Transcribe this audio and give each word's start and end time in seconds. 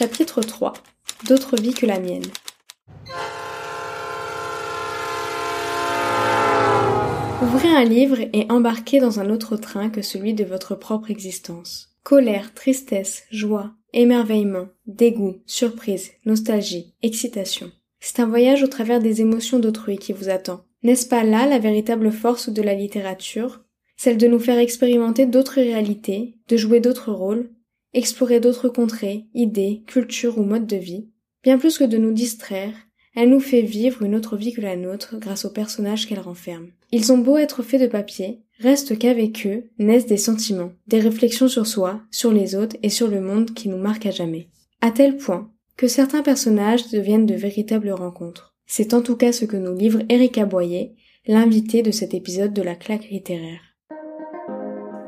Chapitre 0.00 0.40
3 0.40 0.72
D'autres 1.28 1.60
vies 1.60 1.74
que 1.74 1.84
la 1.84 2.00
mienne. 2.00 2.24
Ouvrez 7.42 7.68
un 7.68 7.84
livre 7.84 8.16
et 8.32 8.46
embarquez 8.48 8.98
dans 8.98 9.20
un 9.20 9.28
autre 9.28 9.58
train 9.58 9.90
que 9.90 10.00
celui 10.00 10.32
de 10.32 10.42
votre 10.42 10.74
propre 10.74 11.10
existence. 11.10 11.90
Colère, 12.02 12.54
tristesse, 12.54 13.24
joie, 13.30 13.72
émerveillement, 13.92 14.68
dégoût, 14.86 15.42
surprise, 15.44 16.12
nostalgie, 16.24 16.94
excitation. 17.02 17.70
C'est 18.00 18.20
un 18.20 18.26
voyage 18.26 18.62
au 18.62 18.68
travers 18.68 19.00
des 19.00 19.20
émotions 19.20 19.58
d'autrui 19.58 19.98
qui 19.98 20.14
vous 20.14 20.30
attend. 20.30 20.64
N'est-ce 20.82 21.06
pas 21.06 21.24
là 21.24 21.46
la 21.46 21.58
véritable 21.58 22.10
force 22.10 22.48
de 22.48 22.62
la 22.62 22.72
littérature? 22.72 23.60
Celle 23.98 24.16
de 24.16 24.28
nous 24.28 24.40
faire 24.40 24.56
expérimenter 24.56 25.26
d'autres 25.26 25.60
réalités, 25.60 26.38
de 26.48 26.56
jouer 26.56 26.80
d'autres 26.80 27.12
rôles, 27.12 27.50
explorer 27.92 28.40
d'autres 28.40 28.68
contrées, 28.68 29.26
idées, 29.34 29.82
cultures 29.86 30.38
ou 30.38 30.42
modes 30.42 30.66
de 30.66 30.76
vie. 30.76 31.08
Bien 31.42 31.58
plus 31.58 31.78
que 31.78 31.84
de 31.84 31.98
nous 31.98 32.12
distraire, 32.12 32.74
elle 33.14 33.30
nous 33.30 33.40
fait 33.40 33.62
vivre 33.62 34.02
une 34.02 34.14
autre 34.14 34.36
vie 34.36 34.52
que 34.52 34.60
la 34.60 34.76
nôtre 34.76 35.16
grâce 35.18 35.44
aux 35.44 35.52
personnages 35.52 36.06
qu'elle 36.06 36.20
renferme. 36.20 36.68
Ils 36.92 37.12
ont 37.12 37.18
beau 37.18 37.36
être 37.36 37.62
faits 37.62 37.80
de 37.80 37.86
papier, 37.86 38.40
reste 38.58 38.98
qu'avec 38.98 39.46
eux 39.46 39.64
naissent 39.78 40.06
des 40.06 40.16
sentiments, 40.16 40.72
des 40.86 41.00
réflexions 41.00 41.48
sur 41.48 41.66
soi, 41.66 42.02
sur 42.10 42.32
les 42.32 42.54
autres 42.54 42.76
et 42.82 42.90
sur 42.90 43.08
le 43.08 43.20
monde 43.20 43.52
qui 43.54 43.68
nous 43.68 43.78
marquent 43.78 44.06
à 44.06 44.10
jamais. 44.10 44.48
À 44.80 44.90
tel 44.90 45.16
point 45.16 45.50
que 45.76 45.88
certains 45.88 46.22
personnages 46.22 46.90
deviennent 46.90 47.26
de 47.26 47.34
véritables 47.34 47.90
rencontres. 47.90 48.54
C'est 48.66 48.94
en 48.94 49.02
tout 49.02 49.16
cas 49.16 49.32
ce 49.32 49.44
que 49.44 49.56
nous 49.56 49.74
livre 49.74 50.02
Erika 50.08 50.44
Boyer, 50.44 50.94
l'invité 51.26 51.82
de 51.82 51.90
cet 51.90 52.14
épisode 52.14 52.52
de 52.52 52.62
la 52.62 52.74
claque 52.74 53.08
littéraire. 53.10 53.69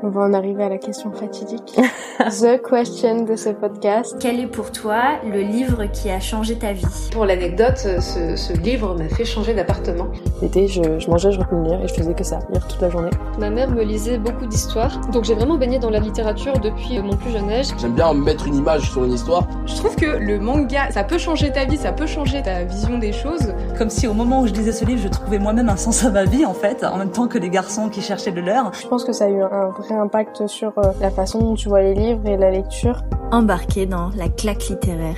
On 0.05 0.09
va 0.09 0.23
en 0.23 0.33
arriver 0.33 0.61
à 0.65 0.67
la 0.67 0.79
question 0.79 1.13
fatidique. 1.13 1.79
The 2.19 2.61
question 2.61 3.23
de 3.23 3.37
ce 3.37 3.49
podcast. 3.49 4.17
Quel 4.19 4.37
est 4.41 4.47
pour 4.47 4.73
toi 4.73 5.01
le 5.23 5.39
livre 5.39 5.85
qui 5.85 6.09
a 6.09 6.19
changé 6.19 6.57
ta 6.57 6.73
vie? 6.73 6.83
Pour 7.13 7.25
l'anecdote, 7.25 7.77
ce, 7.77 8.35
ce, 8.35 8.51
livre 8.51 8.95
m'a 8.95 9.07
fait 9.07 9.23
changer 9.23 9.53
d'appartement. 9.53 10.07
L'été, 10.41 10.67
je, 10.67 10.99
je, 10.99 11.09
mangeais, 11.09 11.31
je 11.31 11.39
revenais 11.39 11.69
lire 11.69 11.81
et 11.81 11.87
je 11.87 11.93
faisais 11.93 12.13
que 12.13 12.25
ça, 12.25 12.39
lire 12.51 12.67
toute 12.67 12.81
la 12.81 12.89
journée. 12.89 13.11
Ma 13.39 13.49
mère 13.49 13.71
me 13.71 13.81
lisait 13.81 14.17
beaucoup 14.17 14.45
d'histoires, 14.45 14.99
donc 15.13 15.23
j'ai 15.23 15.35
vraiment 15.35 15.57
baigné 15.57 15.79
dans 15.79 15.89
la 15.89 15.99
littérature 15.99 16.59
depuis 16.59 17.01
mon 17.01 17.15
plus 17.15 17.31
jeune 17.31 17.49
âge. 17.49 17.67
J'aime 17.79 17.93
bien 17.93 18.13
mettre 18.13 18.45
une 18.45 18.55
image 18.55 18.91
sur 18.91 19.05
une 19.05 19.13
histoire. 19.13 19.47
Je 19.65 19.75
trouve 19.75 19.95
que 19.95 20.17
le 20.17 20.37
manga, 20.37 20.91
ça 20.91 21.05
peut 21.05 21.17
changer 21.17 21.49
ta 21.49 21.63
vie, 21.63 21.77
ça 21.77 21.93
peut 21.93 22.07
changer 22.07 22.41
ta 22.41 22.65
vision 22.65 22.97
des 22.97 23.13
choses. 23.13 23.53
Comme 23.77 23.89
si 23.89 24.05
au 24.07 24.13
moment 24.13 24.41
où 24.41 24.47
je 24.47 24.53
lisais 24.53 24.73
ce 24.73 24.83
livre, 24.83 25.01
je 25.01 25.07
trouvais 25.07 25.39
moi-même 25.39 25.69
un 25.69 25.77
sens 25.77 26.03
à 26.03 26.09
ma 26.09 26.25
vie 26.25 26.45
en 26.45 26.53
fait, 26.53 26.83
en 26.83 26.97
même 26.97 27.11
temps 27.11 27.29
que 27.29 27.37
les 27.37 27.49
garçons 27.49 27.87
qui 27.87 28.01
cherchaient 28.01 28.33
de 28.33 28.41
leur. 28.41 28.73
Je 28.73 28.87
pense 28.87 29.05
que 29.05 29.13
ça 29.13 29.25
a 29.25 29.29
eu 29.29 29.41
un 29.41 29.69
vrai 29.69 29.92
impact 29.99 30.47
sur 30.47 30.77
euh, 30.77 30.91
la 30.99 31.11
façon 31.11 31.39
dont 31.39 31.55
tu 31.55 31.69
vois 31.69 31.81
les 31.81 31.93
livres 31.93 32.27
et 32.27 32.37
la 32.37 32.51
lecture. 32.51 33.01
Embarqué 33.31 33.85
dans 33.85 34.09
la 34.09 34.29
claque 34.29 34.67
littéraire. 34.69 35.17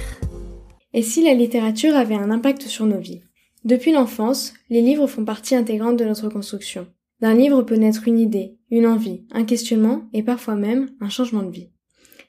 Et 0.93 1.01
si 1.01 1.23
la 1.23 1.33
littérature 1.33 1.95
avait 1.95 2.15
un 2.15 2.31
impact 2.31 2.63
sur 2.63 2.85
nos 2.85 2.99
vies? 2.99 3.21
Depuis 3.63 3.91
l'enfance, 3.91 4.53
les 4.69 4.81
livres 4.81 5.07
font 5.07 5.25
partie 5.25 5.55
intégrante 5.55 5.97
de 5.97 6.05
notre 6.05 6.29
construction. 6.29 6.87
D'un 7.19 7.33
livre 7.33 7.61
peut 7.63 7.75
naître 7.75 8.07
une 8.07 8.19
idée, 8.19 8.57
une 8.69 8.87
envie, 8.87 9.25
un 9.31 9.43
questionnement 9.43 10.03
et 10.13 10.23
parfois 10.23 10.55
même 10.55 10.89
un 11.01 11.09
changement 11.09 11.43
de 11.43 11.51
vie. 11.51 11.71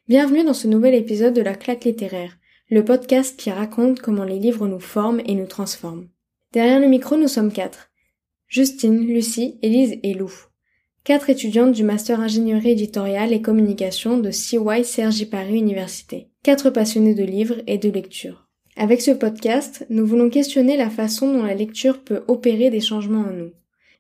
Bienvenue 0.09 0.45
dans 0.45 0.55
ce 0.55 0.69
nouvel 0.69 0.95
épisode 0.95 1.35
de 1.35 1.43
la 1.43 1.55
claque 1.55 1.85
littéraire, 1.85 2.39
le 2.71 2.85
podcast 2.85 3.39
qui 3.39 3.51
raconte 3.51 4.01
comment 4.01 4.25
les 4.25 4.39
livres 4.39 4.67
nous 4.67 4.81
forment 4.81 5.21
et 5.27 5.35
nous 5.35 5.47
transforment. 5.47 6.09
Derrière 6.53 6.81
le 6.81 6.89
micro, 6.89 7.17
nous 7.17 7.29
sommes 7.29 7.53
quatre. 7.53 7.91
Justine, 8.49 9.07
Lucie, 9.07 9.59
Élise 9.63 9.99
et 10.03 10.15
Lou 10.15 10.31
quatre 11.07 11.31
étudiantes 11.31 11.71
du 11.71 11.85
master 11.85 12.19
ingénierie 12.19 12.73
éditoriale 12.73 13.33
et 13.33 13.41
communication 13.41 14.19
de 14.19 14.33
CY 14.33 14.83
Sergi 14.83 15.25
Paris 15.25 15.57
Université, 15.57 16.27
quatre 16.43 16.69
passionnées 16.69 17.15
de 17.15 17.23
livres 17.23 17.63
et 17.69 17.79
de 17.79 17.89
lecture. 17.89 18.49
Avec 18.75 19.01
ce 19.01 19.13
podcast, 19.13 19.87
nous 19.89 20.05
voulons 20.05 20.31
questionner 20.31 20.77
la 20.77 20.91
façon 20.91 21.33
dont 21.33 21.45
la 21.45 21.55
lecture 21.55 22.03
peut 22.03 22.25
opérer 22.27 22.71
des 22.71 22.81
changements 22.81 23.21
en 23.21 23.33
nous. 23.33 23.53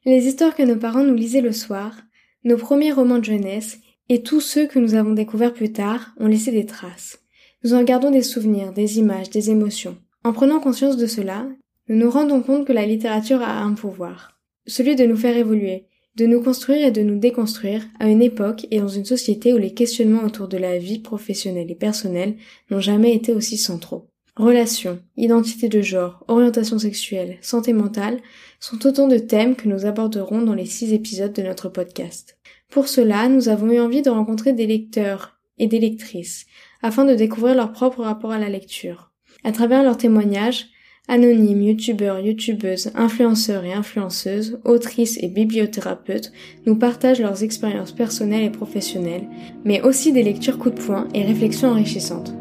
Les 0.04 0.26
histoires 0.26 0.56
que 0.56 0.64
nos 0.64 0.74
parents 0.74 1.04
nous 1.04 1.14
lisaient 1.14 1.42
le 1.42 1.52
soir, 1.52 1.94
nos 2.42 2.56
premiers 2.56 2.90
romans 2.90 3.20
de 3.20 3.24
jeunesse 3.24 3.78
et 4.08 4.24
tous 4.24 4.40
ceux 4.40 4.66
que 4.66 4.80
nous 4.80 4.96
avons 4.96 5.12
découverts 5.12 5.54
plus 5.54 5.70
tard 5.70 6.12
ont 6.18 6.26
laissé 6.26 6.50
des 6.50 6.66
traces. 6.66 7.20
Nous 7.62 7.74
en 7.74 7.84
gardons 7.84 8.10
des 8.10 8.22
souvenirs, 8.22 8.72
des 8.72 8.98
images, 8.98 9.30
des 9.30 9.52
émotions. 9.52 9.96
En 10.24 10.32
prenant 10.32 10.58
conscience 10.58 10.96
de 10.96 11.06
cela, 11.06 11.46
nous 11.88 11.98
nous 11.98 12.10
rendons 12.10 12.42
compte 12.42 12.66
que 12.66 12.72
la 12.72 12.84
littérature 12.84 13.42
a 13.42 13.60
un 13.60 13.74
pouvoir, 13.74 14.40
celui 14.66 14.96
de 14.96 15.06
nous 15.06 15.16
faire 15.16 15.36
évoluer, 15.36 15.86
de 16.16 16.26
nous 16.26 16.42
construire 16.42 16.86
et 16.86 16.90
de 16.90 17.02
nous 17.02 17.18
déconstruire 17.18 17.82
à 18.00 18.08
une 18.08 18.22
époque 18.22 18.66
et 18.70 18.80
dans 18.80 18.88
une 18.88 19.04
société 19.04 19.52
où 19.52 19.58
les 19.58 19.74
questionnements 19.74 20.24
autour 20.24 20.48
de 20.48 20.56
la 20.56 20.78
vie 20.78 20.98
professionnelle 20.98 21.70
et 21.70 21.74
personnelle 21.74 22.36
n'ont 22.70 22.80
jamais 22.80 23.14
été 23.14 23.32
aussi 23.32 23.58
centraux. 23.58 24.08
Relations, 24.36 24.98
identité 25.16 25.68
de 25.68 25.80
genre, 25.80 26.22
orientation 26.28 26.78
sexuelle, 26.78 27.38
santé 27.40 27.72
mentale 27.72 28.20
sont 28.60 28.86
autant 28.86 29.08
de 29.08 29.18
thèmes 29.18 29.56
que 29.56 29.68
nous 29.68 29.86
aborderons 29.86 30.42
dans 30.42 30.54
les 30.54 30.66
six 30.66 30.92
épisodes 30.92 31.32
de 31.32 31.42
notre 31.42 31.70
podcast. 31.70 32.38
Pour 32.70 32.88
cela, 32.88 33.28
nous 33.28 33.48
avons 33.48 33.70
eu 33.70 33.80
envie 33.80 34.02
de 34.02 34.10
rencontrer 34.10 34.52
des 34.52 34.66
lecteurs 34.66 35.38
et 35.58 35.66
des 35.66 35.80
lectrices 35.80 36.46
afin 36.82 37.04
de 37.04 37.14
découvrir 37.14 37.54
leur 37.54 37.72
propre 37.72 38.02
rapport 38.02 38.32
à 38.32 38.38
la 38.38 38.50
lecture. 38.50 39.10
À 39.42 39.52
travers 39.52 39.82
leurs 39.82 39.96
témoignages, 39.96 40.66
Anonymes, 41.08 41.62
youtubeurs, 41.62 42.18
youtubeuses, 42.18 42.90
influenceurs 42.96 43.64
et 43.64 43.72
influenceuses, 43.72 44.58
autrices 44.64 45.18
et 45.22 45.28
bibliothérapeutes 45.28 46.32
nous 46.66 46.74
partagent 46.74 47.20
leurs 47.20 47.44
expériences 47.44 47.92
personnelles 47.92 48.42
et 48.42 48.50
professionnelles, 48.50 49.28
mais 49.64 49.80
aussi 49.82 50.12
des 50.12 50.24
lectures 50.24 50.58
coup 50.58 50.70
de 50.70 50.80
poing 50.80 51.06
et 51.14 51.22
réflexions 51.22 51.68
enrichissantes. 51.68 52.34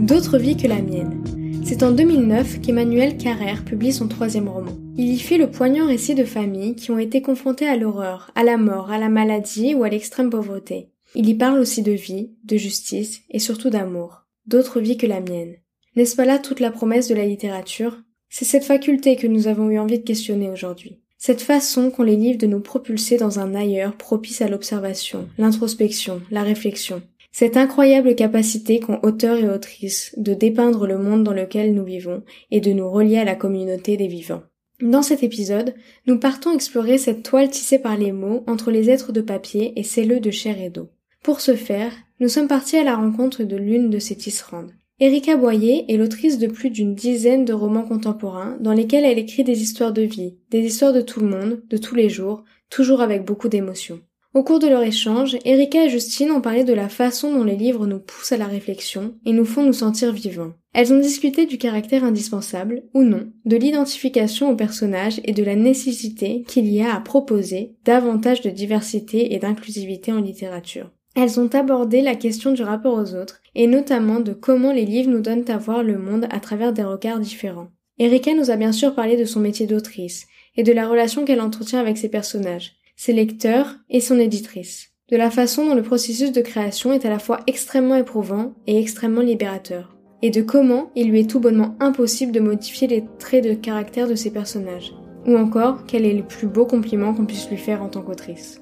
D'autres 0.00 0.36
vies 0.36 0.56
que 0.56 0.68
la 0.68 0.82
mienne. 0.82 1.24
C'est 1.64 1.82
en 1.82 1.92
2009 1.92 2.60
qu'Emmanuel 2.60 3.16
Carrère 3.16 3.64
publie 3.64 3.92
son 3.92 4.06
troisième 4.06 4.48
roman. 4.48 4.72
Il 4.98 5.08
y 5.10 5.18
fait 5.18 5.38
le 5.38 5.50
poignant 5.50 5.86
récit 5.86 6.14
de 6.14 6.24
familles 6.24 6.74
qui 6.74 6.90
ont 6.90 6.98
été 6.98 7.22
confrontées 7.22 7.68
à 7.68 7.76
l'horreur, 7.76 8.30
à 8.34 8.42
la 8.42 8.58
mort, 8.58 8.90
à 8.90 8.98
la 8.98 9.08
maladie 9.08 9.74
ou 9.74 9.84
à 9.84 9.88
l'extrême 9.88 10.28
pauvreté. 10.28 10.90
Il 11.14 11.26
y 11.26 11.34
parle 11.34 11.58
aussi 11.58 11.80
de 11.80 11.92
vie, 11.92 12.32
de 12.44 12.58
justice 12.58 13.22
et 13.30 13.38
surtout 13.38 13.70
d'amour. 13.70 14.26
D'autres 14.46 14.80
vies 14.80 14.98
que 14.98 15.06
la 15.06 15.20
mienne. 15.20 15.54
N'est-ce 15.96 16.14
pas 16.14 16.24
là 16.24 16.38
toute 16.38 16.60
la 16.60 16.70
promesse 16.70 17.08
de 17.08 17.14
la 17.14 17.26
littérature? 17.26 17.98
C'est 18.28 18.44
cette 18.44 18.64
faculté 18.64 19.16
que 19.16 19.26
nous 19.26 19.48
avons 19.48 19.70
eu 19.70 19.78
envie 19.78 19.98
de 19.98 20.04
questionner 20.04 20.48
aujourd'hui. 20.48 21.00
Cette 21.18 21.42
façon 21.42 21.90
qu'ont 21.90 22.04
les 22.04 22.16
livres 22.16 22.38
de 22.38 22.46
nous 22.46 22.60
propulser 22.60 23.16
dans 23.16 23.40
un 23.40 23.54
ailleurs 23.54 23.96
propice 23.96 24.40
à 24.40 24.48
l'observation, 24.48 25.28
l'introspection, 25.36 26.22
la 26.30 26.42
réflexion. 26.42 27.02
Cette 27.32 27.56
incroyable 27.56 28.14
capacité 28.14 28.80
qu'ont 28.80 29.00
auteurs 29.02 29.38
et 29.38 29.48
autrices 29.48 30.14
de 30.16 30.32
dépeindre 30.32 30.86
le 30.86 30.96
monde 30.96 31.24
dans 31.24 31.32
lequel 31.32 31.74
nous 31.74 31.84
vivons 31.84 32.22
et 32.50 32.60
de 32.60 32.72
nous 32.72 32.88
relier 32.88 33.18
à 33.18 33.24
la 33.24 33.34
communauté 33.34 33.96
des 33.96 34.08
vivants. 34.08 34.42
Dans 34.80 35.02
cet 35.02 35.22
épisode, 35.22 35.74
nous 36.06 36.18
partons 36.18 36.54
explorer 36.54 36.98
cette 36.98 37.22
toile 37.22 37.50
tissée 37.50 37.78
par 37.78 37.96
les 37.96 38.12
mots 38.12 38.44
entre 38.46 38.70
les 38.70 38.88
êtres 38.90 39.12
de 39.12 39.20
papier 39.20 39.72
et 39.76 39.82
celleux 39.82 40.20
de 40.20 40.30
chair 40.30 40.60
et 40.60 40.70
d'eau. 40.70 40.88
Pour 41.22 41.40
ce 41.40 41.54
faire, 41.54 41.92
nous 42.18 42.28
sommes 42.28 42.48
partis 42.48 42.78
à 42.78 42.84
la 42.84 42.96
rencontre 42.96 43.42
de 43.42 43.56
l'une 43.56 43.90
de 43.90 43.98
ces 43.98 44.16
tisserandes. 44.16 44.72
Erika 45.02 45.34
Boyer 45.38 45.86
est 45.88 45.96
l'autrice 45.96 46.36
de 46.36 46.46
plus 46.46 46.68
d'une 46.68 46.94
dizaine 46.94 47.46
de 47.46 47.54
romans 47.54 47.86
contemporains 47.86 48.58
dans 48.60 48.74
lesquels 48.74 49.06
elle 49.06 49.18
écrit 49.18 49.44
des 49.44 49.62
histoires 49.62 49.94
de 49.94 50.02
vie, 50.02 50.36
des 50.50 50.60
histoires 50.60 50.92
de 50.92 51.00
tout 51.00 51.20
le 51.20 51.26
monde, 51.26 51.62
de 51.70 51.78
tous 51.78 51.94
les 51.94 52.10
jours, 52.10 52.44
toujours 52.68 53.00
avec 53.00 53.24
beaucoup 53.24 53.48
d'émotion. 53.48 54.00
Au 54.34 54.44
cours 54.44 54.58
de 54.58 54.68
leur 54.68 54.82
échange, 54.82 55.38
Erika 55.46 55.86
et 55.86 55.88
Justine 55.88 56.30
ont 56.30 56.42
parlé 56.42 56.64
de 56.64 56.74
la 56.74 56.90
façon 56.90 57.32
dont 57.32 57.44
les 57.44 57.56
livres 57.56 57.86
nous 57.86 57.98
poussent 57.98 58.32
à 58.32 58.36
la 58.36 58.46
réflexion 58.46 59.14
et 59.24 59.32
nous 59.32 59.46
font 59.46 59.64
nous 59.64 59.72
sentir 59.72 60.12
vivants. 60.12 60.52
Elles 60.74 60.92
ont 60.92 61.00
discuté 61.00 61.46
du 61.46 61.56
caractère 61.56 62.04
indispensable, 62.04 62.82
ou 62.92 63.02
non, 63.02 63.32
de 63.46 63.56
l'identification 63.56 64.50
aux 64.50 64.54
personnages 64.54 65.20
et 65.24 65.32
de 65.32 65.42
la 65.42 65.56
nécessité 65.56 66.44
qu'il 66.46 66.68
y 66.68 66.82
a 66.82 66.94
à 66.94 67.00
proposer 67.00 67.74
davantage 67.86 68.42
de 68.42 68.50
diversité 68.50 69.34
et 69.34 69.38
d'inclusivité 69.38 70.12
en 70.12 70.20
littérature. 70.20 70.90
Elles 71.16 71.40
ont 71.40 71.48
abordé 71.48 72.02
la 72.02 72.14
question 72.14 72.52
du 72.52 72.62
rapport 72.62 72.94
aux 72.94 73.14
autres, 73.14 73.40
et 73.54 73.66
notamment 73.66 74.20
de 74.20 74.32
comment 74.32 74.72
les 74.72 74.84
livres 74.84 75.10
nous 75.10 75.20
donnent 75.20 75.48
à 75.50 75.58
voir 75.58 75.82
le 75.82 75.98
monde 75.98 76.26
à 76.30 76.38
travers 76.38 76.72
des 76.72 76.84
regards 76.84 77.18
différents. 77.18 77.68
Erika 77.98 78.32
nous 78.34 78.50
a 78.50 78.56
bien 78.56 78.72
sûr 78.72 78.94
parlé 78.94 79.16
de 79.16 79.24
son 79.24 79.40
métier 79.40 79.66
d'autrice, 79.66 80.26
et 80.56 80.62
de 80.62 80.72
la 80.72 80.88
relation 80.88 81.24
qu'elle 81.24 81.40
entretient 81.40 81.80
avec 81.80 81.98
ses 81.98 82.08
personnages, 82.08 82.76
ses 82.96 83.12
lecteurs 83.12 83.76
et 83.88 84.00
son 84.00 84.18
éditrice, 84.18 84.90
de 85.10 85.16
la 85.16 85.30
façon 85.30 85.66
dont 85.66 85.74
le 85.74 85.82
processus 85.82 86.32
de 86.32 86.40
création 86.40 86.92
est 86.92 87.04
à 87.04 87.10
la 87.10 87.18
fois 87.18 87.40
extrêmement 87.46 87.96
éprouvant 87.96 88.54
et 88.66 88.78
extrêmement 88.78 89.20
libérateur, 89.20 89.96
et 90.22 90.30
de 90.30 90.42
comment 90.42 90.90
il 90.94 91.10
lui 91.10 91.20
est 91.20 91.30
tout 91.30 91.40
bonnement 91.40 91.76
impossible 91.80 92.32
de 92.32 92.40
modifier 92.40 92.86
les 92.86 93.04
traits 93.18 93.44
de 93.44 93.54
caractère 93.54 94.06
de 94.06 94.14
ses 94.14 94.30
personnages, 94.30 94.94
ou 95.26 95.36
encore 95.36 95.84
quel 95.86 96.06
est 96.06 96.14
le 96.14 96.22
plus 96.22 96.46
beau 96.46 96.66
compliment 96.66 97.14
qu'on 97.14 97.26
puisse 97.26 97.50
lui 97.50 97.56
faire 97.56 97.82
en 97.82 97.88
tant 97.88 98.02
qu'autrice. 98.02 98.60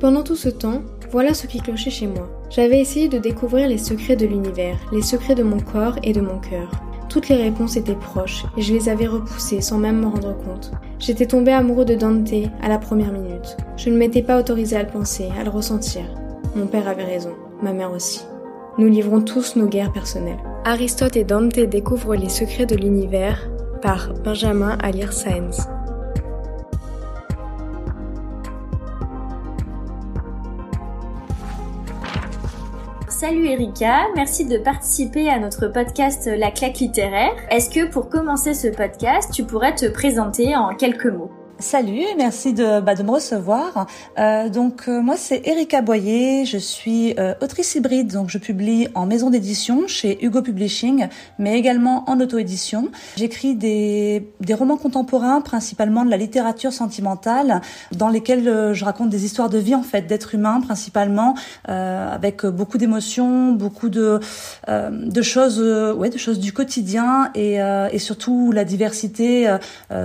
Pendant 0.00 0.22
tout 0.22 0.34
ce 0.34 0.48
temps, 0.48 0.80
voilà 1.10 1.34
ce 1.34 1.46
qui 1.46 1.60
clochait 1.60 1.90
chez 1.90 2.06
moi. 2.06 2.26
J'avais 2.48 2.80
essayé 2.80 3.08
de 3.08 3.18
découvrir 3.18 3.68
les 3.68 3.76
secrets 3.76 4.16
de 4.16 4.24
l'univers, 4.24 4.78
les 4.92 5.02
secrets 5.02 5.34
de 5.34 5.42
mon 5.42 5.60
corps 5.60 5.96
et 6.02 6.14
de 6.14 6.22
mon 6.22 6.38
cœur. 6.38 6.70
Toutes 7.10 7.28
les 7.28 7.36
réponses 7.36 7.76
étaient 7.76 7.94
proches 7.94 8.46
et 8.56 8.62
je 8.62 8.72
les 8.72 8.88
avais 8.88 9.06
repoussées 9.06 9.60
sans 9.60 9.76
même 9.76 10.00
m'en 10.00 10.10
rendre 10.10 10.34
compte. 10.38 10.70
J'étais 10.98 11.26
tombé 11.26 11.52
amoureux 11.52 11.84
de 11.84 11.96
Dante 11.96 12.32
à 12.62 12.68
la 12.68 12.78
première 12.78 13.12
minute. 13.12 13.58
Je 13.76 13.90
ne 13.90 13.98
m'étais 13.98 14.22
pas 14.22 14.40
autorisé 14.40 14.74
à 14.76 14.82
le 14.84 14.88
penser, 14.88 15.28
à 15.38 15.44
le 15.44 15.50
ressentir. 15.50 16.04
Mon 16.56 16.66
père 16.66 16.88
avait 16.88 17.04
raison, 17.04 17.34
ma 17.62 17.74
mère 17.74 17.92
aussi. 17.92 18.24
Nous 18.78 18.88
livrons 18.88 19.20
tous 19.20 19.56
nos 19.56 19.66
guerres 19.66 19.92
personnelles. 19.92 20.38
Aristote 20.64 21.16
et 21.16 21.24
Dante 21.24 21.58
découvrent 21.58 22.14
les 22.14 22.30
secrets 22.30 22.66
de 22.66 22.76
l'univers 22.76 23.50
par 23.82 24.14
Benjamin 24.24 24.78
Alire 24.80 25.12
Sáenz. 25.12 25.68
Salut 33.20 33.48
Erika, 33.48 34.06
merci 34.16 34.46
de 34.46 34.56
participer 34.56 35.28
à 35.28 35.38
notre 35.38 35.66
podcast 35.66 36.26
La 36.38 36.50
claque 36.50 36.78
littéraire. 36.78 37.36
Est-ce 37.50 37.68
que 37.68 37.86
pour 37.86 38.08
commencer 38.08 38.54
ce 38.54 38.68
podcast, 38.68 39.30
tu 39.30 39.44
pourrais 39.44 39.74
te 39.74 39.84
présenter 39.90 40.56
en 40.56 40.74
quelques 40.74 41.04
mots? 41.04 41.30
Salut, 41.60 42.06
merci 42.16 42.54
de, 42.54 42.80
bah, 42.80 42.94
de 42.94 43.02
me 43.02 43.10
recevoir. 43.10 43.86
Euh, 44.18 44.48
donc 44.48 44.84
euh, 44.88 45.02
moi 45.02 45.16
c'est 45.18 45.46
Erika 45.46 45.82
Boyer, 45.82 46.46
je 46.46 46.56
suis 46.56 47.14
euh, 47.18 47.34
autrice 47.42 47.74
hybride, 47.74 48.10
donc 48.10 48.30
je 48.30 48.38
publie 48.38 48.88
en 48.94 49.04
maison 49.04 49.28
d'édition 49.28 49.86
chez 49.86 50.24
Hugo 50.24 50.40
Publishing, 50.40 51.08
mais 51.38 51.58
également 51.58 52.08
en 52.08 52.18
auto-édition. 52.18 52.88
J'écris 53.16 53.56
des, 53.56 54.26
des 54.40 54.54
romans 54.54 54.78
contemporains, 54.78 55.42
principalement 55.42 56.06
de 56.06 56.10
la 56.10 56.16
littérature 56.16 56.72
sentimentale, 56.72 57.60
dans 57.92 58.08
lesquels 58.08 58.48
euh, 58.48 58.72
je 58.72 58.86
raconte 58.86 59.10
des 59.10 59.26
histoires 59.26 59.50
de 59.50 59.58
vie 59.58 59.74
en 59.74 59.82
fait, 59.82 60.06
d'êtres 60.06 60.34
humains 60.34 60.62
principalement, 60.62 61.34
avec 61.66 62.46
beaucoup 62.46 62.78
d'émotions, 62.78 63.52
beaucoup 63.52 63.88
de, 63.88 64.20
de 64.68 65.22
choses, 65.22 65.60
ouais, 65.96 66.08
de 66.08 66.18
choses 66.18 66.38
du 66.38 66.52
quotidien 66.52 67.30
et, 67.34 67.56
et 67.56 67.98
surtout 67.98 68.52
la 68.52 68.64
diversité, 68.64 69.56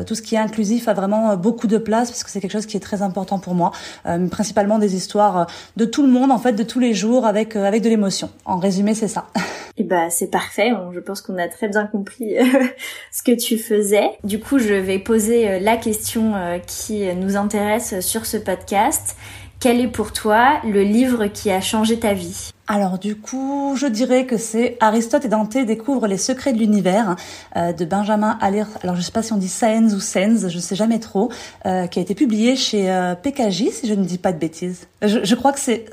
tout 0.05 0.15
ce 0.15 0.21
qui 0.21 0.35
est 0.35 0.39
inclusif 0.39 0.87
a 0.87 0.93
vraiment 0.93 1.35
beaucoup 1.45 1.67
de 1.67 1.77
place 1.77 2.09
parce 2.09 2.23
que 2.23 2.31
c'est 2.31 2.41
quelque 2.41 2.53
chose 2.53 2.65
qui 2.65 2.75
est 2.75 2.79
très 2.79 3.03
important 3.03 3.37
pour 3.37 3.53
moi. 3.53 3.71
Euh, 4.07 4.27
principalement 4.27 4.79
des 4.79 4.95
histoires 4.95 5.37
euh, 5.37 5.45
de 5.77 5.85
tout 5.85 6.01
le 6.01 6.11
monde, 6.11 6.31
en 6.31 6.39
fait, 6.39 6.53
de 6.53 6.63
tous 6.63 6.79
les 6.79 6.95
jours, 6.95 7.23
avec 7.27 7.55
euh, 7.55 7.65
avec 7.65 7.83
de 7.83 7.89
l'émotion. 7.89 8.31
En 8.45 8.57
résumé, 8.57 8.95
c'est 8.95 9.07
ça. 9.07 9.27
Et 9.35 9.41
eh 9.77 9.83
bah 9.83 10.09
c'est 10.09 10.31
parfait. 10.31 10.71
Je 10.91 10.99
pense 10.99 11.21
qu'on 11.21 11.37
a 11.37 11.47
très 11.47 11.67
bien 11.67 11.85
compris 11.85 12.33
ce 13.11 13.21
que 13.21 13.35
tu 13.35 13.59
faisais. 13.59 14.09
Du 14.23 14.39
coup, 14.39 14.57
je 14.57 14.73
vais 14.73 14.97
poser 14.97 15.59
la 15.59 15.77
question 15.77 16.33
qui 16.65 17.13
nous 17.15 17.35
intéresse 17.35 17.99
sur 17.99 18.25
ce 18.25 18.37
podcast. 18.37 19.15
Quel 19.59 19.79
est 19.79 19.87
pour 19.87 20.13
toi 20.13 20.59
le 20.63 20.83
livre 20.83 21.25
qui 21.27 21.49
a 21.49 21.61
changé 21.61 21.97
ta 21.99 22.13
vie? 22.13 22.51
Alors 22.67 22.97
du 22.97 23.15
coup, 23.15 23.75
je 23.77 23.85
dirais 23.85 24.25
que 24.25 24.37
c'est 24.37 24.75
Aristote 24.79 25.25
et 25.25 25.27
Dante 25.27 25.55
découvrent 25.55 26.07
les 26.07 26.17
secrets 26.17 26.51
de 26.51 26.57
l'univers 26.57 27.15
euh, 27.55 27.73
de 27.73 27.85
Benjamin 27.85 28.39
Aller. 28.41 28.63
Alors 28.83 28.95
je 28.95 29.01
sais 29.01 29.11
pas 29.11 29.21
si 29.21 29.33
on 29.33 29.37
dit 29.37 29.47
Saenz 29.47 29.93
ou 29.93 29.99
Sens, 29.99 30.47
je 30.47 30.59
sais 30.59 30.75
jamais 30.75 30.99
trop, 30.99 31.31
euh, 31.67 31.85
qui 31.85 31.99
a 31.99 32.01
été 32.01 32.15
publié 32.15 32.55
chez 32.55 32.91
euh, 32.91 33.13
PKJ 33.13 33.69
si 33.69 33.87
je 33.87 33.93
ne 33.93 34.03
dis 34.03 34.17
pas 34.17 34.33
de 34.33 34.39
bêtises. 34.39 34.87
Je, 35.03 35.23
je 35.23 35.35
crois 35.35 35.53
que 35.53 35.59
c'est, 35.59 35.85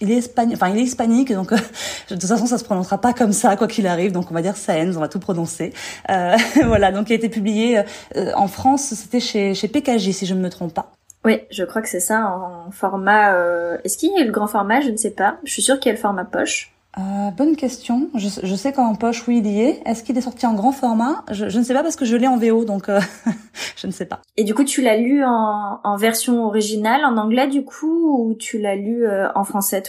il 0.00 0.10
est 0.10 0.18
espagnol, 0.18 0.56
enfin 0.56 0.68
il 0.68 0.78
est 0.78 0.82
hispanique 0.82 1.32
donc 1.32 1.52
euh, 1.52 1.56
de 2.10 2.14
toute 2.14 2.26
façon 2.26 2.46
ça 2.46 2.58
se 2.58 2.64
prononcera 2.64 3.00
pas 3.00 3.14
comme 3.14 3.32
ça 3.32 3.56
quoi 3.56 3.66
qu'il 3.66 3.86
arrive, 3.86 4.12
donc 4.12 4.30
on 4.30 4.34
va 4.34 4.42
dire 4.42 4.56
Saenz, 4.56 4.98
on 4.98 5.00
va 5.00 5.08
tout 5.08 5.20
prononcer. 5.20 5.72
voilà, 6.66 6.92
donc 6.92 7.08
il 7.08 7.14
a 7.14 7.16
été 7.16 7.30
publié 7.30 7.82
en 8.34 8.46
France, 8.46 8.92
c'était 8.94 9.20
chez 9.20 9.54
chez 9.54 9.68
PKJ 9.68 10.10
si 10.10 10.26
je 10.26 10.34
ne 10.34 10.40
me 10.40 10.50
trompe 10.50 10.74
pas. 10.74 10.92
Oui, 11.24 11.42
je 11.50 11.64
crois 11.64 11.82
que 11.82 11.88
c'est 11.88 12.00
ça 12.00 12.26
en 12.26 12.70
format. 12.70 13.34
Euh... 13.34 13.78
Est-ce 13.84 13.98
qu'il 13.98 14.12
y 14.16 14.20
a 14.20 14.24
le 14.24 14.32
grand 14.32 14.46
format? 14.46 14.80
Je 14.80 14.90
ne 14.90 14.96
sais 14.96 15.10
pas. 15.10 15.38
Je 15.44 15.52
suis 15.52 15.62
sûre 15.62 15.78
qu'il 15.78 15.90
y 15.90 15.92
a 15.92 15.96
le 15.96 16.00
format 16.00 16.24
poche. 16.24 16.72
Euh, 16.98 17.30
bonne 17.30 17.54
question. 17.54 18.08
Je, 18.14 18.28
je 18.42 18.54
sais 18.56 18.72
qu'en 18.72 18.94
poche, 18.96 19.26
oui, 19.28 19.38
il 19.38 19.46
y 19.46 19.60
est. 19.60 19.80
Est-ce 19.86 20.02
qu'il 20.02 20.18
est 20.18 20.22
sorti 20.22 20.44
en 20.46 20.54
grand 20.54 20.72
format? 20.72 21.24
Je, 21.30 21.48
je, 21.48 21.58
ne 21.58 21.62
sais 21.62 21.72
pas 21.72 21.82
parce 21.82 21.94
que 21.94 22.04
je 22.04 22.16
l'ai 22.16 22.26
en 22.26 22.36
VO, 22.36 22.64
donc 22.64 22.88
euh, 22.88 23.00
je 23.76 23.86
ne 23.86 23.92
sais 23.92 24.06
pas. 24.06 24.20
Et 24.36 24.42
du 24.42 24.54
coup, 24.54 24.64
tu 24.64 24.82
l'as 24.82 24.96
lu 24.96 25.24
en, 25.24 25.78
en, 25.84 25.96
version 25.96 26.44
originale, 26.44 27.04
en 27.04 27.16
anglais 27.16 27.46
du 27.46 27.64
coup, 27.64 28.18
ou 28.18 28.34
tu 28.34 28.58
l'as 28.58 28.74
lu 28.74 29.06
euh, 29.06 29.28
en 29.36 29.44
français 29.44 29.82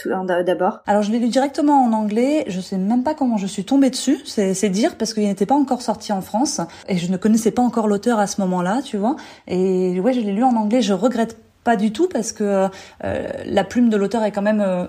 d'abord? 0.46 0.78
Alors, 0.86 1.02
je 1.02 1.10
l'ai 1.10 1.18
lu 1.18 1.28
directement 1.28 1.84
en 1.84 1.92
anglais. 1.92 2.44
Je 2.46 2.60
sais 2.60 2.78
même 2.78 3.02
pas 3.02 3.14
comment 3.14 3.36
je 3.36 3.46
suis 3.46 3.64
tombée 3.64 3.90
dessus. 3.90 4.20
C'est 4.24 4.68
dire 4.68 4.96
parce 4.96 5.12
qu'il 5.12 5.24
n'était 5.24 5.46
pas 5.46 5.56
encore 5.56 5.82
sorti 5.82 6.12
en 6.12 6.20
France 6.20 6.60
et 6.88 6.98
je 6.98 7.10
ne 7.10 7.16
connaissais 7.16 7.50
pas 7.50 7.62
encore 7.62 7.88
l'auteur 7.88 8.20
à 8.20 8.28
ce 8.28 8.40
moment-là, 8.42 8.80
tu 8.82 8.96
vois. 8.96 9.16
Et 9.48 9.98
ouais, 9.98 10.12
je 10.12 10.20
l'ai 10.20 10.32
lu 10.32 10.44
en 10.44 10.54
anglais. 10.54 10.82
Je 10.82 10.92
regrette 10.92 11.36
pas 11.64 11.76
du 11.76 11.92
tout 11.92 12.08
parce 12.08 12.32
que 12.32 12.68
euh, 13.04 13.28
la 13.44 13.64
plume 13.64 13.88
de 13.88 13.96
l'auteur 13.96 14.24
est 14.24 14.32
quand 14.32 14.42
même 14.42 14.60
euh, 14.60 14.86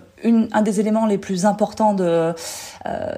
un 0.51 0.61
des 0.61 0.79
éléments 0.79 1.05
les 1.05 1.17
plus 1.17 1.45
importants 1.45 1.95
euh, 1.99 2.33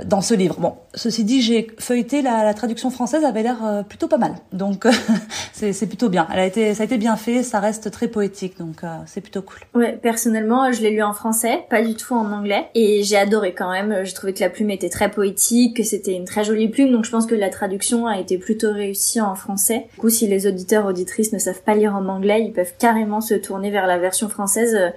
dans 0.05 0.21
ce 0.21 0.33
livre. 0.33 0.57
Bon, 0.59 0.75
ceci 0.93 1.23
dit, 1.23 1.41
j'ai 1.41 1.67
feuilleté 1.79 2.21
la, 2.21 2.53
traduction 2.53 2.89
française, 2.89 3.23
avait 3.23 3.43
l'air 3.43 3.83
plutôt 3.87 4.07
pas 4.07 4.17
mal. 4.17 4.35
Donc 4.53 4.85
c'est 5.53 5.87
plutôt 5.87 6.09
bien. 6.09 6.27
Elle 6.33 6.39
a 6.39 6.45
été, 6.45 6.73
ça 6.73 6.83
a 6.83 6.85
été 6.85 6.97
bien 6.97 7.15
fait, 7.15 7.43
ça 7.43 7.59
reste 7.59 7.91
très 7.91 8.07
poétique, 8.07 8.57
donc 8.59 8.81
c'est 9.05 9.21
plutôt 9.21 9.41
cool. 9.41 9.59
Ouais, 9.73 9.97
personnellement, 10.01 10.71
je 10.71 10.81
l'ai 10.81 10.91
lu 10.91 11.03
en 11.03 11.13
français, 11.13 11.65
pas 11.69 11.83
du 11.83 11.95
tout 11.95 12.13
en 12.13 12.31
anglais, 12.31 12.67
et 12.75 13.03
j'ai 13.03 13.17
adoré 13.17 13.53
quand 13.53 13.71
même. 13.71 14.03
J'ai 14.03 14.13
trouvé 14.13 14.33
que 14.33 14.41
la 14.41 14.49
plume 14.49 14.69
était 14.69 14.89
très 14.89 15.09
poétique, 15.09 15.77
que 15.77 15.83
c'était 15.83 16.13
une 16.13 16.25
très 16.25 16.43
jolie 16.43 16.69
plume, 16.69 16.91
donc 16.91 17.05
je 17.05 17.11
pense 17.11 17.25
que 17.25 17.35
la 17.35 17.49
traduction 17.49 18.07
a 18.07 18.19
été 18.19 18.37
plutôt 18.37 18.71
réussie 18.71 19.21
en 19.21 19.35
français. 19.35 19.87
Du 19.95 20.01
coup, 20.01 20.09
si 20.09 20.27
les 20.27 20.47
auditeurs 20.47 20.85
auditrices 20.85 21.33
ne 21.33 21.39
savent 21.39 21.61
pas 21.61 21.75
lire 21.75 21.95
en 21.95 22.07
anglais, 22.07 22.41
ils 22.43 22.53
peuvent 22.53 22.73
carrément 22.77 23.21
se 23.21 23.35
tourner 23.45 23.71
vers 23.71 23.87
la 23.87 23.97
version 23.97 24.29
française. 24.29 24.93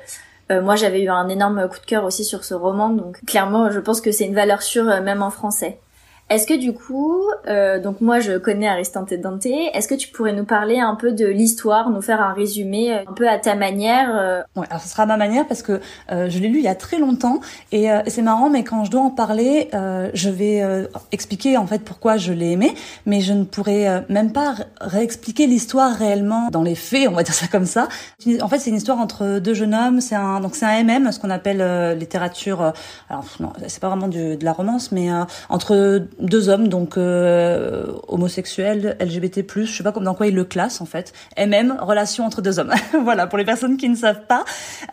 Euh, 0.51 0.63
moi, 0.63 0.77
j'avais 0.77 1.03
eu 1.03 1.09
un 1.09 1.29
énorme 1.29 1.69
coup 1.69 1.79
de 1.79 1.85
cœur 1.85 2.05
aussi 2.05 2.25
sur 2.25 2.45
ce 2.45 2.55
roman, 2.55 2.89
donc 2.89 3.21
clairement, 3.27 3.71
je 3.71 3.81
pense 3.81 4.01
que 4.01 4.13
c'est 4.13 4.25
une 4.25 4.35
valeur 4.35 4.63
sûre 4.63 4.89
euh, 4.89 5.03
même 5.03 5.23
en 5.23 5.31
français. 5.31 5.79
Est-ce 6.31 6.47
que 6.47 6.59
du 6.59 6.75
coup, 6.75 7.23
euh, 7.47 7.81
donc 7.81 8.03
moi 8.03 8.21
je 8.21 8.37
connais 8.37 8.69
Aristote 8.69 9.15
Dante, 9.15 9.47
est-ce 9.47 9.89
que 9.89 9.95
tu 9.95 10.09
pourrais 10.09 10.35
nous 10.35 10.45
parler 10.45 10.79
un 10.79 10.95
peu 10.95 11.13
de 11.13 11.25
l'histoire, 11.25 11.89
nous 11.89 12.03
faire 12.03 12.21
un 12.21 12.35
résumé 12.35 12.93
euh, 12.93 13.01
un 13.09 13.15
peu 13.15 13.27
à 13.27 13.39
ta 13.39 13.55
manière 13.55 14.11
euh 14.15 14.43
Ouais, 14.55 14.67
alors 14.69 14.83
ce 14.83 14.89
sera 14.89 15.07
ma 15.07 15.17
manière 15.17 15.47
parce 15.47 15.63
que 15.63 15.81
euh, 16.13 16.29
je 16.29 16.39
l'ai 16.39 16.49
lu 16.49 16.59
il 16.59 16.65
y 16.65 16.69
a 16.69 16.75
très 16.75 16.99
longtemps 16.99 17.41
et, 17.73 17.91
euh, 17.91 18.01
c'est 18.09 18.21
marrant, 18.21 18.51
mais 18.51 18.63
quand 18.63 18.85
je 18.85 18.91
dois 18.91 19.01
en 19.01 19.11
parler, 19.11 19.71
je 19.73 20.31
vais 20.31 20.63
expliquer 21.13 21.57
en 21.57 21.67
fait 21.67 21.79
pourquoi 21.79 22.17
je 22.17 22.33
l'ai 22.33 22.53
aimé, 22.53 22.75
mais 23.07 23.21
je 23.21 23.33
ne 23.33 23.45
pourrais 23.45 24.05
même 24.09 24.33
pas 24.33 24.55
réexpliquer 24.81 25.47
l'histoire 25.47 25.95
réellement 25.95 26.49
dans 26.51 26.63
les 26.63 26.75
faits, 26.75 27.09
on 27.09 27.13
va 27.13 27.23
dire 27.23 27.35
ça 27.35 27.47
comme 27.47 27.67
ça. 27.67 27.89
En 28.41 28.49
fait, 28.49 28.59
c'est 28.59 28.71
une 28.71 28.77
histoire 28.77 28.99
entre 28.99 29.39
deux 29.39 29.55
jeunes 29.55 29.75
hommes, 29.75 30.01
c'est 30.01 30.15
un 30.15 30.41
donc 30.41 30.57
c'est 30.57 30.67
un 30.67 30.83
MM, 30.83 31.13
ce 31.13 31.21
qu'on 31.21 31.31
appelle 31.31 31.97
littérature. 31.99 32.73
alors 33.09 33.25
non, 33.41 33.53
c'est 33.67 33.81
pas 33.81 33.89
vraiment 33.89 34.09
de 34.09 34.39
la 34.43 34.53
romance, 34.53 34.91
mais 34.91 35.09
entre 35.49 36.03
deux 36.21 36.49
hommes, 36.49 36.69
donc 36.69 36.97
euh, 36.97 37.87
homosexuels, 38.09 38.97
LGBT+, 39.01 39.45
je 39.65 39.65
sais 39.65 39.83
pas 39.83 39.93
dans 39.93 40.15
quoi 40.15 40.27
ils 40.27 40.35
le 40.35 40.45
classent 40.45 40.81
en 40.81 40.87
fait. 40.87 41.13
MM, 41.39 41.77
relation 41.81 42.25
entre 42.25 42.43
deux 42.43 42.59
hommes. 42.59 42.73
voilà, 43.03 43.27
pour 43.27 43.39
les 43.39 43.45
personnes 43.45 43.77
qui 43.77 43.89
ne 43.89 43.97
savent 43.97 44.27
pas. 44.27 44.45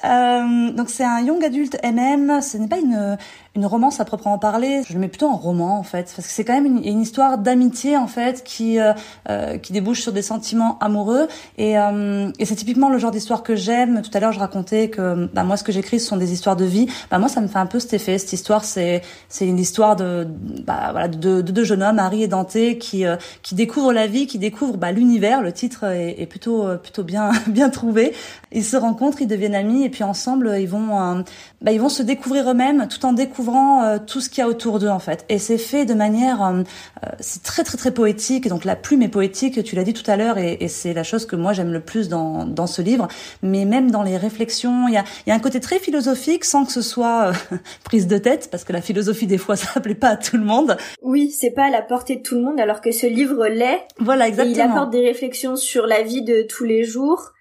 Euh, 0.04 0.72
donc 0.72 0.90
c'est 0.90 1.04
un 1.04 1.22
young 1.22 1.44
adulte 1.44 1.78
MM, 1.84 2.42
ce 2.42 2.58
n'est 2.58 2.68
pas 2.68 2.80
une 2.80 3.18
une 3.56 3.66
romance 3.66 4.00
à 4.00 4.06
proprement 4.06 4.38
parler, 4.38 4.82
je 4.88 4.94
le 4.94 5.00
mets 5.00 5.08
plutôt 5.08 5.28
en 5.28 5.38
roman 5.38 5.80
en 5.80 5.84
fait, 5.84 6.12
parce 6.16 6.28
que 6.28 6.34
c'est 6.34 6.44
quand 6.44 6.54
même 6.54 6.66
une, 6.66 7.02
histoire 7.02 7.38
d'amitié 7.38 7.98
en 7.98 8.08
fait 8.08 8.44
qui 8.44 8.80
euh, 8.80 8.94
euh, 9.30 9.58
qui 9.58 9.74
débouche 9.74 10.02
sur 10.02 10.12
des 10.12 10.22
sentiments 10.22 10.78
amoureux 10.80 11.28
et, 11.58 11.78
euh, 11.78 12.32
et 12.40 12.46
c'est 12.46 12.56
typiquement 12.56 12.90
le 12.90 12.98
genre 12.98 13.12
d'histoire 13.12 13.44
que 13.44 13.56
j'aime. 13.56 14.02
Tout 14.02 14.10
à 14.14 14.20
l'heure 14.20 14.32
je 14.32 14.40
racontais 14.40 14.90
que 14.90 15.30
bah, 15.34 15.44
moi 15.44 15.56
ce 15.56 15.64
que 15.64 15.72
j'écris 15.72 16.00
ce 16.00 16.08
sont 16.08 16.18
des 16.18 16.34
histoires 16.34 16.56
de 16.56 16.66
vie. 16.66 16.88
Bah 17.10 17.18
moi 17.18 17.30
ça 17.30 17.42
me 17.42 17.48
fait 17.48 17.60
un 17.60 17.66
peu 17.66 17.80
cet 17.80 17.94
effet. 17.94 18.18
Cette 18.18 18.34
histoire 18.34 18.66
c'est 18.66 19.02
c'est 19.30 19.48
une 19.48 19.60
histoire 19.60 19.96
de 19.96 20.28
bah, 20.66 20.90
voilà 20.92 21.08
de, 21.08 21.42
deux 21.42 21.64
jeunes 21.64 21.84
hommes, 21.84 22.00
Harry 22.00 22.24
et 22.24 22.28
Dante, 22.28 22.58
qui 22.80 23.06
euh, 23.06 23.16
qui 23.42 23.56
découvrent 23.56 23.94
la 23.94 24.08
vie, 24.08 24.28
qui 24.28 24.40
découvrent 24.40 24.78
bah, 24.78 24.92
l'univers. 24.92 25.42
Le 25.42 25.54
titre 25.54 25.86
est, 25.86 26.22
est 26.22 26.26
plutôt 26.26 26.66
euh, 26.66 26.78
plutôt 26.78 27.04
bien 27.04 27.32
bien 27.48 27.70
trouvé. 27.70 28.14
Ils 28.52 28.66
se 28.66 28.76
rencontrent, 28.76 29.22
ils 29.22 29.28
deviennent 29.28 29.56
amis 29.56 29.86
et 29.86 29.90
puis 29.90 30.04
ensemble 30.04 30.56
ils 30.60 30.68
vont 30.68 31.24
bah, 31.62 31.72
ils 31.72 31.80
vont 31.80 31.90
se 31.90 32.04
découvrir 32.04 32.50
eux-mêmes 32.50 32.88
tout 32.88 33.06
en 33.06 33.14
découvrant 33.14 33.45
euh, 33.54 33.98
tout 34.06 34.22
ce 34.22 34.30
qu'il 34.30 34.40
y 34.40 34.42
a 34.42 34.48
autour 34.48 34.80
d'eux 34.80 34.90
en 34.90 35.00
fait. 35.00 35.26
Et 35.30 35.38
c'est 35.38 35.58
fait 35.58 35.86
de 35.86 35.94
manière, 35.94 36.44
euh, 36.44 36.64
euh, 37.04 37.10
c'est 37.20 37.44
très 37.44 37.64
très 37.64 37.78
très 37.78 37.92
poétique. 37.92 38.48
Donc 38.48 38.66
la 38.66 38.76
plume 38.76 39.02
est 39.02 39.10
poétique, 39.10 39.64
tu 39.64 39.76
l'as 39.76 39.84
dit 39.84 39.94
tout 39.94 40.10
à 40.10 40.18
l'heure, 40.18 40.38
et, 40.38 40.58
et 40.60 40.68
c'est 40.68 40.94
la 40.94 41.04
chose 41.04 41.26
que 41.26 41.36
moi 41.36 41.54
j'aime 41.54 41.72
le 41.72 41.80
plus 41.80 42.10
dans, 42.10 42.46
dans 42.46 42.68
ce 42.68 42.82
livre. 42.82 43.08
Mais 43.42 43.66
même 43.66 43.92
dans 43.92 44.04
les 44.04 44.18
réflexions, 44.18 44.88
il 44.88 44.94
y 44.94 44.98
a, 44.98 45.04
y 45.28 45.32
a 45.32 45.36
un 45.36 45.40
côté 45.40 45.60
très 45.60 45.80
philosophique 45.80 46.46
sans 46.46 46.66
que 46.66 46.72
ce 46.72 46.82
soit 46.82 47.32
prise 47.84 48.08
de 48.08 48.18
tête, 48.18 48.50
parce 48.52 48.64
que 48.64 48.74
la 48.74 48.82
philosophie 48.82 49.28
des 49.28 49.38
fois 49.38 49.56
ça 49.56 49.80
plaît 49.80 49.96
pas 49.96 50.10
à 50.10 50.18
tout 50.18 50.38
le 50.38 50.44
monde. 50.44 50.78
Oui, 51.02 51.32
c'est 51.32 51.52
pas 51.52 51.66
à 51.66 51.70
la 51.70 51.82
portée 51.82 52.18
de 52.18 52.22
tout 52.22 52.36
le 52.36 52.42
monde, 52.42 52.60
alors 52.60 52.82
que 52.82 52.92
ce 52.92 53.08
livre 53.08 53.48
l'est. 53.48 53.88
Voilà, 54.00 54.28
exactement. 54.28 54.56
Et 54.56 54.58
il 54.58 54.62
apporte 54.62 54.90
des 54.92 55.02
réflexions 55.02 55.56
sur 55.56 55.88
la 55.88 56.02
vie 56.02 56.24
de 56.24 56.42
tous 56.42 56.64
les 56.64 56.84
jours, 56.84 57.34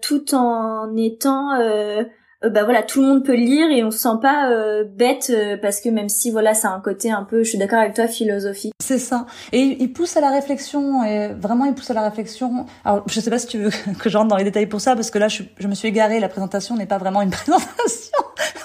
tout 0.00 0.34
en 0.34 0.96
étant 0.96 1.50
euh, 2.44 2.50
bah 2.50 2.64
voilà 2.64 2.82
tout 2.82 3.00
le 3.00 3.08
monde 3.08 3.24
peut 3.24 3.34
lire 3.34 3.70
et 3.70 3.82
on 3.82 3.90
se 3.90 3.98
sent 3.98 4.18
pas 4.20 4.50
euh, 4.50 4.84
bête 4.84 5.30
euh, 5.30 5.56
parce 5.56 5.80
que 5.80 5.88
même 5.88 6.10
si 6.10 6.30
voilà 6.30 6.52
c'est 6.52 6.66
un 6.66 6.80
côté 6.80 7.10
un 7.10 7.24
peu 7.24 7.42
je 7.42 7.48
suis 7.48 7.58
d'accord 7.58 7.78
avec 7.78 7.94
toi 7.94 8.08
philosophique 8.08 8.74
c'est 8.78 8.98
ça 8.98 9.24
et 9.52 9.76
il 9.80 9.92
pousse 9.92 10.18
à 10.18 10.20
la 10.20 10.30
réflexion 10.30 11.02
et 11.02 11.28
vraiment 11.28 11.64
il 11.64 11.72
pousse 11.72 11.90
à 11.90 11.94
la 11.94 12.02
réflexion 12.02 12.66
alors 12.84 13.04
je 13.06 13.20
sais 13.20 13.30
pas 13.30 13.38
si 13.38 13.46
tu 13.46 13.58
veux 13.58 13.70
que 13.98 14.10
j'entre 14.10 14.28
dans 14.28 14.36
les 14.36 14.44
détails 14.44 14.66
pour 14.66 14.82
ça 14.82 14.94
parce 14.94 15.10
que 15.10 15.18
là 15.18 15.28
je, 15.28 15.44
je 15.58 15.66
me 15.66 15.74
suis 15.74 15.88
égarée 15.88 16.20
la 16.20 16.28
présentation 16.28 16.76
n'est 16.76 16.86
pas 16.86 16.98
vraiment 16.98 17.22
une 17.22 17.30
présentation 17.30 18.12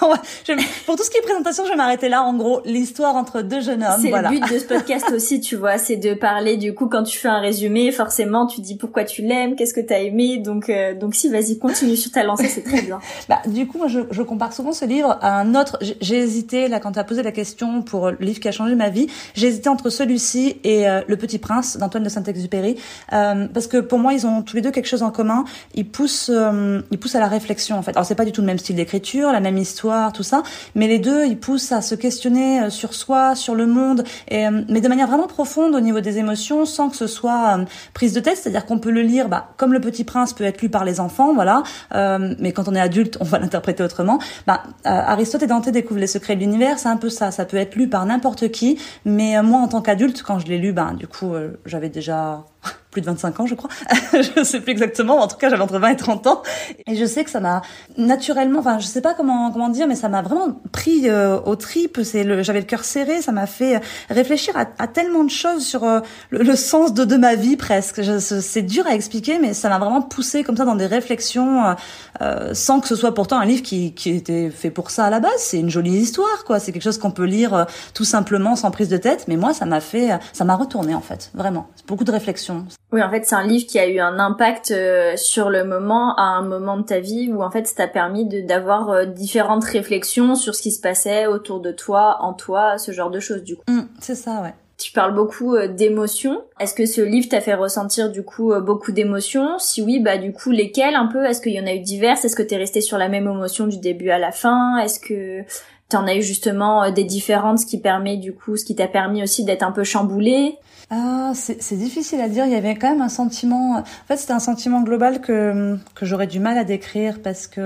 pour 0.86 0.96
tout 0.96 1.04
ce 1.04 1.10
qui 1.10 1.18
est 1.18 1.22
présentation, 1.22 1.64
je 1.64 1.70
vais 1.70 1.76
m'arrêter 1.76 2.08
là. 2.08 2.22
En 2.22 2.34
gros, 2.34 2.60
l'histoire 2.64 3.16
entre 3.16 3.42
deux 3.42 3.60
jeunes 3.60 3.82
hommes. 3.82 4.00
C'est 4.00 4.08
voilà. 4.08 4.30
le 4.30 4.38
but 4.38 4.52
de 4.52 4.58
ce 4.58 4.64
podcast 4.64 5.06
aussi, 5.14 5.40
tu 5.40 5.56
vois, 5.56 5.78
c'est 5.78 5.96
de 5.96 6.14
parler. 6.14 6.56
Du 6.56 6.74
coup, 6.74 6.88
quand 6.88 7.02
tu 7.02 7.18
fais 7.18 7.28
un 7.28 7.40
résumé, 7.40 7.92
forcément, 7.92 8.46
tu 8.46 8.60
dis 8.60 8.76
pourquoi 8.76 9.04
tu 9.04 9.22
l'aimes, 9.22 9.56
qu'est-ce 9.56 9.74
que 9.74 9.80
t'as 9.80 10.00
aimé. 10.00 10.38
Donc, 10.38 10.68
euh, 10.68 10.94
donc 10.94 11.14
si, 11.14 11.28
vas-y, 11.28 11.58
continue 11.58 11.96
sur 11.96 12.10
ta 12.10 12.22
lancée, 12.22 12.48
c'est 12.48 12.62
très 12.62 12.82
bien. 12.82 13.00
bah, 13.28 13.40
du 13.46 13.61
coup, 13.66 13.78
moi, 13.78 13.88
je, 13.88 14.00
je, 14.10 14.22
compare 14.22 14.52
souvent 14.52 14.72
ce 14.72 14.84
livre 14.84 15.18
à 15.20 15.40
un 15.40 15.54
autre. 15.54 15.78
J'ai 16.00 16.18
hésité 16.18 16.68
là 16.68 16.80
quand 16.80 16.92
tu 16.92 16.98
as 16.98 17.04
posé 17.04 17.22
la 17.22 17.32
question 17.32 17.82
pour 17.82 18.10
le 18.10 18.16
livre 18.20 18.40
qui 18.40 18.48
a 18.48 18.52
changé 18.52 18.74
ma 18.74 18.88
vie. 18.88 19.08
J'ai 19.34 19.48
hésité 19.48 19.68
entre 19.68 19.90
celui-ci 19.90 20.56
et 20.64 20.88
euh, 20.88 21.02
Le 21.06 21.16
Petit 21.16 21.38
Prince 21.38 21.76
d'Antoine 21.76 22.02
de 22.02 22.08
Saint-Exupéry, 22.08 22.76
euh, 23.12 23.48
parce 23.52 23.66
que 23.66 23.78
pour 23.78 23.98
moi, 23.98 24.12
ils 24.12 24.26
ont 24.26 24.42
tous 24.42 24.56
les 24.56 24.62
deux 24.62 24.70
quelque 24.70 24.86
chose 24.86 25.02
en 25.02 25.10
commun. 25.10 25.44
Ils 25.74 25.88
poussent, 25.88 26.30
euh, 26.32 26.80
ils 26.90 26.98
poussent 26.98 27.14
à 27.14 27.20
la 27.20 27.28
réflexion 27.28 27.76
en 27.76 27.82
fait. 27.82 27.92
Alors 27.92 28.04
c'est 28.04 28.14
pas 28.14 28.24
du 28.24 28.32
tout 28.32 28.40
le 28.40 28.46
même 28.46 28.58
style 28.58 28.76
d'écriture, 28.76 29.32
la 29.32 29.40
même 29.40 29.58
histoire, 29.58 30.12
tout 30.12 30.22
ça, 30.22 30.42
mais 30.74 30.88
les 30.88 30.98
deux, 30.98 31.26
ils 31.26 31.38
poussent 31.38 31.72
à 31.72 31.82
se 31.82 31.94
questionner 31.94 32.62
euh, 32.62 32.70
sur 32.70 32.94
soi, 32.94 33.34
sur 33.34 33.54
le 33.54 33.66
monde, 33.66 34.04
et, 34.28 34.46
euh, 34.46 34.62
mais 34.68 34.80
de 34.80 34.88
manière 34.88 35.06
vraiment 35.06 35.26
profonde 35.26 35.74
au 35.74 35.80
niveau 35.80 36.00
des 36.00 36.18
émotions, 36.18 36.64
sans 36.64 36.90
que 36.90 36.96
ce 36.96 37.06
soit 37.06 37.58
prise 37.94 38.12
de 38.12 38.20
tête. 38.20 38.36
C'est-à-dire 38.36 38.66
qu'on 38.66 38.78
peut 38.78 38.90
le 38.90 39.02
lire, 39.02 39.28
bah, 39.28 39.50
comme 39.56 39.72
Le 39.72 39.80
Petit 39.80 40.04
Prince 40.04 40.32
peut 40.32 40.44
être 40.44 40.60
lu 40.62 40.68
par 40.68 40.84
les 40.84 41.00
enfants, 41.00 41.34
voilà. 41.34 41.62
mais 41.92 42.52
quand 42.52 42.68
on 42.68 42.74
est 42.74 42.80
adulte, 42.80 43.16
on 43.20 43.24
va 43.24 43.38
l'interpréter 43.52 43.82
autrement. 43.82 44.18
Bah, 44.46 44.62
Aristote 44.84 45.42
et 45.42 45.46
Dante 45.46 45.68
découvrent 45.68 46.00
les 46.00 46.06
secrets 46.06 46.36
de 46.36 46.40
l'univers, 46.40 46.78
c'est 46.78 46.88
un 46.88 46.96
peu 46.96 47.10
ça. 47.10 47.30
Ça 47.30 47.44
peut 47.44 47.58
être 47.58 47.76
lu 47.76 47.88
par 47.88 48.06
n'importe 48.06 48.50
qui, 48.50 48.78
mais 49.04 49.40
moi 49.42 49.60
en 49.60 49.68
tant 49.68 49.82
qu'adulte, 49.82 50.22
quand 50.22 50.38
je 50.38 50.46
l'ai 50.46 50.58
lu, 50.58 50.72
bah, 50.72 50.92
du 50.96 51.06
coup, 51.06 51.32
j'avais 51.66 51.88
déjà 51.88 52.44
plus 52.92 53.00
de 53.00 53.06
25 53.06 53.40
ans, 53.40 53.46
je 53.46 53.54
crois. 53.54 53.70
je 54.12 54.44
sais 54.44 54.60
plus 54.60 54.70
exactement, 54.70 55.16
en 55.18 55.26
tout 55.26 55.36
cas, 55.36 55.48
j'avais 55.48 55.62
entre 55.62 55.78
20 55.78 55.88
et 55.88 55.96
30 55.96 56.26
ans. 56.28 56.42
Et 56.86 56.94
je 56.94 57.04
sais 57.04 57.24
que 57.24 57.30
ça 57.30 57.40
m'a 57.40 57.62
naturellement, 57.96 58.60
enfin, 58.60 58.78
je 58.78 58.86
sais 58.86 59.00
pas 59.00 59.14
comment 59.14 59.50
comment 59.50 59.70
dire, 59.70 59.88
mais 59.88 59.96
ça 59.96 60.08
m'a 60.08 60.22
vraiment 60.22 60.60
pris 60.70 61.08
euh, 61.08 61.40
au 61.40 61.56
tripes. 61.56 62.00
C'est 62.04 62.22
le, 62.22 62.42
j'avais 62.42 62.60
le 62.60 62.66
cœur 62.66 62.84
serré. 62.84 63.22
Ça 63.22 63.32
m'a 63.32 63.46
fait 63.46 63.80
réfléchir 64.10 64.54
à, 64.56 64.86
tellement 64.86 65.24
de 65.24 65.30
choses 65.30 65.64
sur 65.64 65.84
euh, 65.84 66.00
le, 66.30 66.54
sens 66.54 66.92
de, 66.92 67.04
de 67.04 67.16
ma 67.16 67.34
vie 67.34 67.56
presque. 67.56 68.02
c'est 68.20 68.62
dur 68.62 68.86
à 68.86 68.94
expliquer, 68.94 69.38
mais 69.38 69.54
ça 69.54 69.70
m'a 69.70 69.78
vraiment 69.78 70.02
poussé 70.02 70.44
comme 70.44 70.56
ça 70.56 70.66
dans 70.66 70.76
des 70.76 70.86
réflexions, 70.86 71.64
euh, 71.64 71.74
euh, 72.20 72.54
sans 72.54 72.80
que 72.80 72.88
ce 72.88 72.94
soit 72.94 73.14
pourtant 73.14 73.38
un 73.38 73.46
livre 73.46 73.62
qui 73.62 73.94
qui 73.94 74.10
était 74.10 74.50
fait 74.50 74.70
pour 74.70 74.90
ça 74.90 75.06
à 75.06 75.10
la 75.10 75.20
base. 75.20 75.32
C'est 75.38 75.58
une 75.58 75.70
jolie 75.70 75.92
histoire, 75.92 76.44
quoi. 76.44 76.60
C'est 76.60 76.72
quelque 76.72 76.82
chose 76.82 76.98
qu'on 76.98 77.10
peut 77.10 77.24
lire 77.24 77.66
tout 77.94 78.04
simplement 78.04 78.54
sans 78.54 78.70
prise 78.70 78.90
de 78.90 78.98
tête. 78.98 79.24
Mais 79.28 79.36
moi, 79.36 79.54
ça 79.54 79.64
m'a 79.64 79.80
fait, 79.80 80.10
ça 80.34 80.44
m'a 80.44 80.56
retourné 80.56 80.94
en 80.94 81.00
fait, 81.00 81.30
vraiment. 81.34 81.68
Beaucoup 81.86 82.04
de 82.04 82.12
réflexions. 82.12 82.66
Oui, 82.92 83.02
en 83.02 83.10
fait, 83.10 83.24
c'est 83.24 83.34
un 83.34 83.46
livre 83.46 83.66
qui 83.66 83.78
a 83.78 83.88
eu 83.88 84.00
un 84.00 84.18
impact 84.18 84.70
euh, 84.70 85.16
sur 85.16 85.48
le 85.48 85.64
moment, 85.64 86.14
à 86.16 86.24
un 86.24 86.42
moment 86.42 86.76
de 86.76 86.82
ta 86.82 87.00
vie 87.00 87.32
où 87.32 87.42
en 87.42 87.50
fait, 87.50 87.66
ça 87.66 87.74
t'a 87.74 87.88
permis 87.88 88.26
d'avoir 88.26 88.90
euh, 88.90 89.06
différentes 89.06 89.64
réflexions 89.64 90.34
sur 90.34 90.54
ce 90.54 90.60
qui 90.60 90.70
se 90.70 90.80
passait 90.80 91.26
autour 91.26 91.60
de 91.60 91.72
toi, 91.72 92.18
en 92.20 92.34
toi, 92.34 92.76
ce 92.76 92.92
genre 92.92 93.10
de 93.10 93.18
choses 93.18 93.42
du 93.42 93.56
coup. 93.56 93.62
Mmh, 93.66 93.80
c'est 93.98 94.14
ça, 94.14 94.42
ouais. 94.42 94.54
Tu 94.76 94.92
parles 94.92 95.14
beaucoup 95.14 95.54
euh, 95.54 95.68
d'émotions. 95.68 96.42
Est-ce 96.60 96.74
que 96.74 96.84
ce 96.84 97.00
livre 97.00 97.28
t'a 97.30 97.40
fait 97.40 97.54
ressentir 97.54 98.10
du 98.10 98.22
coup 98.24 98.52
beaucoup 98.60 98.92
d'émotions? 98.92 99.58
Si 99.58 99.80
oui, 99.80 99.98
bah 100.00 100.18
du 100.18 100.32
coup 100.32 100.50
lesquelles 100.50 100.94
un 100.94 101.06
peu? 101.06 101.24
Est-ce 101.24 101.40
qu'il 101.40 101.52
y 101.52 101.60
en 101.60 101.66
a 101.66 101.72
eu 101.72 101.80
diverses? 101.80 102.26
Est-ce 102.26 102.36
que 102.36 102.42
t'es 102.42 102.56
resté 102.56 102.82
sur 102.82 102.98
la 102.98 103.08
même 103.08 103.26
émotion 103.26 103.66
du 103.66 103.78
début 103.78 104.10
à 104.10 104.18
la 104.18 104.32
fin? 104.32 104.76
Est-ce 104.78 105.00
que 105.00 105.44
t'en 105.92 106.06
as 106.06 106.16
eu 106.16 106.22
justement 106.22 106.90
des 106.90 107.04
différentes, 107.04 107.60
ce 107.60 107.66
qui 107.66 107.78
permet 107.78 108.16
du 108.16 108.32
coup, 108.32 108.56
ce 108.56 108.64
qui 108.64 108.74
t'a 108.74 108.88
permis 108.88 109.22
aussi 109.22 109.44
d'être 109.44 109.62
un 109.62 109.72
peu 109.72 109.84
chamboulé 109.84 110.58
ah, 110.94 111.32
c'est 111.34 111.78
difficile 111.78 112.20
à 112.20 112.28
dire. 112.28 112.44
Il 112.44 112.52
y 112.52 112.54
avait 112.54 112.74
quand 112.74 112.90
même 112.90 113.00
un 113.00 113.08
sentiment. 113.08 113.78
En 113.78 113.84
fait, 114.08 114.18
c'était 114.18 114.34
un 114.34 114.40
sentiment 114.40 114.82
global 114.82 115.22
que 115.22 115.78
que 115.94 116.04
j'aurais 116.04 116.26
du 116.26 116.38
mal 116.38 116.58
à 116.58 116.64
décrire 116.64 117.20
parce 117.22 117.46
que 117.46 117.60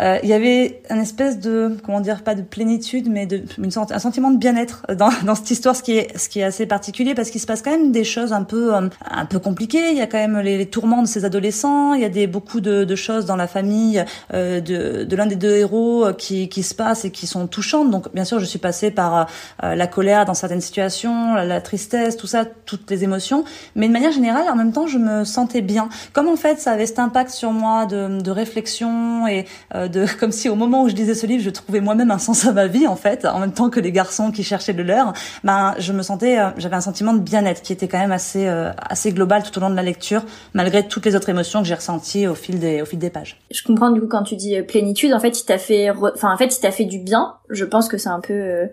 euh, 0.00 0.18
il 0.24 0.28
y 0.28 0.32
avait 0.32 0.82
un 0.90 0.98
espèce 0.98 1.38
de 1.38 1.76
comment 1.84 2.00
dire 2.00 2.24
pas 2.24 2.34
de 2.34 2.42
plénitude, 2.42 3.08
mais 3.08 3.26
de 3.26 3.44
une 3.58 3.70
sorte, 3.70 3.92
un 3.92 4.00
sentiment 4.00 4.32
de 4.32 4.38
bien-être 4.38 4.86
dans 4.96 5.10
dans 5.24 5.36
cette 5.36 5.52
histoire, 5.52 5.76
ce 5.76 5.84
qui 5.84 5.98
est 5.98 6.18
ce 6.18 6.28
qui 6.28 6.40
est 6.40 6.42
assez 6.42 6.66
particulier 6.66 7.14
parce 7.14 7.30
qu'il 7.30 7.40
se 7.40 7.46
passe 7.46 7.62
quand 7.62 7.70
même 7.70 7.92
des 7.92 8.02
choses 8.02 8.32
un 8.32 8.42
peu 8.42 8.74
euh, 8.74 8.88
un 9.08 9.26
peu 9.26 9.38
compliquées. 9.38 9.92
Il 9.92 9.96
y 9.96 10.00
a 10.00 10.08
quand 10.08 10.18
même 10.18 10.40
les, 10.40 10.66
tourments 10.66 11.02
de 11.02 11.06
ces 11.06 11.24
adolescents. 11.24 11.94
Il 11.94 12.00
y 12.00 12.04
a 12.04 12.08
des 12.08 12.26
beaucoup 12.26 12.60
de, 12.60 12.96
choses 12.96 13.24
dans 13.24 13.36
la 13.36 13.46
famille 13.46 14.04
euh, 14.34 14.60
de 14.60 15.04
de 15.04 15.16
l'un 15.16 15.26
des 15.26 15.36
deux 15.36 15.54
héros 15.54 16.06
euh, 16.06 16.12
qui 16.12 16.48
qui 16.48 16.64
se 16.64 16.74
passent 16.74 17.04
et 17.04 17.12
qui 17.12 17.28
sont 17.28 17.46
touchantes. 17.48 17.90
Donc 17.90 18.12
bien 18.14 18.24
sûr, 18.24 18.38
je 18.38 18.44
suis 18.44 18.58
passée 18.58 18.90
par 18.90 19.26
euh, 19.62 19.74
la 19.74 19.86
colère 19.86 20.24
dans 20.24 20.34
certaines 20.34 20.60
situations, 20.60 21.34
la, 21.34 21.60
tristesse, 21.60 22.16
tout 22.16 22.26
ça 22.26 22.44
toutes 22.44 22.90
les 22.90 23.04
émotions, 23.04 23.44
mais 23.74 23.88
de 23.88 23.92
manière 23.92 24.12
générale, 24.12 24.44
en 24.50 24.56
même 24.56 24.72
temps, 24.72 24.86
je 24.86 24.98
me 24.98 25.24
sentais 25.24 25.62
bien. 25.62 25.88
Comme 26.12 26.28
en 26.28 26.36
fait, 26.36 26.60
ça 26.60 26.72
avait 26.72 26.86
cet 26.86 26.98
impact 26.98 27.30
sur 27.30 27.52
moi 27.52 27.86
de, 27.86 28.20
de 28.20 28.30
réflexion 28.30 29.26
et 29.26 29.46
euh, 29.74 29.88
de 29.88 30.06
comme 30.20 30.32
si 30.32 30.48
au 30.48 30.54
moment 30.54 30.82
où 30.82 30.88
je 30.88 30.94
lisais 30.94 31.14
ce 31.14 31.26
livre, 31.26 31.42
je 31.42 31.50
trouvais 31.50 31.80
moi-même 31.80 32.10
un 32.10 32.18
sens 32.18 32.46
à 32.46 32.52
ma 32.52 32.66
vie 32.66 32.86
en 32.86 32.96
fait, 32.96 33.24
en 33.24 33.38
même 33.40 33.52
temps 33.52 33.70
que 33.70 33.80
les 33.80 33.92
garçons 33.92 34.30
qui 34.30 34.42
cherchaient 34.42 34.72
le 34.72 34.82
leur. 34.82 35.12
Ben, 35.44 35.74
je 35.78 35.92
me 35.92 36.02
sentais, 36.02 36.38
euh, 36.38 36.50
j'avais 36.56 36.76
un 36.76 36.80
sentiment 36.80 37.12
de 37.12 37.20
bien-être 37.20 37.62
qui 37.62 37.72
était 37.72 37.88
quand 37.88 37.98
même 37.98 38.12
assez 38.12 38.46
euh, 38.46 38.70
assez 38.78 39.12
global 39.12 39.42
tout 39.42 39.56
au 39.58 39.60
long 39.60 39.70
de 39.70 39.76
la 39.76 39.82
lecture, 39.82 40.22
malgré 40.54 40.86
toutes 40.86 41.06
les 41.06 41.16
autres 41.16 41.28
émotions 41.28 41.60
que 41.60 41.66
j'ai 41.66 41.74
ressenties 41.74 42.26
au 42.26 42.34
fil 42.34 42.58
des 42.58 42.82
au 42.82 42.84
fil 42.84 42.98
des 42.98 43.10
pages. 43.10 43.40
Je 43.50 43.62
comprends 43.62 43.90
du 43.90 44.00
coup 44.00 44.08
quand 44.08 44.22
tu 44.22 44.36
dis 44.36 44.60
plénitude, 44.62 45.12
en 45.14 45.20
fait, 45.20 45.40
il 45.40 45.44
t'a 45.44 45.58
fait, 45.58 45.90
enfin 45.90 46.32
en 46.32 46.36
fait, 46.36 46.56
il 46.56 46.60
t'a 46.60 46.70
fait 46.70 46.84
du 46.84 46.98
bien. 46.98 47.34
Je 47.50 47.64
pense 47.64 47.88
que 47.88 47.98
c'est 47.98 48.08
un 48.08 48.20
peu 48.20 48.68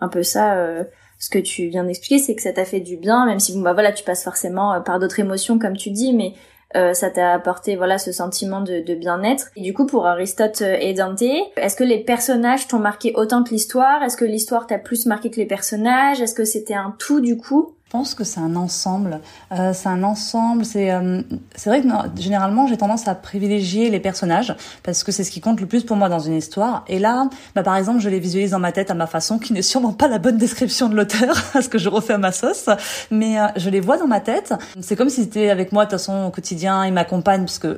un 0.00 0.08
peu 0.08 0.22
ça 0.22 0.84
ce 1.20 1.28
que 1.28 1.38
tu 1.38 1.66
viens 1.66 1.84
d'expliquer, 1.84 2.18
c'est 2.18 2.34
que 2.34 2.42
ça 2.42 2.52
t'a 2.52 2.64
fait 2.64 2.80
du 2.80 2.96
bien, 2.96 3.26
même 3.26 3.38
si 3.38 3.52
bon 3.52 3.60
bah 3.60 3.74
voilà, 3.74 3.92
tu 3.92 4.02
passes 4.02 4.24
forcément 4.24 4.72
euh, 4.72 4.80
par 4.80 4.98
d'autres 4.98 5.20
émotions 5.20 5.58
comme 5.58 5.76
tu 5.76 5.90
dis, 5.90 6.14
mais 6.14 6.32
euh, 6.76 6.94
ça 6.94 7.10
t'a 7.10 7.32
apporté 7.32 7.76
voilà 7.76 7.98
ce 7.98 8.10
sentiment 8.10 8.62
de, 8.62 8.80
de 8.80 8.94
bien-être. 8.94 9.50
Et 9.54 9.60
du 9.60 9.74
coup 9.74 9.86
pour 9.86 10.06
Aristote 10.06 10.62
euh, 10.62 10.78
et 10.80 10.94
Dante, 10.94 11.22
est-ce 11.56 11.76
que 11.76 11.84
les 11.84 12.02
personnages 12.02 12.66
t'ont 12.68 12.78
marqué 12.78 13.12
autant 13.14 13.44
que 13.44 13.50
l'histoire? 13.50 14.02
Est-ce 14.02 14.16
que 14.16 14.24
l'histoire 14.24 14.66
t'a 14.66 14.78
plus 14.78 15.04
marqué 15.04 15.30
que 15.30 15.36
les 15.36 15.46
personnages? 15.46 16.22
Est-ce 16.22 16.34
que 16.34 16.46
c'était 16.46 16.74
un 16.74 16.96
tout 16.98 17.20
du 17.20 17.36
coup? 17.36 17.76
Je 17.90 17.98
pense 17.98 18.14
que 18.14 18.22
c'est 18.22 18.38
un 18.38 18.54
ensemble. 18.54 19.18
Euh, 19.50 19.72
c'est 19.74 19.88
un 19.88 20.04
ensemble. 20.04 20.64
C'est 20.64 20.92
euh, 20.92 21.22
c'est 21.56 21.70
vrai 21.70 21.82
que 21.82 21.88
généralement 22.20 22.68
j'ai 22.68 22.76
tendance 22.76 23.08
à 23.08 23.16
privilégier 23.16 23.90
les 23.90 23.98
personnages 23.98 24.54
parce 24.84 25.02
que 25.02 25.10
c'est 25.10 25.24
ce 25.24 25.30
qui 25.32 25.40
compte 25.40 25.60
le 25.60 25.66
plus 25.66 25.82
pour 25.82 25.96
moi 25.96 26.08
dans 26.08 26.20
une 26.20 26.36
histoire. 26.36 26.84
Et 26.86 27.00
là, 27.00 27.28
bah, 27.56 27.64
par 27.64 27.74
exemple, 27.74 27.98
je 27.98 28.08
les 28.08 28.20
visualise 28.20 28.52
dans 28.52 28.60
ma 28.60 28.70
tête 28.70 28.92
à 28.92 28.94
ma 28.94 29.08
façon, 29.08 29.40
qui 29.40 29.52
n'est 29.52 29.60
sûrement 29.60 29.92
pas 29.92 30.06
la 30.06 30.18
bonne 30.18 30.38
description 30.38 30.88
de 30.88 30.94
l'auteur, 30.94 31.34
parce 31.52 31.66
que 31.66 31.78
je 31.78 31.88
refais 31.88 32.12
à 32.12 32.18
ma 32.18 32.30
sauce. 32.30 32.70
Mais 33.10 33.40
euh, 33.40 33.46
je 33.56 33.70
les 33.70 33.80
vois 33.80 33.98
dans 33.98 34.06
ma 34.06 34.20
tête. 34.20 34.54
C'est 34.80 34.94
comme 34.94 35.08
si 35.08 35.24
c'était 35.24 35.50
avec 35.50 35.72
moi 35.72 35.84
de 35.84 35.90
toute 35.90 35.98
façon 35.98 36.26
au 36.26 36.30
quotidien. 36.30 36.86
Ils 36.86 36.92
m'accompagnent 36.92 37.42
parce 37.42 37.58
que 37.58 37.76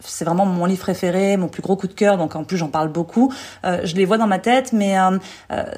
c'est 0.00 0.26
vraiment 0.26 0.44
mon 0.44 0.66
livre 0.66 0.82
préféré, 0.82 1.38
mon 1.38 1.48
plus 1.48 1.62
gros 1.62 1.76
coup 1.76 1.86
de 1.88 1.94
cœur. 1.94 2.18
Donc 2.18 2.36
en 2.36 2.44
plus 2.44 2.58
j'en 2.58 2.68
parle 2.68 2.92
beaucoup. 2.92 3.32
Euh, 3.64 3.80
je 3.84 3.96
les 3.96 4.04
vois 4.04 4.18
dans 4.18 4.26
ma 4.26 4.40
tête, 4.40 4.74
mais 4.74 4.98
euh, 4.98 5.18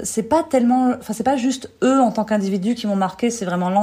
c'est 0.02 0.24
pas 0.24 0.42
tellement. 0.42 0.88
Enfin 0.98 1.12
c'est 1.12 1.22
pas 1.22 1.36
juste 1.36 1.70
eux 1.84 2.00
en 2.00 2.10
tant 2.10 2.24
qu'individus 2.24 2.74
qui 2.74 2.88
m'ont 2.88 2.96
marqué. 2.96 3.30
C'est 3.30 3.44
vraiment 3.44 3.75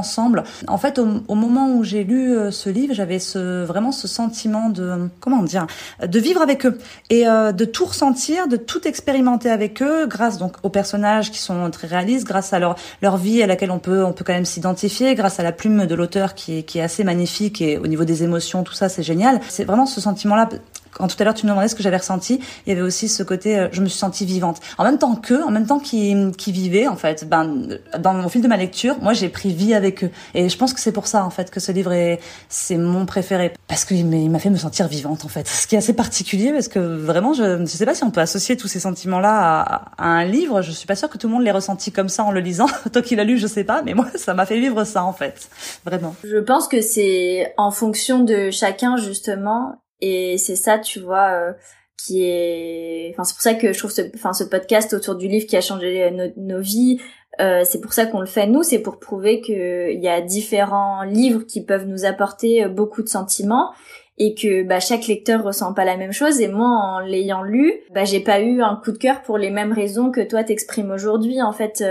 En 0.67 0.77
fait, 0.77 0.99
au, 0.99 1.35
moment 1.35 1.73
où 1.73 1.83
j'ai 1.83 2.03
lu 2.03 2.35
euh, 2.35 2.51
ce 2.51 2.69
livre, 2.69 2.93
j'avais 2.93 3.19
vraiment 3.65 3.91
ce 3.91 4.07
sentiment 4.07 4.69
de, 4.69 5.09
comment 5.19 5.43
dire, 5.43 5.67
de 6.05 6.19
vivre 6.19 6.41
avec 6.41 6.65
eux 6.65 6.77
et 7.09 7.27
euh, 7.27 7.51
de 7.51 7.65
tout 7.65 7.85
ressentir, 7.85 8.47
de 8.47 8.57
tout 8.57 8.87
expérimenter 8.87 9.49
avec 9.49 9.81
eux, 9.81 10.07
grâce 10.07 10.37
donc 10.37 10.55
aux 10.63 10.69
personnages 10.69 11.31
qui 11.31 11.39
sont 11.39 11.69
très 11.71 11.87
réalistes, 11.87 12.25
grâce 12.25 12.53
à 12.53 12.59
leur 12.59 13.17
vie 13.17 13.43
à 13.43 13.47
laquelle 13.47 13.71
on 13.71 13.79
peut 13.79 14.03
on 14.03 14.13
peut 14.13 14.23
quand 14.23 14.33
même 14.33 14.45
s'identifier, 14.45 15.15
grâce 15.15 15.39
à 15.39 15.43
la 15.43 15.51
plume 15.51 15.85
de 15.85 15.95
l'auteur 15.95 16.35
qui 16.35 16.59
est 16.59 16.81
assez 16.81 17.03
magnifique 17.03 17.61
et 17.61 17.77
au 17.77 17.87
niveau 17.87 18.05
des 18.05 18.23
émotions, 18.23 18.63
tout 18.63 18.73
ça, 18.73 18.89
c'est 18.89 19.03
génial. 19.03 19.39
C'est 19.49 19.65
vraiment 19.65 19.85
ce 19.85 20.01
sentiment-là 20.01 20.49
quand 20.93 21.07
tout 21.07 21.15
à 21.19 21.23
l'heure 21.23 21.33
tu 21.33 21.45
me 21.45 21.51
demandais 21.51 21.67
ce 21.67 21.75
que 21.75 21.83
j'avais 21.83 21.97
ressenti, 21.97 22.39
il 22.65 22.69
y 22.69 22.71
avait 22.71 22.81
aussi 22.81 23.07
ce 23.07 23.23
côté, 23.23 23.59
euh, 23.59 23.67
je 23.71 23.81
me 23.81 23.87
suis 23.87 23.97
sentie 23.97 24.25
vivante. 24.25 24.59
En 24.77 24.83
même 24.83 24.97
temps 24.97 25.15
qu'eux, 25.15 25.43
en 25.43 25.51
même 25.51 25.65
temps 25.65 25.79
qu'ils 25.79 26.31
qui 26.37 26.51
vivaient, 26.51 26.87
en 26.87 26.95
fait, 26.95 27.27
ben, 27.27 27.79
dans, 27.99 28.25
au 28.25 28.29
fil 28.29 28.41
de 28.41 28.47
ma 28.47 28.57
lecture, 28.57 28.97
moi 29.01 29.13
j'ai 29.13 29.29
pris 29.29 29.53
vie 29.53 29.73
avec 29.73 30.03
eux. 30.03 30.11
Et 30.33 30.49
je 30.49 30.57
pense 30.57 30.73
que 30.73 30.79
c'est 30.79 30.91
pour 30.91 31.07
ça, 31.07 31.25
en 31.25 31.29
fait, 31.29 31.51
que 31.51 31.59
ce 31.59 31.71
livre 31.71 31.91
est, 31.93 32.19
c'est 32.49 32.77
mon 32.77 33.05
préféré. 33.05 33.53
Parce 33.67 33.85
qu'il 33.85 34.05
m'a 34.05 34.39
fait 34.39 34.49
me 34.49 34.57
sentir 34.57 34.87
vivante, 34.87 35.25
en 35.25 35.27
fait. 35.27 35.47
Ce 35.47 35.67
qui 35.67 35.75
est 35.75 35.77
assez 35.77 35.93
particulier, 35.93 36.51
parce 36.51 36.67
que 36.67 36.79
vraiment, 36.79 37.33
je 37.33 37.43
ne 37.43 37.65
sais 37.65 37.85
pas 37.85 37.95
si 37.95 38.03
on 38.03 38.11
peut 38.11 38.21
associer 38.21 38.57
tous 38.57 38.67
ces 38.67 38.79
sentiments-là 38.79 39.61
à, 39.61 39.91
à, 39.97 40.07
un 40.07 40.25
livre. 40.25 40.61
Je 40.61 40.71
suis 40.71 40.87
pas 40.87 40.95
sûre 40.95 41.09
que 41.09 41.17
tout 41.17 41.27
le 41.27 41.33
monde 41.33 41.43
l'ait 41.43 41.51
ressenti 41.51 41.91
comme 41.91 42.09
ça 42.09 42.23
en 42.23 42.31
le 42.31 42.39
lisant. 42.39 42.67
Toi 42.93 43.01
qui 43.01 43.15
l'as 43.15 43.23
lu, 43.23 43.37
je 43.37 43.47
sais 43.47 43.63
pas, 43.63 43.81
mais 43.83 43.93
moi, 43.93 44.07
ça 44.15 44.33
m'a 44.33 44.45
fait 44.45 44.59
vivre 44.59 44.83
ça, 44.83 45.03
en 45.03 45.13
fait. 45.13 45.49
Vraiment. 45.85 46.15
Je 46.23 46.37
pense 46.37 46.67
que 46.67 46.81
c'est 46.81 47.53
en 47.57 47.71
fonction 47.71 48.19
de 48.19 48.51
chacun, 48.51 48.97
justement, 48.97 49.82
et 50.03 50.37
c'est 50.37 50.57
ça, 50.57 50.79
tu 50.79 50.99
vois, 50.99 51.29
euh, 51.31 51.53
qui 51.97 52.25
est... 52.25 53.11
Enfin, 53.13 53.23
c'est 53.23 53.33
pour 53.33 53.41
ça 53.41 53.53
que 53.53 53.71
je 53.71 53.79
trouve 53.79 53.91
ce, 53.91 54.01
enfin, 54.13 54.33
ce 54.33 54.43
podcast 54.43 54.93
autour 54.93 55.15
du 55.15 55.29
livre 55.29 55.47
qui 55.47 55.55
a 55.55 55.61
changé 55.61 56.11
nos, 56.11 56.27
nos 56.35 56.59
vies, 56.59 56.99
euh, 57.39 57.63
c'est 57.63 57.79
pour 57.79 57.93
ça 57.93 58.05
qu'on 58.05 58.19
le 58.19 58.25
fait 58.25 58.45
nous, 58.47 58.63
c'est 58.63 58.79
pour 58.79 58.99
prouver 58.99 59.39
qu'il 59.39 59.99
y 59.99 60.09
a 60.09 60.19
différents 60.19 61.03
livres 61.03 61.43
qui 61.43 61.63
peuvent 61.63 61.87
nous 61.87 62.03
apporter 62.03 62.65
euh, 62.65 62.67
beaucoup 62.67 63.01
de 63.01 63.07
sentiments 63.07 63.71
et 64.17 64.35
que 64.35 64.63
bah, 64.63 64.81
chaque 64.81 65.07
lecteur 65.07 65.41
ressent 65.41 65.73
pas 65.73 65.85
la 65.85 65.95
même 65.95 66.11
chose. 66.11 66.41
Et 66.41 66.49
moi, 66.49 66.67
en 66.67 66.99
l'ayant 66.99 67.41
lu, 67.41 67.73
bah, 67.95 68.03
j'ai 68.03 68.19
pas 68.19 68.41
eu 68.41 68.61
un 68.61 68.75
coup 68.75 68.91
de 68.91 68.97
cœur 68.97 69.21
pour 69.21 69.37
les 69.37 69.51
mêmes 69.51 69.71
raisons 69.71 70.11
que 70.11 70.21
toi 70.21 70.43
t'exprimes 70.43 70.91
aujourd'hui, 70.91 71.41
en 71.41 71.53
fait. 71.53 71.81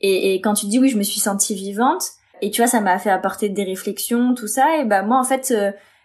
Et, 0.00 0.34
et, 0.34 0.40
quand 0.40 0.54
tu 0.54 0.66
dis 0.66 0.78
oui, 0.78 0.90
je 0.90 0.96
me 0.96 1.02
suis 1.02 1.18
sentie 1.18 1.56
vivante, 1.56 2.04
et 2.40 2.50
tu 2.50 2.62
vois, 2.62 2.68
ça 2.68 2.80
m'a 2.80 3.00
fait 3.00 3.10
apporter 3.10 3.48
des 3.48 3.64
réflexions, 3.64 4.32
tout 4.34 4.46
ça. 4.46 4.78
Et 4.78 4.84
bah 4.84 5.02
moi, 5.02 5.18
en 5.18 5.24
fait, 5.24 5.52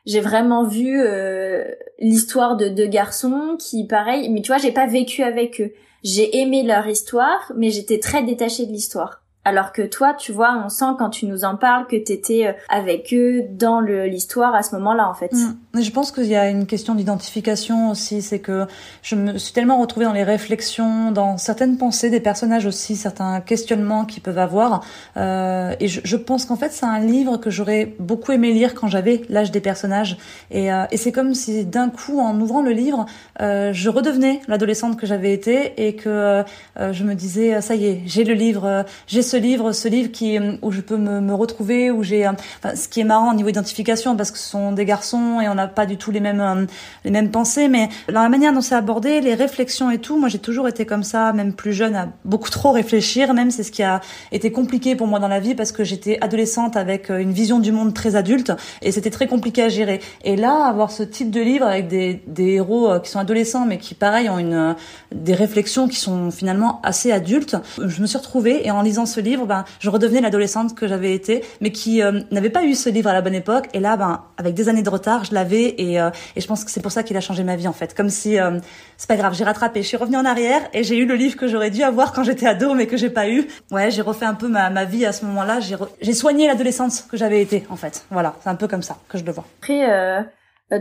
j'ai 0.06 0.20
vraiment 0.20 0.66
vu 0.68 1.02
euh, 1.02 1.64
l'histoire 2.00 2.58
de 2.58 2.68
deux 2.68 2.88
garçons 2.88 3.56
qui, 3.58 3.88
pareil, 3.88 4.30
mais 4.30 4.42
tu 4.42 4.48
vois, 4.48 4.58
j'ai 4.58 4.72
pas 4.72 4.88
vécu 4.88 5.24
avec 5.24 5.62
eux. 5.62 5.72
J'ai 6.04 6.40
aimé 6.40 6.64
leur 6.64 6.88
histoire, 6.88 7.52
mais 7.56 7.70
j'étais 7.70 8.00
très 8.00 8.24
détachée 8.24 8.66
de 8.66 8.72
l'histoire. 8.72 9.23
Alors 9.46 9.74
que 9.74 9.82
toi, 9.82 10.14
tu 10.14 10.32
vois, 10.32 10.62
on 10.66 10.70
sent 10.70 10.96
quand 10.98 11.10
tu 11.10 11.26
nous 11.26 11.44
en 11.44 11.58
parles 11.58 11.86
que 11.88 11.98
t'étais 11.98 12.48
euh, 12.48 12.54
avec 12.70 13.14
eux 13.14 13.44
dans 13.52 13.82
l'histoire 13.82 14.56
à 14.56 14.64
ce 14.64 14.74
moment-là, 14.76 15.10
en 15.10 15.14
fait. 15.14 15.34
Mm. 15.34 15.82
Je 15.82 15.90
pense 15.92 16.14
qu'il 16.14 16.28
y 16.28 16.36
a 16.36 16.48
une 16.48 16.66
question 16.66 16.96
d'identification 16.96 17.90
aussi. 17.90 18.22
C'est 18.22 18.40
que 18.40 18.68
je 19.02 19.16
me 19.16 19.38
suis 19.38 19.52
tellement 19.52 19.82
retrouvée 19.82 20.06
dans 20.06 20.14
les 20.14 20.24
réflexions, 20.24 21.12
dans 21.12 21.38
certaines 21.38 21.78
pensées 21.78 22.10
des 22.10 22.22
personnages 22.22 22.66
aussi, 22.66 22.96
certains 22.96 23.42
questionnements 23.42 24.06
qu'ils 24.06 24.24
peuvent 24.24 24.38
avoir. 24.38 24.86
Euh, 25.18 25.76
et 25.82 25.90
je, 25.90 26.16
pense 26.16 26.46
qu'en 26.46 26.56
fait, 26.56 26.72
c'est 26.72 26.86
un 26.86 27.00
livre 27.00 27.36
que 27.36 27.50
j'aurais 27.50 27.94
beaucoup 28.00 28.32
aimé 28.32 28.54
lire 28.54 28.74
quand 28.74 28.88
j'avais 28.88 29.24
l'âge 29.28 29.52
des 29.52 29.62
personnages. 29.62 30.18
Et, 30.52 30.72
euh, 30.72 30.86
c'est 30.96 31.12
comme 31.12 31.34
si 31.34 31.66
d'un 31.66 31.90
coup, 31.90 32.22
en 32.22 32.40
ouvrant 32.40 32.62
le 32.62 32.72
livre, 32.72 33.06
je 33.40 33.90
redevenais 33.90 34.40
l'adolescente 34.48 34.98
que 34.98 35.06
j'avais 35.06 35.34
été 35.34 35.86
et 35.86 35.96
que 35.98 36.44
je 36.78 37.04
me 37.04 37.14
disais, 37.14 37.60
ça 37.60 37.76
y 37.76 37.88
est, 37.88 38.02
j'ai 38.06 38.24
le 38.24 38.36
livre, 38.36 38.86
j'ai 39.08 39.22
ce 39.22 39.33
livre, 39.38 39.72
ce 39.72 39.88
livre 39.88 40.10
où 40.62 40.72
je 40.72 40.82
peux 40.82 40.98
me, 40.98 41.34
retrouver, 41.34 41.92
où 41.92 42.04
j'ai, 42.04 42.28
enfin, 42.28 42.76
ce 42.76 42.88
qui 42.88 43.00
est 43.00 43.04
marrant 43.04 43.32
au 43.32 43.36
niveau 43.36 43.50
identification 43.50 44.16
parce 44.16 44.32
que 44.32 44.38
ce 44.38 44.50
sont 44.50 44.72
des 44.72 44.86
garçons 44.86 45.40
et 45.42 45.50
on 45.50 45.56
n'a 45.56 45.68
pas 45.68 45.86
du 45.86 45.98
tout 45.98 46.12
les 46.12 46.20
mêmes 46.20 46.42
euh, 46.42 46.66
les 47.04 47.12
mêmes 47.12 47.32
pensées, 47.32 47.68
mais 47.68 47.90
dans 48.12 48.22
la 48.22 48.30
manière 48.30 48.54
dont 48.54 48.62
c'est 48.62 48.76
abordé, 48.76 49.22
les 49.22 49.36
réflexions 49.36 49.92
et 49.92 49.98
tout, 49.98 50.18
moi 50.18 50.30
j'ai 50.30 50.40
toujours 50.40 50.68
été 50.68 50.86
comme 50.86 51.04
ça, 51.04 51.34
même 51.34 51.54
plus 51.54 51.74
jeune, 51.74 51.96
à 51.96 52.10
beaucoup 52.26 52.50
trop 52.50 52.72
réfléchir. 52.72 53.34
Même 53.34 53.52
c'est 53.52 53.64
ce 53.64 53.72
qui 53.72 53.84
a 53.84 54.02
été 54.32 54.52
compliqué 54.52 54.96
pour 54.96 55.08
moi 55.08 55.20
dans 55.20 55.28
la 55.28 55.40
vie 55.40 55.56
parce 55.56 55.72
que 55.72 55.84
j'étais 55.84 56.18
adolescente 56.22 56.78
avec 56.78 57.10
euh, 57.10 57.20
une 57.20 57.32
vision 57.32 57.60
du 57.60 57.72
monde 57.72 57.94
très 57.94 58.16
adulte 58.16 58.52
et 58.82 58.92
c'était 58.92 59.10
très 59.10 59.28
compliqué 59.28 59.64
à 59.64 59.70
gérer. 59.70 60.00
Et 60.24 60.36
là, 60.36 60.66
avoir 60.66 60.92
ce 60.92 61.04
type 61.04 61.32
de 61.32 61.42
livre 61.42 61.66
avec 61.66 61.88
des, 61.88 62.22
des 62.28 62.54
héros 62.54 62.92
euh, 62.92 63.00
qui 63.00 63.10
sont 63.10 63.20
adolescents 63.20 63.66
mais 63.66 63.78
qui 63.78 63.96
pareil 63.96 64.30
ont 64.30 64.38
une 64.38 64.76
des 65.14 65.34
réflexions 65.34 65.88
qui 65.88 65.98
sont 65.98 66.32
finalement 66.32 66.80
assez 66.84 67.12
adultes, 67.12 67.56
je 67.84 68.02
me 68.02 68.08
suis 68.08 68.18
retrouvée 68.18 68.66
et 68.66 68.72
en 68.72 68.82
lisant 68.82 69.06
ce 69.06 69.20
livre 69.24 69.46
ben, 69.46 69.66
je 69.80 69.90
redevenais 69.90 70.22
l'adolescente 70.22 70.76
que 70.76 70.88
j'avais 70.88 71.14
été, 71.14 71.44
mais 71.62 71.72
qui 71.72 72.02
euh, 72.02 72.22
n'avait 72.32 72.50
pas 72.50 72.64
eu 72.64 72.76
ce 72.76 72.90
livre 72.90 73.10
à 73.10 73.14
la 73.14 73.22
bonne 73.22 73.34
époque. 73.34 73.68
Et 73.74 73.80
là, 73.80 73.98
ben, 73.98 74.22
avec 74.38 74.54
des 74.54 74.70
années 74.70 74.84
de 74.84 74.90
retard, 74.90 75.24
je 75.24 75.34
l'avais 75.34 75.76
et, 75.78 76.00
euh, 76.00 76.10
et 76.36 76.42
je 76.42 76.48
pense 76.48 76.64
que 76.64 76.72
c'est 76.72 76.82
pour 76.82 76.92
ça 76.92 77.04
qu'il 77.04 77.18
a 77.18 77.22
changé 77.22 77.44
ma 77.44 77.56
vie 77.56 77.68
en 77.68 77.74
fait. 77.74 77.96
Comme 77.96 78.10
si 78.10 78.40
euh, 78.40 78.60
c'est 78.98 79.08
pas 79.08 79.16
grave, 79.16 79.34
j'ai 79.36 79.44
rattrapé, 79.44 79.82
je 79.82 79.88
suis 79.88 79.98
revenue 79.98 80.18
en 80.18 80.26
arrière 80.26 80.62
et 80.74 80.84
j'ai 80.84 80.98
eu 80.98 81.06
le 81.06 81.16
livre 81.16 81.36
que 81.36 81.48
j'aurais 81.48 81.72
dû 81.72 81.84
avoir 81.84 82.14
quand 82.14 82.24
j'étais 82.24 82.48
ado, 82.48 82.74
mais 82.74 82.88
que 82.88 82.98
j'ai 82.98 83.10
pas 83.10 83.30
eu. 83.30 83.48
Ouais, 83.72 83.92
j'ai 83.92 84.02
refait 84.02 84.26
un 84.26 84.36
peu 84.36 84.48
ma, 84.48 84.86
vie 84.86 85.06
à 85.06 85.12
ce 85.12 85.26
moment-là. 85.26 85.60
J'ai 85.60 85.76
j'ai 86.02 86.14
soigné 86.14 86.48
l'adolescence 86.48 87.02
que 87.02 87.18
j'avais 87.18 87.42
été 87.42 87.64
en 87.70 87.76
fait. 87.76 88.06
Voilà, 88.12 88.36
c'est 88.44 88.50
un 88.50 88.56
peu 88.56 88.68
comme 88.68 88.82
ça 88.82 88.98
que 89.08 89.18
je 89.18 89.24
le 89.24 89.32
vois. 89.32 89.46
Après, 89.62 89.88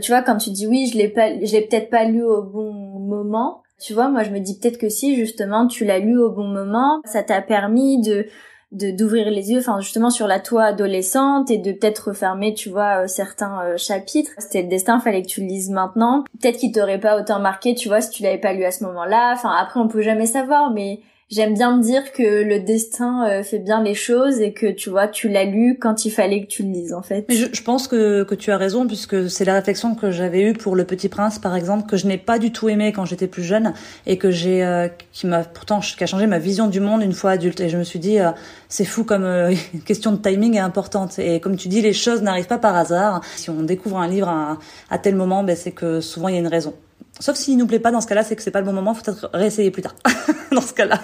tu 0.00 0.10
vois, 0.10 0.22
quand 0.22 0.36
tu 0.36 0.50
dis 0.50 0.66
oui, 0.66 0.90
je 0.92 0.98
l'ai 0.98 1.08
pas, 1.08 1.28
je 1.28 1.52
l'ai 1.52 1.62
peut-être 1.62 1.90
pas 1.90 2.04
lu 2.04 2.22
au 2.22 2.42
bon 2.42 2.72
moment. 2.72 3.61
Tu 3.84 3.94
vois, 3.94 4.08
moi 4.08 4.22
je 4.22 4.30
me 4.30 4.38
dis 4.38 4.58
peut-être 4.58 4.78
que 4.78 4.88
si 4.88 5.16
justement 5.16 5.66
tu 5.66 5.84
l'as 5.84 5.98
lu 5.98 6.16
au 6.18 6.30
bon 6.30 6.46
moment, 6.46 7.00
ça 7.04 7.22
t'a 7.22 7.42
permis 7.42 8.00
de 8.00 8.26
d'ouvrir 8.70 9.30
les 9.30 9.52
yeux 9.52 9.58
enfin 9.58 9.80
justement 9.80 10.08
sur 10.08 10.26
la 10.26 10.40
toi 10.40 10.64
adolescente 10.64 11.50
et 11.50 11.58
de 11.58 11.72
peut-être 11.72 12.08
refermer 12.08 12.54
tu 12.54 12.70
vois 12.70 13.02
euh, 13.02 13.06
certains 13.06 13.60
euh, 13.62 13.76
chapitres. 13.76 14.30
C'était 14.38 14.62
le 14.62 14.68
destin 14.68 14.98
fallait 14.98 15.20
que 15.22 15.26
tu 15.26 15.42
le 15.42 15.46
lises 15.46 15.68
maintenant. 15.68 16.24
Peut-être 16.40 16.56
qu'il 16.56 16.72
t'aurait 16.72 17.00
pas 17.00 17.20
autant 17.20 17.38
marqué 17.38 17.74
tu 17.74 17.88
vois 17.88 18.00
si 18.00 18.08
tu 18.08 18.22
l'avais 18.22 18.38
pas 18.38 18.54
lu 18.54 18.64
à 18.64 18.70
ce 18.70 18.84
moment-là. 18.84 19.34
Enfin 19.34 19.50
après 19.50 19.78
on 19.78 19.88
peut 19.88 20.00
jamais 20.00 20.24
savoir 20.24 20.70
mais 20.70 21.00
j'aime 21.32 21.54
bien 21.54 21.76
me 21.76 21.82
dire 21.82 22.12
que 22.12 22.44
le 22.44 22.60
destin 22.60 23.26
euh, 23.26 23.42
fait 23.42 23.58
bien 23.58 23.82
les 23.82 23.94
choses 23.94 24.40
et 24.40 24.52
que 24.52 24.70
tu 24.70 24.90
vois 24.90 25.08
tu 25.08 25.28
l'as 25.28 25.44
lu 25.44 25.78
quand 25.80 26.04
il 26.04 26.10
fallait 26.10 26.42
que 26.42 26.46
tu 26.46 26.62
le 26.62 26.70
lises 26.70 26.92
en 26.92 27.00
fait. 27.00 27.24
Mais 27.28 27.34
je, 27.34 27.62
pense 27.62 27.88
que, 27.88 28.22
que 28.22 28.34
tu 28.34 28.52
as 28.52 28.58
raison 28.58 28.86
puisque 28.86 29.30
c'est 29.30 29.46
la 29.46 29.54
réflexion 29.54 29.94
que 29.94 30.10
j'avais 30.10 30.42
eue 30.42 30.52
pour 30.52 30.76
Le 30.76 30.84
Petit 30.84 31.08
Prince 31.08 31.38
par 31.38 31.56
exemple 31.56 31.88
que 31.88 31.96
je 31.96 32.06
n'ai 32.06 32.18
pas 32.18 32.38
du 32.38 32.52
tout 32.52 32.68
aimé 32.68 32.92
quand 32.92 33.06
j'étais 33.06 33.26
plus 33.26 33.42
jeune 33.42 33.72
et 34.06 34.18
que 34.18 34.30
j'ai 34.30 34.62
euh, 34.62 34.88
qui 35.12 35.26
m'a 35.26 35.42
pourtant 35.42 35.80
qui 35.80 36.04
a 36.04 36.06
changé 36.06 36.26
ma 36.26 36.38
vision 36.38 36.68
du 36.68 36.80
monde 36.80 37.02
une 37.02 37.14
fois 37.14 37.32
adulte 37.32 37.60
et 37.60 37.70
je 37.70 37.78
me 37.78 37.84
suis 37.84 37.98
dit 37.98 38.20
euh, 38.20 38.30
c'est 38.68 38.84
fou 38.84 39.04
comme 39.04 39.24
une 39.24 39.82
question 39.86 40.12
de 40.12 40.18
timing 40.18 40.56
est 40.56 40.60
importante 40.60 41.18
et 41.18 41.40
comme 41.40 41.56
tu 41.56 41.68
dis 41.68 41.80
les 41.80 41.94
choses 41.94 42.20
n'arrivent 42.20 42.46
pas 42.46 42.58
par 42.58 42.76
hasard. 42.76 43.22
Si 43.36 43.48
on 43.48 43.62
découvre 43.62 43.98
un 43.98 44.08
livre 44.08 44.28
à, 44.28 44.58
à 44.90 44.98
tel 44.98 45.14
moment 45.14 45.42
ben 45.44 45.56
c'est 45.56 45.72
que 45.72 46.02
souvent 46.02 46.28
il 46.28 46.34
y 46.34 46.36
a 46.36 46.40
une 46.40 46.46
raison. 46.46 46.74
Sauf 47.20 47.36
s'il 47.36 47.56
nous 47.56 47.66
plaît 47.66 47.78
pas 47.78 47.90
dans 47.90 48.00
ce 48.00 48.06
cas-là, 48.06 48.22
c'est 48.22 48.36
que 48.36 48.42
c'est 48.42 48.50
pas 48.50 48.60
le 48.60 48.66
bon 48.66 48.72
moment, 48.72 48.94
faut 48.94 49.02
peut-être 49.02 49.30
réessayer 49.32 49.70
plus 49.70 49.82
tard. 49.82 49.94
dans 50.52 50.60
ce 50.60 50.74
cas-là. 50.74 51.00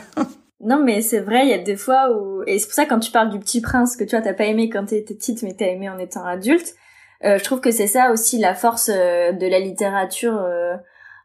Non 0.60 0.82
mais 0.82 1.02
c'est 1.02 1.20
vrai, 1.20 1.44
il 1.44 1.50
y 1.50 1.54
a 1.54 1.58
des 1.58 1.76
fois 1.76 2.10
où 2.16 2.42
et 2.46 2.58
c'est 2.58 2.66
pour 2.66 2.74
ça 2.74 2.86
quand 2.86 2.98
tu 2.98 3.12
parles 3.12 3.30
du 3.30 3.38
petit 3.38 3.60
prince 3.60 3.96
que 3.96 4.02
tu 4.02 4.16
vois 4.16 4.22
t'as 4.22 4.34
pas 4.34 4.44
aimé 4.44 4.68
quand 4.68 4.86
t'étais 4.86 5.14
petite 5.14 5.42
mais 5.42 5.54
t'as 5.54 5.66
aimé 5.66 5.88
en 5.88 5.98
étant 5.98 6.24
adulte, 6.24 6.74
euh, 7.24 7.38
je 7.38 7.44
trouve 7.44 7.60
que 7.60 7.70
c'est 7.70 7.86
ça 7.86 8.10
aussi 8.10 8.38
la 8.38 8.54
force 8.54 8.90
euh, 8.92 9.32
de 9.32 9.46
la 9.46 9.60
littérature 9.60 10.36
euh, 10.36 10.74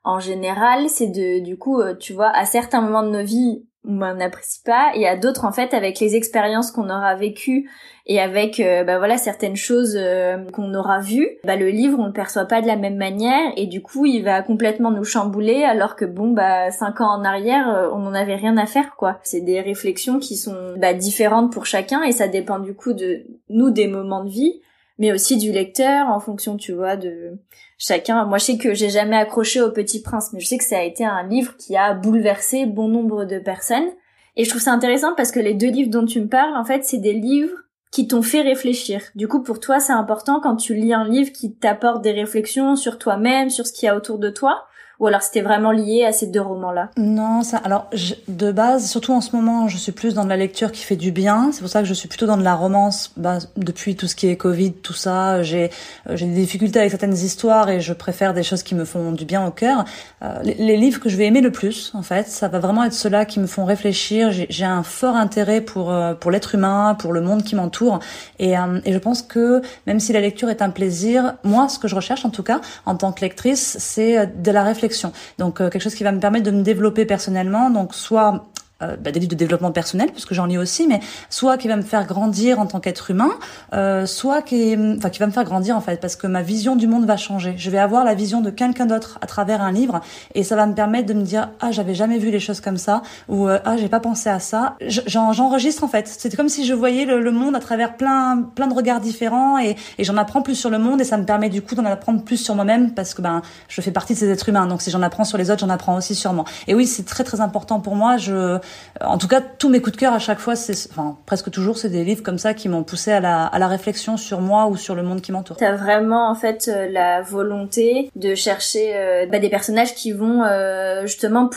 en 0.03 0.19
général, 0.19 0.87
c'est 0.89 1.07
de 1.07 1.43
du 1.43 1.57
coup 1.57 1.81
tu 1.99 2.13
vois 2.13 2.29
à 2.29 2.45
certains 2.45 2.81
moments 2.81 3.03
de 3.03 3.09
nos 3.09 3.23
vies 3.23 3.65
on 3.85 4.13
n'apprécie 4.13 4.61
pas 4.63 4.91
et 4.95 5.07
à 5.07 5.17
d'autres 5.17 5.45
en 5.45 5.51
fait 5.51 5.73
avec 5.73 5.99
les 5.99 6.15
expériences 6.15 6.71
qu'on 6.71 6.89
aura 6.89 7.15
vécues 7.15 7.69
et 8.05 8.19
avec 8.19 8.59
euh, 8.59 8.83
bah 8.83 8.97
voilà 8.97 9.17
certaines 9.17 9.55
choses 9.55 9.95
euh, 9.97 10.37
qu'on 10.51 10.73
aura 10.73 10.99
vues 10.99 11.37
bah 11.45 11.55
le 11.55 11.69
livre 11.69 11.97
on 11.99 12.07
le 12.07 12.11
perçoit 12.11 12.45
pas 12.45 12.61
de 12.61 12.67
la 12.67 12.75
même 12.75 12.97
manière 12.97 13.53
et 13.55 13.65
du 13.65 13.81
coup 13.81 14.05
il 14.05 14.23
va 14.23 14.41
complètement 14.41 14.91
nous 14.91 15.05
chambouler 15.05 15.63
alors 15.63 15.95
que 15.95 16.03
bon 16.03 16.31
bah 16.31 16.69
cinq 16.71 16.99
ans 16.99 17.09
en 17.09 17.23
arrière 17.23 17.73
euh, 17.73 17.89
on 17.93 17.99
n'en 17.99 18.13
avait 18.13 18.35
rien 18.35 18.57
à 18.57 18.65
faire 18.65 18.95
quoi 18.97 19.19
c'est 19.23 19.41
des 19.41 19.61
réflexions 19.61 20.19
qui 20.19 20.35
sont 20.35 20.73
bah, 20.77 20.93
différentes 20.93 21.53
pour 21.53 21.65
chacun 21.65 22.03
et 22.03 22.11
ça 22.11 22.27
dépend 22.27 22.59
du 22.59 22.73
coup 22.73 22.93
de 22.93 23.23
nous 23.49 23.69
des 23.69 23.87
moments 23.87 24.23
de 24.25 24.29
vie 24.29 24.61
mais 24.99 25.13
aussi 25.13 25.37
du 25.37 25.51
lecteur 25.51 26.07
en 26.07 26.19
fonction 26.19 26.57
tu 26.57 26.73
vois 26.73 26.97
de 26.97 27.37
chacun. 27.83 28.25
Moi, 28.25 28.37
je 28.37 28.45
sais 28.45 28.57
que 28.57 28.73
j'ai 28.73 28.89
jamais 28.89 29.17
accroché 29.17 29.61
au 29.61 29.71
Petit 29.71 30.01
Prince, 30.01 30.31
mais 30.33 30.39
je 30.39 30.47
sais 30.47 30.57
que 30.57 30.63
ça 30.63 30.77
a 30.77 30.83
été 30.83 31.03
un 31.03 31.23
livre 31.27 31.55
qui 31.57 31.75
a 31.75 31.93
bouleversé 31.93 32.65
bon 32.65 32.87
nombre 32.87 33.25
de 33.25 33.39
personnes. 33.39 33.89
Et 34.35 34.45
je 34.45 34.49
trouve 34.49 34.61
ça 34.61 34.71
intéressant 34.71 35.13
parce 35.15 35.31
que 35.31 35.39
les 35.39 35.53
deux 35.53 35.69
livres 35.69 35.91
dont 35.91 36.05
tu 36.05 36.21
me 36.21 36.27
parles, 36.27 36.55
en 36.55 36.63
fait, 36.63 36.83
c'est 36.83 36.97
des 36.97 37.13
livres 37.13 37.57
qui 37.93 38.07
t'ont 38.07 38.23
fait 38.23 38.41
réfléchir. 38.41 39.03
Du 39.13 39.27
coup, 39.27 39.43
pour 39.43 39.59
toi, 39.59 39.79
c'est 39.79 39.93
important 39.93 40.39
quand 40.39 40.55
tu 40.55 40.73
lis 40.73 40.95
un 40.95 41.07
livre 41.07 41.31
qui 41.31 41.53
t'apporte 41.53 42.01
des 42.01 42.11
réflexions 42.11 42.75
sur 42.75 42.97
toi-même, 42.97 43.51
sur 43.51 43.67
ce 43.67 43.71
qu'il 43.71 43.85
y 43.85 43.89
a 43.89 43.95
autour 43.95 44.17
de 44.17 44.31
toi, 44.31 44.65
ou 45.03 45.07
alors 45.07 45.21
c'était 45.21 45.41
vraiment 45.41 45.73
lié 45.73 46.05
à 46.05 46.13
ces 46.13 46.27
deux 46.27 46.39
romans-là 46.39 46.89
Non, 46.95 47.43
ça. 47.43 47.57
Alors 47.57 47.89
de 48.29 48.53
base, 48.53 48.89
surtout 48.89 49.11
en 49.11 49.19
ce 49.19 49.35
moment, 49.35 49.67
je 49.67 49.75
suis 49.75 49.91
plus 49.91 50.13
dans 50.13 50.23
de 50.23 50.29
la 50.29 50.37
lecture 50.37 50.71
qui 50.71 50.81
fait 50.85 50.95
du 50.95 51.11
bien. 51.11 51.49
C'est 51.51 51.59
pour 51.59 51.69
ça 51.69 51.81
que 51.81 51.85
je 51.85 51.93
suis 51.93 52.07
plutôt 52.07 52.25
dans 52.25 52.37
de 52.37 52.43
la 52.43 52.55
romance. 52.55 53.11
Bah, 53.17 53.39
depuis 53.57 53.97
tout 53.97 54.07
ce 54.07 54.15
qui 54.15 54.29
est 54.29 54.37
Covid, 54.37 54.71
tout 54.71 54.93
ça, 54.93 55.43
j'ai 55.43 55.71
euh, 56.07 56.15
j'ai 56.15 56.25
des 56.25 56.35
difficultés 56.35 56.79
avec 56.79 56.91
certaines 56.91 57.17
histoires 57.17 57.69
et 57.69 57.81
je 57.81 57.91
préfère 57.91 58.33
des 58.33 58.43
choses 58.43 58.63
qui 58.63 58.75
me 58.75 58.85
font 58.85 59.11
du 59.11 59.25
bien 59.25 59.45
au 59.45 59.51
cœur. 59.51 59.83
Euh, 60.21 60.39
les, 60.41 60.77
livres 60.77 61.01
que 61.01 61.09
je 61.09 61.17
vais 61.17 61.25
aimer 61.25 61.41
le 61.41 61.51
plus, 61.51 61.91
en 61.95 62.01
fait, 62.01 62.29
ça 62.29 62.47
va 62.47 62.59
vraiment 62.59 62.85
être 62.85 62.93
ceux-là 62.93 63.25
qui 63.25 63.41
me 63.41 63.45
font 63.45 63.65
réfléchir. 63.65 64.31
J'ai 64.31 64.65
un 64.65 64.83
fort 64.83 65.17
intérêt 65.17 65.59
pour 65.59 65.91
euh, 65.91 66.13
pour 66.13 66.31
l'être 66.31 66.55
humain, 66.55 66.95
pour 66.97 67.11
le 67.11 67.19
monde 67.19 67.43
qui 67.43 67.55
m'entoure, 67.55 67.99
et, 68.39 68.53
et 68.85 68.93
je 68.93 68.97
pense 68.99 69.21
que 69.21 69.61
même 69.85 69.99
si 69.99 70.13
la 70.13 70.21
lecture 70.21 70.49
est 70.49 70.61
un 70.61 70.69
plaisir, 70.69 71.33
moi, 71.43 71.67
ce 71.67 71.77
que 71.77 71.89
je 71.89 71.95
recherche 71.95 72.23
en 72.23 72.29
tout 72.29 72.43
cas 72.43 72.61
en 72.85 72.95
tant 72.95 73.11
que 73.11 73.19
lectrice, 73.19 73.75
c'est 73.79 74.41
de 74.41 74.51
la 74.51 74.63
réflexion 74.63 74.92
donc 75.37 75.61
euh, 75.61 75.69
quelque 75.69 75.81
chose 75.81 75.95
qui 75.95 76.03
va 76.03 76.11
me 76.11 76.19
permettre 76.19 76.45
de 76.45 76.51
me 76.51 76.63
développer 76.63 77.05
personnellement. 77.05 77.69
Donc 77.69 77.93
soit 77.95 78.45
euh, 78.81 78.97
bah, 78.97 79.11
des 79.11 79.19
livres 79.19 79.31
de 79.31 79.35
développement 79.35 79.71
personnel, 79.71 80.09
puisque 80.11 80.33
j'en 80.33 80.45
lis 80.45 80.57
aussi, 80.57 80.87
mais 80.87 80.99
soit 81.29 81.57
qui 81.57 81.67
va 81.67 81.75
me 81.75 81.83
faire 81.83 82.05
grandir 82.05 82.59
en 82.59 82.65
tant 82.65 82.79
qu'être 82.79 83.11
humain, 83.11 83.29
euh, 83.73 84.05
soit 84.05 84.41
qui, 84.41 84.75
enfin, 84.97 85.09
qui 85.09 85.19
va 85.19 85.27
me 85.27 85.31
faire 85.31 85.43
grandir 85.43 85.77
en 85.77 85.81
fait, 85.81 86.01
parce 86.01 86.15
que 86.15 86.27
ma 86.27 86.41
vision 86.41 86.75
du 86.75 86.87
monde 86.87 87.05
va 87.05 87.15
changer. 87.15 87.53
Je 87.57 87.69
vais 87.69 87.77
avoir 87.77 88.03
la 88.03 88.15
vision 88.15 88.41
de 88.41 88.49
quelqu'un 88.49 88.85
d'autre 88.85 89.19
à 89.21 89.27
travers 89.27 89.61
un 89.61 89.71
livre, 89.71 90.01
et 90.33 90.43
ça 90.43 90.55
va 90.55 90.65
me 90.65 90.73
permettre 90.73 91.07
de 91.07 91.13
me 91.13 91.21
dire 91.21 91.49
ah 91.61 91.71
j'avais 91.71 91.93
jamais 91.93 92.17
vu 92.17 92.31
les 92.31 92.39
choses 92.39 92.61
comme 92.61 92.77
ça, 92.77 93.03
ou 93.29 93.47
euh, 93.47 93.59
ah 93.63 93.77
j'ai 93.77 93.89
pas 93.89 93.99
pensé 93.99 94.29
à 94.29 94.39
ça. 94.39 94.75
J'enregistre 94.87 95.83
en 95.83 95.87
fait. 95.87 96.07
C'est 96.07 96.35
comme 96.35 96.49
si 96.49 96.65
je 96.65 96.73
voyais 96.73 97.05
le, 97.05 97.21
le, 97.21 97.31
monde 97.31 97.55
à 97.55 97.59
travers 97.59 97.95
plein 97.95 98.41
plein 98.55 98.67
de 98.67 98.73
regards 98.73 99.01
différents, 99.01 99.59
et, 99.59 99.75
et 99.97 100.03
j'en 100.03 100.17
apprends 100.17 100.41
plus 100.41 100.55
sur 100.55 100.69
le 100.69 100.79
monde, 100.79 100.99
et 100.99 101.05
ça 101.05 101.17
me 101.17 101.25
permet 101.25 101.49
du 101.49 101.61
coup 101.61 101.75
d'en 101.75 101.85
apprendre 101.85 102.23
plus 102.23 102.37
sur 102.37 102.55
moi-même, 102.55 102.91
parce 102.91 103.13
que 103.13 103.21
ben 103.21 103.41
je 103.67 103.81
fais 103.81 103.91
partie 103.91 104.13
de 104.13 104.19
ces 104.19 104.29
êtres 104.29 104.49
humains. 104.49 104.65
Donc 104.65 104.81
si 104.81 104.89
j'en 104.89 105.01
apprends 105.01 105.23
sur 105.23 105.37
les 105.37 105.51
autres, 105.51 105.59
j'en 105.59 105.69
apprends 105.69 105.95
aussi 105.95 106.15
sur 106.15 106.33
moi. 106.33 106.45
Et 106.67 106.73
oui, 106.73 106.87
c'est 106.87 107.05
très 107.05 107.23
très 107.23 107.39
important 107.39 107.79
pour 107.79 107.95
moi. 107.95 108.17
Je 108.17 108.59
en 109.01 109.17
tout 109.17 109.27
cas, 109.27 109.41
tous 109.41 109.69
mes 109.69 109.81
coups 109.81 109.95
de 109.95 109.99
cœur 109.99 110.13
à 110.13 110.19
chaque 110.19 110.39
fois, 110.39 110.55
c'est, 110.55 110.89
enfin, 110.91 111.17
presque 111.25 111.49
toujours, 111.51 111.77
c'est 111.77 111.89
des 111.89 112.03
livres 112.03 112.23
comme 112.23 112.37
ça 112.37 112.53
qui 112.53 112.69
m'ont 112.69 112.83
poussé 112.83 113.11
à 113.11 113.19
la, 113.19 113.45
à 113.45 113.59
la 113.59 113.67
réflexion 113.67 114.17
sur 114.17 114.41
moi 114.41 114.67
ou 114.67 114.77
sur 114.77 114.95
le 114.95 115.03
monde 115.03 115.21
qui 115.21 115.31
m'entoure. 115.31 115.57
T'as 115.57 115.75
vraiment, 115.75 116.29
en 116.29 116.35
fait, 116.35 116.67
euh, 116.67 116.87
la 116.89 117.21
volonté 117.21 118.11
de 118.15 118.35
chercher 118.35 118.95
euh, 118.95 119.25
bah, 119.25 119.39
des 119.39 119.49
personnages 119.49 119.95
qui 119.95 120.11
vont, 120.11 120.43
euh, 120.43 121.05
justement, 121.05 121.49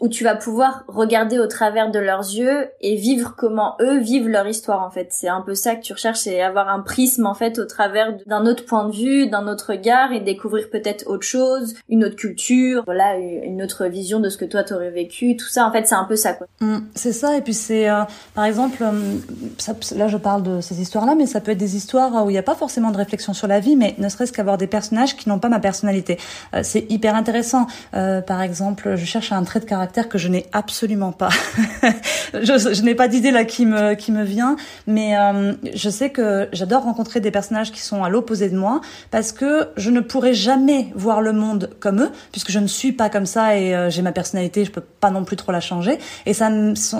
où 0.00 0.08
tu 0.08 0.24
vas 0.24 0.34
pouvoir 0.34 0.84
regarder 0.88 1.38
au 1.38 1.46
travers 1.46 1.90
de 1.90 1.98
leurs 1.98 2.20
yeux 2.20 2.68
et 2.80 2.96
vivre 2.96 3.34
comment 3.36 3.76
eux 3.80 3.98
vivent 3.98 4.28
leur 4.28 4.46
histoire, 4.46 4.82
en 4.82 4.90
fait. 4.90 5.08
C'est 5.10 5.28
un 5.28 5.40
peu 5.40 5.54
ça 5.54 5.74
que 5.76 5.82
tu 5.82 5.92
recherches, 5.92 6.18
c'est 6.18 6.42
avoir 6.42 6.68
un 6.68 6.80
prisme, 6.80 7.26
en 7.26 7.34
fait, 7.34 7.58
au 7.58 7.64
travers 7.64 8.14
d'un 8.26 8.46
autre 8.46 8.66
point 8.66 8.88
de 8.88 8.94
vue, 8.94 9.28
d'un 9.28 9.46
autre 9.48 9.70
regard 9.70 10.12
et 10.12 10.20
découvrir 10.20 10.68
peut-être 10.70 11.06
autre 11.06 11.26
chose, 11.26 11.74
une 11.88 12.04
autre 12.04 12.16
culture, 12.16 12.82
voilà, 12.84 13.16
une 13.16 13.62
autre 13.62 13.86
vision 13.86 14.20
de 14.20 14.28
ce 14.28 14.36
que 14.36 14.44
toi 14.44 14.62
t'aurais 14.62 14.90
vécu, 14.90 15.36
tout 15.36 15.48
ça, 15.48 15.66
en 15.66 15.72
fait, 15.72 15.86
c'est 15.86 15.94
un 15.94 16.04
peu 16.04 16.16
ça, 16.16 16.34
quoi. 16.34 16.46
Mm, 16.62 16.78
c'est 16.94 17.12
ça, 17.12 17.36
et 17.36 17.40
puis 17.40 17.54
c'est, 17.54 17.90
euh, 17.90 18.04
par 18.34 18.44
exemple, 18.44 18.78
euh, 18.82 19.18
là 19.96 20.06
je 20.06 20.16
parle 20.16 20.44
de 20.44 20.60
ces 20.60 20.80
histoires-là, 20.80 21.16
mais 21.16 21.26
ça 21.26 21.40
peut 21.40 21.50
être 21.50 21.58
des 21.58 21.74
histoires 21.74 22.24
où 22.24 22.30
il 22.30 22.34
n'y 22.34 22.38
a 22.38 22.42
pas 22.42 22.54
forcément 22.54 22.92
de 22.92 22.96
réflexion 22.96 23.34
sur 23.34 23.48
la 23.48 23.58
vie, 23.58 23.74
mais 23.74 23.96
ne 23.98 24.08
serait-ce 24.08 24.32
qu'avoir 24.32 24.58
des 24.58 24.68
personnages 24.68 25.16
qui 25.16 25.28
n'ont 25.28 25.40
pas 25.40 25.48
ma 25.48 25.58
personnalité. 25.58 26.18
Euh, 26.54 26.60
c'est 26.62 26.86
hyper 26.88 27.16
intéressant. 27.16 27.66
par 27.92 28.42
exemple, 28.42 28.96
je 28.96 29.04
cherche 29.04 29.32
un 29.32 29.42
trait 29.42 29.60
de 29.60 29.64
caractère 29.64 30.08
que 30.08 30.18
je 30.18 30.28
n'ai 30.28 30.46
absolument 30.52 31.12
pas. 31.12 31.30
je, 32.34 32.82
n'ai 32.82 32.94
pas 32.94 33.08
d'idée 33.08 33.30
là 33.30 33.44
qui 33.44 33.66
me 33.66 33.94
qui 33.94 34.12
me 34.12 34.22
vient, 34.22 34.56
mais 34.86 35.14
je 35.74 35.90
sais 35.90 36.10
que 36.10 36.48
j'adore 36.52 36.84
rencontrer 36.84 37.20
des 37.20 37.30
personnages 37.30 37.72
qui 37.72 37.80
sont 37.80 38.04
à 38.04 38.08
l'opposé 38.08 38.48
de 38.48 38.56
moi 38.56 38.80
parce 39.10 39.32
que 39.32 39.68
je 39.76 39.90
ne 39.90 40.00
pourrai 40.00 40.34
jamais 40.34 40.92
voir 40.94 41.22
le 41.22 41.32
monde 41.32 41.70
comme 41.80 42.02
eux, 42.02 42.10
puisque 42.30 42.50
je 42.50 42.58
ne 42.58 42.66
suis 42.66 42.92
pas 42.92 43.08
comme 43.08 43.26
ça 43.26 43.56
et 43.56 43.90
j'ai 43.90 44.02
ma 44.02 44.12
personnalité, 44.12 44.64
je 44.64 44.70
peux 44.70 44.80
pas 44.80 45.10
non 45.10 45.24
plus 45.24 45.36
trop 45.36 45.52
la 45.52 45.60
changer, 45.60 45.98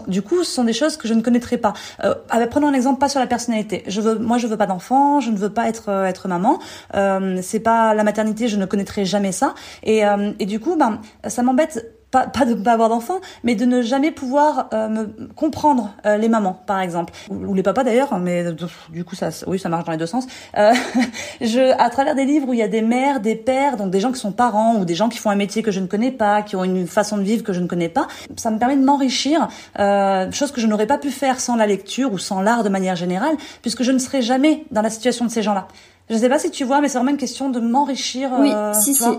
du 0.08 0.22
coup, 0.22 0.44
ce 0.44 0.52
sont 0.52 0.64
des 0.64 0.72
choses 0.72 0.96
que 0.96 1.08
je 1.08 1.14
ne 1.14 1.22
connaîtrais 1.22 1.58
pas. 1.58 1.72
Euh, 2.04 2.14
prenons 2.50 2.68
un 2.68 2.72
exemple 2.72 2.98
pas 2.98 3.08
sur 3.08 3.20
la 3.20 3.26
personnalité. 3.26 3.82
Je 3.86 4.00
veux, 4.00 4.18
moi, 4.18 4.38
je 4.38 4.46
veux 4.46 4.56
pas 4.56 4.66
d'enfant, 4.66 5.20
je 5.20 5.30
ne 5.30 5.36
veux 5.36 5.50
pas 5.50 5.68
être 5.68 5.88
euh, 5.88 6.04
être 6.06 6.28
maman. 6.28 6.58
Euh, 6.94 7.38
c'est 7.42 7.60
pas 7.60 7.94
la 7.94 8.04
maternité, 8.04 8.48
je 8.48 8.56
ne 8.56 8.66
connaîtrai 8.66 9.04
jamais 9.04 9.32
ça. 9.32 9.54
Et, 9.82 10.04
euh, 10.04 10.32
et 10.38 10.46
du 10.46 10.60
coup, 10.60 10.76
ben, 10.76 11.00
ça 11.26 11.42
m'embête 11.42 12.01
pas, 12.12 12.26
pas 12.26 12.44
de 12.44 12.54
pas 12.54 12.74
avoir 12.74 12.90
d'enfants, 12.90 13.20
mais 13.42 13.56
de 13.56 13.64
ne 13.64 13.82
jamais 13.82 14.12
pouvoir 14.12 14.68
euh, 14.72 14.88
me 14.88 15.28
comprendre 15.34 15.94
euh, 16.06 16.18
les 16.18 16.28
mamans, 16.28 16.62
par 16.66 16.80
exemple, 16.80 17.12
ou, 17.30 17.54
les 17.54 17.62
papas 17.62 17.82
d'ailleurs. 17.82 18.16
Mais 18.18 18.44
du 18.90 19.04
coup, 19.04 19.16
ça, 19.16 19.30
oui, 19.46 19.58
ça 19.58 19.68
marche 19.68 19.84
dans 19.84 19.92
les 19.92 19.98
deux 19.98 20.06
sens. 20.06 20.26
Euh, 20.58 20.72
je, 21.40 21.72
à 21.80 21.88
travers 21.90 22.14
des 22.14 22.26
livres 22.26 22.48
où 22.48 22.52
il 22.52 22.58
y 22.58 22.62
a 22.62 22.68
des 22.68 22.82
mères, 22.82 23.20
des 23.20 23.34
pères, 23.34 23.78
donc 23.78 23.90
des 23.90 23.98
gens 23.98 24.12
qui 24.12 24.20
sont 24.20 24.30
parents 24.30 24.76
ou 24.76 24.84
des 24.84 24.94
gens 24.94 25.08
qui 25.08 25.18
font 25.18 25.30
un 25.30 25.36
métier 25.36 25.62
que 25.62 25.70
je 25.70 25.80
ne 25.80 25.86
connais 25.86 26.10
pas, 26.10 26.42
qui 26.42 26.54
ont 26.54 26.64
une 26.64 26.86
façon 26.86 27.16
de 27.16 27.22
vivre 27.22 27.42
que 27.42 27.54
je 27.54 27.60
ne 27.60 27.66
connais 27.66 27.88
pas, 27.88 28.06
ça 28.36 28.50
me 28.50 28.58
permet 28.58 28.76
de 28.76 28.84
m'enrichir, 28.84 29.48
euh, 29.78 30.30
chose 30.32 30.52
que 30.52 30.60
je 30.60 30.66
n'aurais 30.66 30.86
pas 30.86 30.98
pu 30.98 31.10
faire 31.10 31.40
sans 31.40 31.56
la 31.56 31.66
lecture 31.66 32.12
ou 32.12 32.18
sans 32.18 32.42
l'art 32.42 32.62
de 32.62 32.68
manière 32.68 32.96
générale, 32.96 33.36
puisque 33.62 33.82
je 33.82 33.90
ne 33.90 33.98
serais 33.98 34.20
jamais 34.20 34.64
dans 34.70 34.82
la 34.82 34.90
situation 34.90 35.24
de 35.24 35.30
ces 35.30 35.42
gens-là. 35.42 35.66
Je 36.10 36.16
sais 36.16 36.28
pas 36.28 36.38
si 36.38 36.50
tu 36.50 36.64
vois, 36.64 36.80
mais 36.80 36.88
c'est 36.88 36.98
vraiment 36.98 37.12
une 37.12 37.16
question 37.16 37.50
de 37.50 37.60
m'enrichir 37.60 38.32
euh, 38.34 38.72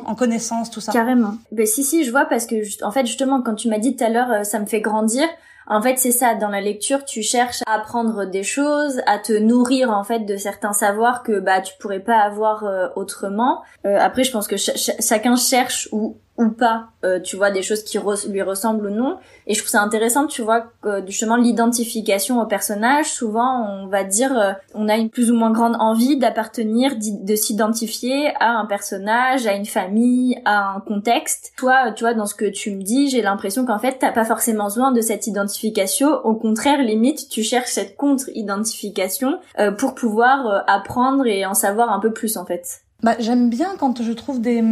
en 0.06 0.16
connaissance, 0.16 0.70
tout 0.70 0.82
ça. 0.82 0.92
Carrément. 0.92 1.36
Ben 1.52 1.66
si 1.66 1.84
si, 1.84 2.04
je 2.04 2.12
vois 2.12 2.26
parce 2.26 2.46
que 2.46 2.56
en 2.84 2.92
fait 2.92 3.06
justement 3.06 3.42
quand 3.42 3.56
tu 3.56 3.68
m'as 3.70 3.80
dit 3.80 3.96
tout 3.96 4.04
à 4.04 4.10
l'heure, 4.10 4.32
euh, 4.32 4.44
ça 4.44 4.60
me 4.60 4.66
fait 4.66 4.82
grandir. 4.82 5.28
En 5.66 5.82
fait, 5.82 5.98
c'est 5.98 6.12
ça. 6.12 6.36
Dans 6.36 6.50
la 6.50 6.60
lecture, 6.60 7.06
tu 7.06 7.24
cherches 7.24 7.62
à 7.66 7.76
apprendre 7.76 8.26
des 8.26 8.44
choses, 8.44 9.02
à 9.08 9.18
te 9.18 9.32
nourrir 9.32 9.92
en 9.92 10.04
fait 10.04 10.20
de 10.20 10.36
certains 10.36 10.74
savoirs 10.74 11.24
que 11.24 11.40
bah 11.40 11.62
tu 11.62 11.74
pourrais 11.80 12.02
pas 12.02 12.20
avoir 12.20 12.66
euh, 12.66 12.90
autrement. 12.98 13.62
après, 13.86 14.26
je 14.26 14.32
pense 14.32 14.48
que 14.48 14.58
chacun 14.58 15.38
cherche 15.38 15.88
ou 15.94 16.18
ou 16.38 16.50
pas, 16.50 16.88
euh, 17.06 17.20
tu 17.20 17.36
vois, 17.36 17.52
des 17.52 17.62
choses 17.62 17.84
qui 17.84 18.00
lui 18.28 18.42
ressemblent 18.42 18.88
ou 18.88 18.90
non. 18.90 19.20
Et 19.46 19.54
je 19.54 19.60
trouve 19.60 19.70
ça 19.70 19.82
intéressant, 19.82 20.26
tu 20.26 20.42
vois, 20.42 20.66
que 20.82 21.06
justement 21.06 21.36
l'identification 21.36 22.42
au 22.42 22.48
personnage, 22.48 23.06
souvent 23.06 23.68
on 23.70 23.88
va 23.88 24.04
dire, 24.04 24.38
euh, 24.38 24.54
on 24.74 24.90
a 24.90 24.96
une 24.96 25.12
plus 25.12 25.30
ou 25.30 25.36
moins 25.36 25.52
grande 25.52 25.76
envie 25.80 26.18
d'appartenir, 26.18 26.96
de 26.98 27.36
s'identifier 27.36 28.34
à 28.40 28.58
un 28.58 28.66
personnage, 28.66 29.46
à 29.46 29.54
une 29.54 29.66
famille, 29.66 30.42
à 30.46 30.74
un 30.76 30.80
contexte. 30.80 31.54
Toi, 31.56 31.92
tu 31.92 32.04
vois, 32.04 32.16
dans 32.16 32.26
ce 32.26 32.34
que 32.34 32.46
tu 32.46 32.72
me 32.72 32.82
dis, 32.82 33.10
j'ai 33.10 33.22
l'impression 33.22 33.66
qu'en 33.66 33.80
fait, 33.80 33.98
t'as 34.00 34.12
pas 34.12 34.26
forcément 34.26 34.66
besoin 34.66 34.92
de 34.92 35.02
cette 35.02 35.28
identification. 35.28 36.14
Au 36.24 36.34
contraire, 36.34 36.82
limite, 36.82 37.30
tu 37.30 37.44
cherches 37.44 37.70
cette 37.70 37.96
contre-identification 37.96 39.40
euh, 39.60 39.72
pour 39.72 39.94
pouvoir 39.94 40.64
apprendre 40.66 41.28
et 41.28 41.46
en 41.46 41.54
savoir 41.54 41.92
un 41.92 42.00
peu 42.00 42.12
plus, 42.12 42.38
en 42.38 42.46
fait 42.46 42.84
bah, 43.04 43.16
j'aime 43.20 43.50
bien 43.50 43.70
quand 43.78 44.02
je 44.02 44.12
trouve 44.14 44.42
des, 44.42 44.64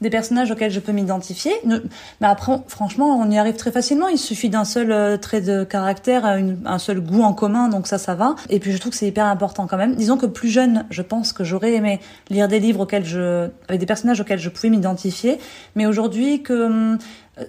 des 0.00 0.10
personnages 0.10 0.50
auxquels 0.50 0.70
je 0.70 0.80
peux 0.80 0.92
m'identifier. 0.92 1.52
Mais 1.64 2.26
après, 2.26 2.60
franchement, 2.68 3.18
on 3.18 3.30
y 3.30 3.38
arrive 3.38 3.56
très 3.56 3.72
facilement. 3.72 4.08
Il 4.08 4.18
suffit 4.18 4.50
d'un 4.50 4.64
seul 4.64 4.92
euh, 4.92 5.16
trait 5.16 5.40
de 5.40 5.64
caractère, 5.64 6.24
un 6.26 6.78
seul 6.78 7.00
goût 7.00 7.22
en 7.22 7.32
commun, 7.32 7.68
donc 7.68 7.86
ça, 7.86 7.98
ça 7.98 8.14
va. 8.14 8.36
Et 8.50 8.60
puis 8.60 8.72
je 8.72 8.78
trouve 8.78 8.92
que 8.92 8.98
c'est 8.98 9.08
hyper 9.08 9.26
important 9.26 9.66
quand 9.66 9.78
même. 9.78 9.94
Disons 9.94 10.16
que 10.16 10.26
plus 10.26 10.48
jeune, 10.48 10.84
je 10.90 11.02
pense 11.02 11.32
que 11.32 11.44
j'aurais 11.44 11.74
aimé 11.74 12.00
lire 12.30 12.48
des 12.48 12.60
livres 12.60 12.80
auxquels 12.80 13.04
je, 13.04 13.48
avec 13.68 13.80
des 13.80 13.86
personnages 13.86 14.20
auxquels 14.20 14.38
je 14.38 14.50
pouvais 14.50 14.68
m'identifier. 14.68 15.38
Mais 15.74 15.86
aujourd'hui, 15.86 16.42
que 16.42 16.66
hum, 16.66 16.98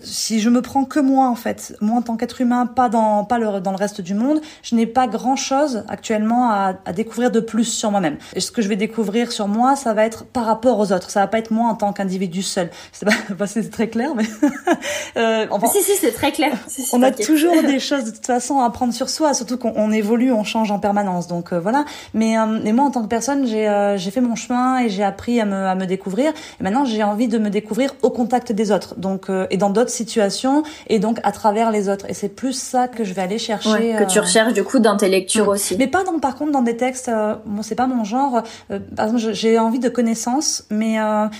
si 0.02 0.39
je 0.39 0.49
me 0.49 0.62
prends 0.62 0.86
que 0.86 0.99
moi 0.99 1.28
en 1.28 1.36
fait, 1.36 1.75
moi 1.82 1.97
en 1.97 2.02
tant 2.02 2.17
qu'être 2.17 2.41
humain, 2.41 2.65
pas 2.65 2.89
dans 2.89 3.23
pas 3.25 3.39
le, 3.39 3.60
dans 3.60 3.71
le 3.71 3.78
reste 3.78 4.02
du 4.02 4.13
monde, 4.13 4.41
je 4.63 4.75
n'ai 4.75 4.86
pas 4.86 5.08
grand 5.08 5.36
chose 5.36 5.84
actuellement 5.88 6.49
à, 6.49 6.73
à 6.86 6.93
découvrir 6.93 7.32
de 7.32 7.39
plus 7.39 7.65
sur 7.65 7.91
moi-même. 7.91 8.17
Et 8.36 8.39
ce 8.39 8.52
que 8.52 8.62
je 8.62 8.67
vais 8.67 8.75
découvrir 8.75 9.32
sur 9.32 9.47
moi, 9.47 9.75
ça 9.75 9.93
va 9.93 10.06
être 10.06 10.25
par 10.25 10.45
rapport 10.45 10.80
aux 10.80 10.91
autres. 10.91 11.10
Ça 11.10 11.21
va 11.21 11.28
pas 11.28 11.39
être 11.39 11.52
moi 11.52 11.69
en 11.69 11.75
tant 11.75 11.93
qu'individu 11.93 12.43
seul. 12.43 12.69
C'est 12.91 13.06
pas, 13.06 13.47
c'est 13.47 13.69
très 13.69 13.89
clair, 13.89 14.15
mais 14.15 14.25
euh, 15.17 15.47
enfin, 15.52 15.67
si 15.67 15.82
si 15.82 15.95
c'est 15.95 16.12
très 16.12 16.32
clair. 16.32 16.54
on 16.93 17.04
a 17.04 17.12
toujours 17.12 17.62
des 17.63 17.80
choses 17.89 18.06
de 18.06 18.12
toute 18.12 18.25
façon 18.25 18.60
à 18.60 18.65
apprendre 18.65 18.93
sur 18.93 19.10
soi, 19.10 19.34
surtout 19.34 19.58
qu'on 19.58 19.91
évolue, 19.91 20.32
on 20.32 20.43
change 20.43 20.71
en 20.71 20.80
permanence. 20.80 21.28
Donc 21.28 21.54
euh, 21.54 21.60
voilà. 21.60 21.86
Mais 22.13 22.38
euh, 22.38 22.60
mais 22.63 22.73
moi 22.73 22.86
en 22.86 22.91
tant 22.91 23.02
que 23.02 23.08
personne, 23.08 23.45
j'ai 23.47 23.67
euh, 23.67 23.97
j'ai 23.97 24.12
fait 24.12 24.21
mon 24.21 24.36
chemin 24.36 24.80
et 24.80 24.89
j'ai 24.89 25.04
appris 25.04 25.39
à 25.39 25.45
me 25.45 25.56
à 25.56 25.75
me 25.75 25.86
découvrir. 25.86 26.32
Et 26.60 26.63
maintenant 26.63 26.86
j'ai 26.86 27.04
envie 27.04 27.28
de 27.28 27.38
me 27.38 27.49
découvrir 27.49 27.95
au 28.02 28.10
contact 28.10 28.52
des 28.52 28.71
autres. 28.71 28.95
Donc 28.95 29.28
et 29.49 29.58
dans 29.58 29.69
d'autres 29.79 29.89
situations 29.91 30.63
et 30.87 30.99
donc 30.99 31.19
à 31.23 31.31
travers 31.31 31.71
les 31.71 31.87
autres. 31.87 32.05
Et 32.09 32.13
c'est 32.13 32.29
plus 32.29 32.53
ça 32.53 32.87
que 32.87 33.03
je 33.03 33.13
vais 33.13 33.21
aller 33.21 33.37
chercher. 33.37 33.95
que 33.97 34.03
tu 34.03 34.19
euh, 34.19 34.21
recherches 34.21 34.53
du 34.53 34.63
coup 34.63 34.79
dans 34.79 34.97
tes 34.97 35.07
lectures 35.07 35.47
aussi. 35.47 35.75
Mais 35.77 35.87
pas 35.87 36.03
dans, 36.03 36.19
par 36.19 36.35
contre 36.35 36.51
dans 36.51 36.61
des 36.61 36.75
textes, 36.75 37.07
euh, 37.07 37.35
bon 37.45 37.61
c'est 37.61 37.75
pas 37.75 37.87
mon 37.87 38.03
genre. 38.03 38.43
Euh, 38.71 38.79
par 38.95 39.05
exemple, 39.07 39.33
j'ai 39.33 39.57
envie 39.57 39.79
de 39.79 39.89
connaissances, 39.89 40.65
mais 40.69 40.97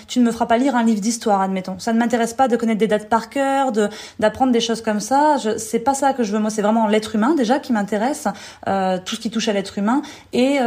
tu 0.08 0.20
ne 0.20 0.26
me 0.26 0.32
feras 0.32 0.46
pas 0.46 0.58
lire 0.58 0.76
un 0.76 0.84
livre 0.84 1.02
d'histoire, 1.02 1.42
admettons. 1.42 1.78
Ça 1.80 1.92
ne 1.92 2.00
m'intéresse 2.00 2.34
pas 2.34 2.48
de 2.48 2.56
connaître 2.56 2.80
des 2.80 2.88
dates 2.88 3.10
par 3.10 3.30
cœur, 3.30 3.72
de 3.72 3.90
d'apprendre 4.20 4.54
des 4.54 4.62
choses 4.62 4.82
comme 4.82 5.02
ça. 5.02 5.38
Je, 5.38 5.58
c'est 5.58 5.80
pas 5.80 5.94
ça 5.94 6.14
que 6.14 6.24
je 6.24 6.32
veux. 6.32 6.40
Moi, 6.40 6.50
c'est 6.50 6.62
vraiment 6.62 6.88
l'être 6.88 7.16
humain 7.16 7.36
déjà 7.36 7.60
qui 7.60 7.74
m'intéresse, 7.74 8.28
tout 8.66 9.16
ce 9.16 9.20
qui 9.20 9.30
touche 9.30 9.50
à 9.50 9.54
l'être 9.54 9.78
humain 9.78 10.02
et 10.32 10.60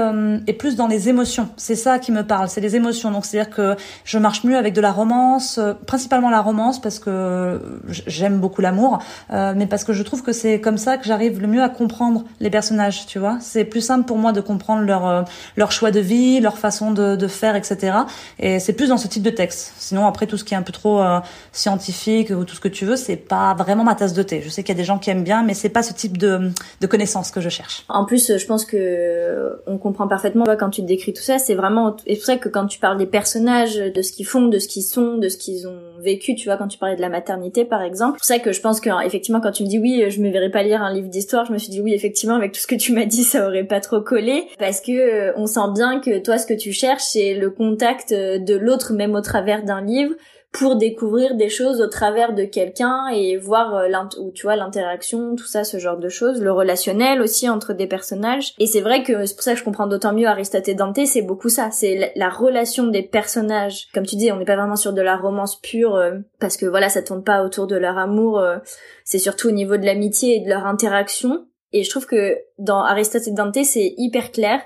et 0.47 0.53
plus 0.53 0.77
dans 0.77 0.89
les 0.89 1.09
émotions. 1.09 1.49
C'est 1.57 1.77
ça 1.77 1.99
qui 1.99 2.13
me 2.13 2.23
parle. 2.23 2.49
C'est 2.49 2.61
les 2.61 2.77
émotions. 2.77 3.11
Donc 3.11 3.25
c'est-à-dire 3.25 3.55
que 3.55 3.77
je 4.05 4.19
marche 4.19 4.45
mieux 4.45 4.59
avec 4.59 4.75
de 4.75 4.81
la 4.81 4.93
romance, 4.93 5.59
principalement 5.87 6.31
la 6.31 6.43
romance 6.43 6.81
parce 6.81 6.99
que 6.99 7.62
j'aime 7.89 8.39
beaucoup 8.41 8.61
l'amour, 8.61 8.99
euh, 9.33 9.53
mais 9.57 9.67
parce 9.67 9.85
que 9.85 9.93
je 9.93 10.03
trouve 10.03 10.23
que 10.23 10.33
c'est 10.33 10.61
comme 10.61 10.79
ça 10.79 10.97
que 10.97 11.05
j'arrive 11.05 11.41
le 11.41 11.47
mieux 11.47 11.63
à 11.63 11.69
comprendre 11.69 12.25
les 12.41 12.51
personnages, 12.51 13.07
tu 13.07 13.19
vois. 13.19 13.39
C'est 13.41 13.65
plus 13.65 13.81
simple 13.81 14.07
pour 14.07 14.19
moi 14.19 14.33
de 14.33 14.41
comprendre 14.41 14.83
leur 14.83 15.07
euh, 15.09 15.23
leur 15.57 15.73
choix 15.73 15.91
de 15.91 16.01
vie, 16.01 16.41
leur 16.41 16.59
façon 16.59 16.93
de, 16.93 17.17
de 17.17 17.27
faire, 17.27 17.57
etc. 17.57 17.99
Et 18.39 18.59
c'est 18.59 18.73
plus 18.73 18.89
dans 18.89 18.97
ce 18.97 19.09
type 19.09 19.23
de 19.23 19.31
texte. 19.31 19.73
Sinon, 19.79 20.07
après 20.07 20.27
tout 20.27 20.37
ce 20.37 20.45
qui 20.45 20.55
est 20.55 20.57
un 20.57 20.63
peu 20.63 20.73
trop 20.73 21.01
euh, 21.01 21.21
scientifique 21.53 22.31
ou 22.31 22.45
tout 22.45 22.55
ce 22.55 22.61
que 22.61 22.69
tu 22.69 22.85
veux, 22.85 22.97
c'est 22.97 23.17
pas 23.17 23.55
vraiment 23.55 23.85
ma 23.85 23.95
tasse 23.95 24.13
de 24.13 24.23
thé. 24.23 24.43
Je 24.43 24.49
sais 24.49 24.63
qu'il 24.63 24.75
y 24.75 24.79
a 24.79 24.81
des 24.81 24.85
gens 24.85 24.99
qui 24.99 25.11
aiment 25.11 25.25
bien, 25.25 25.43
mais 25.43 25.55
c'est 25.55 25.69
pas 25.69 25.83
ce 25.83 25.93
type 25.93 26.19
de 26.19 26.51
de 26.81 26.87
connaissances 26.87 27.31
que 27.31 27.41
je 27.41 27.49
cherche. 27.49 27.85
En 27.89 28.05
plus, 28.05 28.37
je 28.37 28.47
pense 28.47 28.65
que 28.65 29.61
on 29.67 29.79
comprend 29.79 30.09
parfaitement 30.09 30.45
quand 30.59 30.71
tu 30.71 30.83
décris 30.83 31.13
tout 31.13 31.23
ça. 31.23 31.39
C'est 31.39 31.55
vraiment 31.55 31.97
et 32.07 32.15
c'est 32.15 32.17
pour 32.17 32.27
ça 32.27 32.37
que 32.37 32.49
quand 32.49 32.67
tu 32.67 32.79
parles 32.79 32.99
des 32.99 33.07
personnages, 33.07 33.77
de 33.77 34.03
ce 34.03 34.13
qu'ils 34.13 34.27
font, 34.27 34.47
de 34.49 34.59
ce 34.59 34.69
qu'ils 34.69 34.83
sont, 34.83 35.19
de 35.19 35.29
ce 35.29 35.37
qu'ils 35.37 35.67
ont 35.67 35.81
vécu, 36.01 36.35
tu 36.35 36.49
vois, 36.49 36.57
quand 36.57 36.69
tu 36.69 36.79
parlais 36.79 36.97
de 36.97 37.01
la 37.01 37.09
maternité 37.09 37.52
par 37.65 37.83
exemple. 37.83 38.19
C'est 38.23 38.35
pour 38.35 38.43
ça 38.43 38.51
que 38.51 38.53
je 38.53 38.61
pense 38.61 38.81
que 38.81 38.91
effectivement 39.05 39.41
quand 39.41 39.53
tu 39.53 39.63
me 39.63 39.69
dis 39.69 39.79
oui, 39.79 40.05
je 40.09 40.21
me 40.21 40.31
verrais 40.31 40.51
pas 40.51 40.63
lire 40.63 40.83
un 40.83 40.93
livre 40.93 41.09
d'histoire, 41.09 41.45
je 41.45 41.53
me 41.53 41.59
suis 41.59 41.71
dit 41.71 41.81
oui, 41.81 41.93
effectivement 41.95 42.35
avec 42.37 42.53
tout 42.53 42.61
ce 42.61 42.67
que 42.67 42.75
tu 42.75 42.93
m'as 42.93 43.05
dit, 43.05 43.23
ça 43.23 43.47
aurait 43.47 43.65
pas 43.65 43.81
trop 43.81 44.01
collé 44.01 44.49
parce 44.59 44.81
que 44.81 44.93
euh, 44.93 45.33
on 45.37 45.47
sent 45.47 45.73
bien 45.75 46.01
que 46.01 46.19
toi 46.19 46.39
ce 46.39 46.47
que 46.47 46.55
tu 46.55 46.73
cherches 46.73 47.03
c'est 47.03 47.35
le 47.35 47.51
contact 47.51 48.13
euh, 48.13 48.39
de 48.39 48.55
l'autre 48.55 48.93
même 48.93 49.15
au 49.15 49.21
travers 49.21 49.65
d'un 49.65 49.83
livre 49.83 50.15
pour 50.53 50.77
découvrir 50.77 51.35
des 51.35 51.49
choses 51.49 51.81
au 51.81 51.87
travers 51.87 52.35
de 52.35 52.45
quelqu'un 52.45 53.09
et 53.09 53.39
voir 53.39 53.75
euh, 53.75 53.89
ou 54.21 54.31
tu 54.33 54.43
vois 54.43 54.55
l'interaction, 54.55 55.35
tout 55.35 55.47
ça, 55.47 55.65
ce 55.65 55.79
genre 55.79 55.97
de 55.97 56.11
choses, 56.11 56.43
le 56.43 56.53
relationnel 56.53 57.23
aussi 57.23 57.49
entre 57.49 57.73
des 57.73 57.87
personnages. 57.87 58.53
Et 58.59 58.67
c'est 58.67 58.83
vrai 58.83 59.03
que 59.03 59.25
c'est 59.25 59.35
pour 59.35 59.43
ça 59.43 59.55
que 59.55 59.59
je 59.59 59.65
comprends 59.65 59.87
d'autant 59.87 60.13
mieux 60.13 60.27
Aristote 60.27 60.69
et 60.69 60.75
Dante, 60.75 61.07
c'est 61.07 61.23
beaucoup 61.23 61.49
ça, 61.49 61.71
c'est 61.71 62.13
la, 62.15 62.29
relation 62.29 62.87
des 62.87 63.03
personnages. 63.03 63.89
Comme 63.95 64.05
tu 64.05 64.17
dis, 64.17 64.31
on 64.31 64.37
n'est 64.37 64.45
pas 64.45 64.57
vraiment 64.57 64.77
sur 64.77 64.93
de 64.93 65.01
la 65.01 65.17
romance 65.17 65.57
pure 65.57 65.97
euh, 65.97 66.19
parce 66.39 66.59
que 66.59 66.67
voilà, 66.67 66.91
ça 66.91 67.03
tourne 67.03 67.25
pas 67.25 67.45
autour 67.45 67.67
de 67.67 67.77
leur 67.77 67.97
amour, 67.97 68.39
euh, 68.39 68.59
c'est 69.05 69.19
surtout 69.19 69.49
au 69.49 69.53
niveau 69.53 69.79
de 69.79 69.87
l'amitié 69.87 70.37
et 70.37 70.41
de 70.41 70.51
leur 70.51 70.67
interaction. 70.67 71.47
Et 71.73 71.83
je 71.83 71.91
trouve 71.91 72.05
que 72.05 72.37
dans 72.59 72.85
Aristote 72.85 73.27
et 73.27 73.33
Dante, 73.33 73.65
c'est 73.65 73.95
hyper 73.97 74.33
clair 74.33 74.61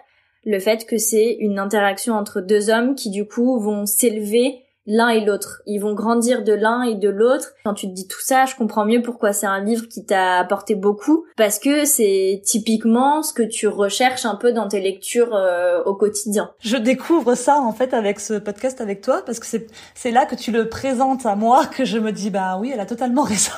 le 0.44 0.61
fait 0.61 0.87
que 0.87 0.96
c'est 0.96 1.37
une 1.40 1.59
interaction 1.59 2.14
entre 2.14 2.40
deux 2.40 2.70
hommes 2.70 2.94
qui 2.94 3.11
du 3.11 3.27
coup 3.27 3.59
vont 3.61 3.85
s'élever 3.85 4.65
l'un 4.87 5.09
et 5.09 5.25
l'autre. 5.25 5.62
Ils 5.66 5.79
vont 5.79 5.94
grandir 5.94 6.44
de 6.44 6.53
l'un 6.53 6.83
et 6.83 6.94
de 6.94 7.09
l'autre. 7.09 7.53
Quand 7.64 7.75
tu 7.75 7.88
te 7.88 7.92
dis 7.92 8.07
tout 8.07 8.20
ça, 8.20 8.46
je 8.46 8.55
comprends 8.55 8.85
mieux 8.85 9.03
pourquoi 9.03 9.33
c'est 9.33 9.46
un 9.46 9.61
livre 9.61 9.88
qui 9.88 10.05
t'a 10.05 10.38
apporté 10.38 10.75
beaucoup, 10.75 11.25
parce 11.37 11.59
que 11.59 11.85
c'est 11.85 12.40
typiquement 12.44 13.22
ce 13.22 13.33
que 13.33 13.42
tu 13.42 13.66
recherches 13.66 14.25
un 14.25 14.37
peu 14.37 14.53
dans 14.53 14.68
tes 14.68 14.81
lectures 14.81 15.35
euh, 15.35 15.83
au 15.85 15.94
quotidien. 15.94 16.51
Je 16.61 16.77
découvre 16.77 17.35
ça 17.35 17.61
en 17.61 17.72
fait 17.72 17.94
avec 17.94 18.20
ce 18.20 18.35
podcast 18.35 18.81
avec 18.81 19.01
toi, 19.01 19.22
parce 19.25 19.40
que 19.40 19.46
c'est 19.46 19.66
c'est 19.94 20.11
là 20.11 20.27
que 20.27 20.35
tu 20.35 20.53
le 20.53 20.68
présentes 20.68 21.27
à 21.27 21.35
moi 21.35 21.66
que 21.66 21.85
je 21.85 21.99
me 21.99 22.12
dis 22.12 22.31
bah 22.31 22.59
oui, 22.61 22.70
elle 22.72 22.81
a 22.81 22.87
totalement 22.87 23.22
raison. 23.22 23.53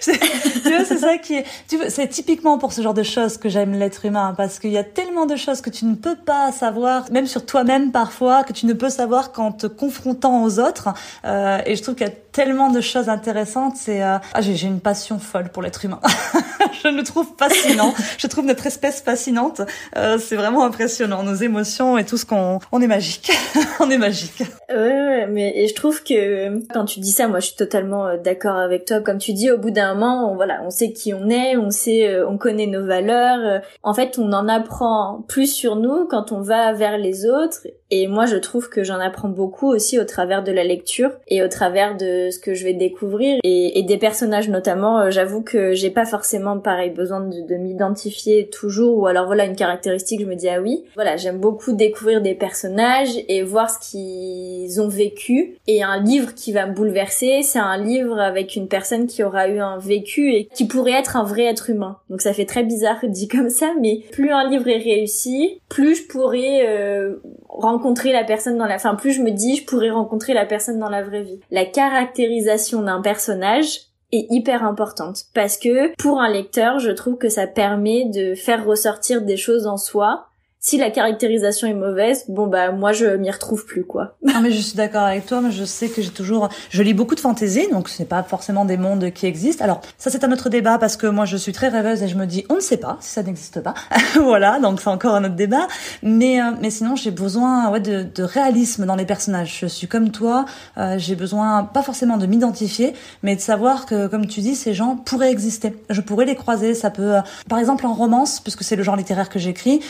c'est, 0.00 0.18
tu 0.18 0.70
vois, 0.70 0.84
c'est 0.84 0.98
ça 0.98 1.18
qui 1.18 1.34
est. 1.34 1.44
Tu 1.68 1.78
c'est 1.88 2.08
typiquement 2.08 2.58
pour 2.58 2.72
ce 2.72 2.82
genre 2.82 2.94
de 2.94 3.02
choses 3.02 3.36
que 3.36 3.48
j'aime 3.48 3.72
l'être 3.72 4.04
humain, 4.04 4.34
parce 4.36 4.58
qu'il 4.58 4.72
y 4.72 4.78
a 4.78 4.84
tellement 4.84 5.26
de 5.26 5.36
choses 5.36 5.60
que 5.60 5.70
tu 5.70 5.84
ne 5.84 5.94
peux 5.94 6.16
pas 6.16 6.50
savoir, 6.52 7.04
même 7.12 7.26
sur 7.26 7.44
toi-même 7.46 7.92
parfois, 7.92 8.42
que 8.42 8.52
tu 8.52 8.66
ne 8.66 8.72
peux 8.72 8.90
savoir 8.90 9.32
qu'en 9.32 9.52
te 9.52 9.66
confrontant 9.66 10.15
aux 10.24 10.58
autres. 10.58 10.88
Euh, 11.24 11.58
et 11.66 11.76
je 11.76 11.82
trouve 11.82 11.94
qu'il 11.94 12.06
y 12.06 12.10
a 12.10 12.14
tellement 12.32 12.70
de 12.70 12.80
choses 12.80 13.08
intéressantes. 13.08 13.74
C'est 13.76 14.02
euh, 14.02 14.18
ah, 14.34 14.40
j'ai 14.40 14.66
une 14.66 14.80
passion 14.80 15.18
folle 15.18 15.48
pour 15.50 15.62
l'être 15.62 15.84
humain. 15.84 16.00
je 16.82 16.88
le 16.88 17.02
trouve 17.02 17.26
fascinant. 17.38 17.94
je 18.18 18.26
trouve 18.26 18.44
notre 18.44 18.66
espèce 18.66 19.00
fascinante. 19.00 19.62
Euh, 19.96 20.18
c'est 20.18 20.36
vraiment 20.36 20.64
impressionnant. 20.64 21.22
Nos 21.22 21.34
émotions 21.34 21.98
et 21.98 22.04
tout 22.04 22.16
ce 22.16 22.26
qu'on 22.26 22.58
on 22.72 22.80
est 22.80 22.86
magique. 22.86 23.32
on 23.80 23.90
est 23.90 23.98
magique. 23.98 24.42
Ouais, 24.68 25.26
mais 25.26 25.52
et 25.56 25.68
je 25.68 25.74
trouve 25.74 26.02
que 26.02 26.66
quand 26.72 26.84
tu 26.84 27.00
dis 27.00 27.12
ça, 27.12 27.28
moi 27.28 27.40
je 27.40 27.46
suis 27.46 27.56
totalement 27.56 28.16
d'accord 28.16 28.56
avec 28.56 28.84
toi. 28.84 29.00
Comme 29.00 29.18
tu 29.18 29.32
dis, 29.32 29.50
au 29.50 29.58
bout 29.58 29.70
d'un 29.70 29.94
moment, 29.94 30.32
on, 30.32 30.36
voilà, 30.36 30.60
on 30.64 30.70
sait 30.70 30.92
qui 30.92 31.14
on 31.14 31.28
est, 31.28 31.56
on 31.56 31.70
sait, 31.70 32.22
on 32.22 32.38
connaît 32.38 32.66
nos 32.66 32.84
valeurs. 32.84 33.62
En 33.82 33.94
fait, 33.94 34.18
on 34.18 34.32
en 34.32 34.48
apprend 34.48 35.24
plus 35.28 35.52
sur 35.52 35.76
nous 35.76 36.06
quand 36.06 36.32
on 36.32 36.40
va 36.40 36.72
vers 36.72 36.98
les 36.98 37.26
autres. 37.26 37.66
Et 37.90 38.08
moi, 38.08 38.26
je 38.26 38.36
trouve 38.36 38.68
que 38.68 38.82
j'en 38.82 38.98
apprends 38.98 39.28
beaucoup 39.28 39.68
aussi 39.68 39.98
au 39.98 40.04
travers 40.06 40.42
de 40.42 40.52
la 40.52 40.64
lecture 40.64 41.10
et 41.28 41.42
au 41.42 41.48
travers 41.48 41.96
de 41.96 42.30
ce 42.30 42.38
que 42.38 42.54
je 42.54 42.64
vais 42.64 42.72
découvrir 42.72 43.38
et, 43.42 43.82
des 43.86 43.98
personnages 43.98 44.48
notamment. 44.48 44.98
Euh, 45.00 45.10
j'avoue 45.10 45.42
que 45.42 45.74
j'ai 45.74 45.90
pas 45.90 46.06
forcément 46.06 46.58
pareil 46.58 46.90
besoin 46.90 47.20
de, 47.20 47.40
de 47.42 47.54
m'identifier 47.54 48.48
toujours 48.48 48.98
ou 48.98 49.06
alors 49.06 49.26
voilà 49.26 49.44
une 49.44 49.54
caractéristique. 49.54 50.20
Je 50.20 50.26
me 50.26 50.34
dis 50.34 50.48
ah 50.48 50.60
oui, 50.60 50.84
voilà, 50.94 51.16
j'aime 51.16 51.38
beaucoup 51.38 51.72
découvrir 51.72 52.20
des 52.20 52.34
personnages 52.34 53.10
et 53.28 53.42
voir 53.42 53.70
ce 53.70 53.78
qu'ils 53.78 54.80
ont 54.80 54.88
vécu. 54.88 55.56
Et 55.68 55.82
un 55.82 56.02
livre 56.02 56.34
qui 56.34 56.52
va 56.52 56.66
me 56.66 56.74
bouleverser, 56.74 57.42
c'est 57.42 57.58
un 57.58 57.76
livre 57.76 58.18
avec 58.18 58.56
une 58.56 58.66
personne 58.66 59.06
qui 59.06 59.22
aura 59.22 59.48
eu 59.48 59.58
un 59.58 59.78
vécu 59.78 60.32
et 60.32 60.46
qui 60.46 60.66
pourrait 60.66 60.92
être 60.92 61.16
un 61.16 61.24
vrai 61.24 61.44
être 61.44 61.70
humain. 61.70 61.98
Donc 62.10 62.20
ça 62.22 62.32
fait 62.32 62.46
très 62.46 62.64
bizarre 62.64 62.96
dit 63.04 63.28
comme 63.28 63.50
ça, 63.50 63.72
mais 63.80 64.00
plus 64.12 64.30
un 64.30 64.48
livre 64.48 64.68
est 64.68 64.78
réussi, 64.78 65.60
plus 65.68 65.96
je 65.96 66.06
pourrais 66.06 66.66
euh, 66.66 67.16
rencontrer 67.48 68.12
la 68.12 68.24
personne 68.24 68.58
dans 68.58 68.66
la... 68.66 68.76
Enfin, 68.76 68.94
plus 68.94 69.12
je 69.12 69.22
me 69.22 69.30
dis, 69.30 69.56
je 69.56 69.64
pourrais 69.64 69.90
rencontrer 69.96 70.34
la 70.34 70.46
personne 70.46 70.78
dans 70.78 70.88
la 70.88 71.02
vraie 71.02 71.22
vie. 71.22 71.40
La 71.50 71.64
caractérisation 71.64 72.82
d'un 72.82 73.00
personnage 73.00 73.80
est 74.12 74.26
hyper 74.30 74.64
importante 74.64 75.24
parce 75.34 75.58
que 75.58 75.94
pour 75.96 76.20
un 76.20 76.30
lecteur, 76.30 76.78
je 76.78 76.90
trouve 76.90 77.18
que 77.18 77.28
ça 77.28 77.46
permet 77.46 78.04
de 78.06 78.34
faire 78.34 78.64
ressortir 78.64 79.22
des 79.22 79.36
choses 79.36 79.66
en 79.66 79.76
soi 79.76 80.28
si 80.58 80.78
la 80.78 80.90
caractérisation 80.90 81.68
est 81.68 81.74
mauvaise, 81.74 82.24
bon 82.28 82.48
bah 82.48 82.72
moi 82.72 82.92
je 82.92 83.06
m'y 83.06 83.30
retrouve 83.30 83.66
plus 83.66 83.84
quoi. 83.84 84.16
Non 84.26 84.40
mais 84.42 84.50
je 84.50 84.60
suis 84.60 84.76
d'accord 84.76 85.02
avec 85.02 85.24
toi, 85.24 85.40
mais 85.40 85.52
je 85.52 85.64
sais 85.64 85.88
que 85.88 86.02
j'ai 86.02 86.10
toujours, 86.10 86.48
je 86.70 86.82
lis 86.82 86.92
beaucoup 86.92 87.14
de 87.14 87.20
fantaisie, 87.20 87.68
donc 87.70 87.88
ce 87.88 88.02
n'est 88.02 88.08
pas 88.08 88.22
forcément 88.22 88.64
des 88.64 88.76
mondes 88.76 89.12
qui 89.12 89.26
existent. 89.26 89.62
Alors 89.62 89.80
ça 89.96 90.10
c'est 90.10 90.24
un 90.24 90.32
autre 90.32 90.48
débat 90.48 90.78
parce 90.78 90.96
que 90.96 91.06
moi 91.06 91.24
je 91.24 91.36
suis 91.36 91.52
très 91.52 91.68
rêveuse 91.68 92.02
et 92.02 92.08
je 92.08 92.16
me 92.16 92.26
dis 92.26 92.44
on 92.50 92.56
ne 92.56 92.60
sait 92.60 92.78
pas 92.78 92.98
si 93.00 93.10
ça 93.10 93.22
n'existe 93.22 93.60
pas, 93.60 93.74
voilà 94.20 94.58
donc 94.58 94.80
c'est 94.80 94.88
encore 94.88 95.14
un 95.14 95.24
autre 95.24 95.36
débat. 95.36 95.68
Mais 96.02 96.40
euh, 96.40 96.50
mais 96.60 96.70
sinon 96.70 96.96
j'ai 96.96 97.12
besoin 97.12 97.70
ouais 97.70 97.80
de, 97.80 98.02
de, 98.02 98.22
réalisme 98.22 98.86
dans 98.86 98.96
les 98.96 99.06
personnages. 99.06 99.58
Je 99.60 99.66
suis 99.66 99.86
comme 99.86 100.10
toi, 100.10 100.46
euh, 100.78 100.96
j'ai 100.98 101.14
besoin 101.14 101.64
pas 101.64 101.82
forcément 101.82 102.16
de 102.16 102.26
m'identifier, 102.26 102.94
mais 103.22 103.36
de 103.36 103.40
savoir 103.40 103.86
que 103.86 104.08
comme 104.08 104.26
tu 104.26 104.40
dis 104.40 104.56
ces 104.56 104.74
gens 104.74 104.96
pourraient 104.96 105.30
exister. 105.30 105.74
Je 105.90 106.00
pourrais 106.00 106.24
les 106.24 106.34
croiser. 106.34 106.74
Ça 106.74 106.90
peut, 106.90 107.16
euh, 107.16 107.20
par 107.48 107.58
exemple 107.58 107.86
en 107.86 107.94
romance, 107.94 108.40
puisque 108.40 108.64
c'est 108.64 108.76
le 108.76 108.82
genre 108.82 108.96
littéraire 108.96 109.28
que 109.28 109.38
j'écris 109.38 109.80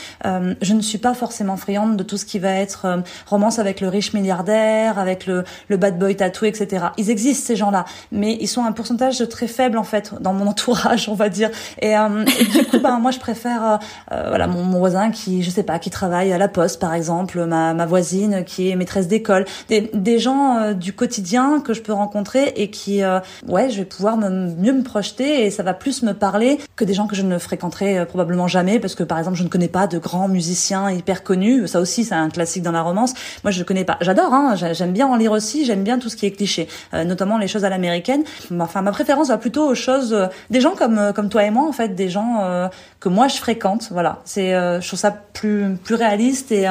je 0.61 0.73
ne 0.73 0.81
suis 0.81 0.97
pas 0.97 1.13
forcément 1.13 1.57
friande 1.57 1.97
de 1.97 2.03
tout 2.03 2.17
ce 2.17 2.25
qui 2.25 2.39
va 2.39 2.51
être 2.51 2.85
euh, 2.85 2.97
romance 3.25 3.59
avec 3.59 3.81
le 3.81 3.87
riche 3.87 4.13
milliardaire, 4.13 4.99
avec 4.99 5.25
le, 5.25 5.43
le 5.67 5.77
bad 5.77 5.97
boy 5.97 6.15
tatoué, 6.15 6.49
etc. 6.49 6.87
Ils 6.97 7.09
existent 7.09 7.45
ces 7.45 7.55
gens-là, 7.55 7.85
mais 8.11 8.37
ils 8.39 8.47
sont 8.47 8.63
un 8.63 8.71
pourcentage 8.71 9.23
très 9.29 9.47
faible 9.47 9.77
en 9.77 9.83
fait 9.83 10.13
dans 10.19 10.33
mon 10.33 10.47
entourage, 10.57 11.09
on 11.09 11.13
va 11.15 11.29
dire. 11.29 11.49
Et, 11.81 11.97
euh, 11.97 12.23
du 12.23 12.65
coup, 12.65 12.79
ben 12.79 12.99
moi 12.99 13.11
je 13.11 13.19
préfère 13.19 13.63
euh, 13.63 13.77
euh, 14.11 14.25
voilà 14.29 14.47
mon, 14.47 14.63
mon, 14.63 14.79
voisin 14.79 15.11
qui, 15.11 15.43
je 15.43 15.49
sais 15.49 15.63
pas, 15.63 15.79
qui 15.79 15.89
travaille 15.89 16.31
à 16.33 16.37
la 16.37 16.47
poste 16.47 16.79
par 16.79 16.93
exemple, 16.93 17.43
ma, 17.45 17.73
ma 17.73 17.85
voisine 17.85 18.43
qui 18.45 18.69
est 18.69 18.75
maîtresse 18.75 19.07
d'école, 19.07 19.45
des, 19.69 19.89
des 19.93 20.19
gens 20.19 20.73
du 20.73 20.93
quotidien 20.93 21.61
que 21.61 21.73
je 21.73 21.81
peux 21.81 21.93
rencontrer 21.93 22.53
et 22.55 22.69
qui, 22.69 23.01
ouais, 23.47 23.69
je 23.69 23.77
vais 23.77 23.85
pouvoir 23.85 24.17
me, 24.17 24.29
mieux 24.55 24.73
me 24.73 24.83
projeter 24.83 25.45
et 25.45 25.51
ça 25.51 25.63
va 25.63 25.73
plus 25.73 26.03
me 26.03 26.13
parler 26.13 26.59
que 26.75 26.85
des 26.85 26.93
gens 26.93 27.07
que 27.07 27.15
je 27.15 27.23
ne 27.23 27.37
fréquenterai 27.37 28.05
probablement 28.05 28.47
jamais 28.47 28.79
parce 28.79 28.95
que 28.95 29.03
par 29.03 29.17
exemple 29.17 29.37
je 29.37 29.43
ne 29.43 29.49
connais 29.49 29.67
pas 29.67 29.87
de 29.87 29.97
grands 29.97 30.27
musiciens 30.27 30.46
hyper 30.89 31.23
connu. 31.23 31.67
Ça 31.67 31.79
aussi, 31.79 32.03
c'est 32.03 32.15
un 32.15 32.29
classique 32.29 32.63
dans 32.63 32.71
la 32.71 32.81
romance. 32.81 33.13
Moi, 33.43 33.51
je 33.51 33.59
ne 33.59 33.63
connais 33.63 33.85
pas. 33.85 33.97
J'adore, 34.01 34.33
hein, 34.33 34.55
j'aime 34.55 34.93
bien 34.93 35.07
en 35.07 35.15
lire 35.15 35.31
aussi. 35.31 35.65
J'aime 35.65 35.83
bien 35.83 35.99
tout 35.99 36.09
ce 36.09 36.15
qui 36.15 36.25
est 36.25 36.31
cliché, 36.31 36.67
euh, 36.93 37.03
notamment 37.03 37.37
les 37.37 37.47
choses 37.47 37.65
à 37.65 37.69
l'américaine. 37.69 38.23
Enfin, 38.59 38.81
ma 38.81 38.91
préférence 38.91 39.29
va 39.29 39.37
plutôt 39.37 39.67
aux 39.67 39.75
choses 39.75 40.13
euh, 40.13 40.27
des 40.49 40.61
gens 40.61 40.75
comme 40.75 40.97
euh, 40.97 41.13
comme 41.13 41.29
toi 41.29 41.43
et 41.43 41.51
moi, 41.51 41.67
en 41.67 41.71
fait, 41.71 41.95
des 41.95 42.09
gens 42.09 42.69
que 42.99 43.09
moi 43.09 43.27
je 43.27 43.37
fréquente. 43.37 43.89
Voilà, 43.91 44.21
c'est, 44.25 44.51
je 44.51 44.87
trouve 44.87 44.99
ça 44.99 45.11
plus 45.11 45.75
plus 45.83 45.95
réaliste 45.95 46.51
et 46.51 46.67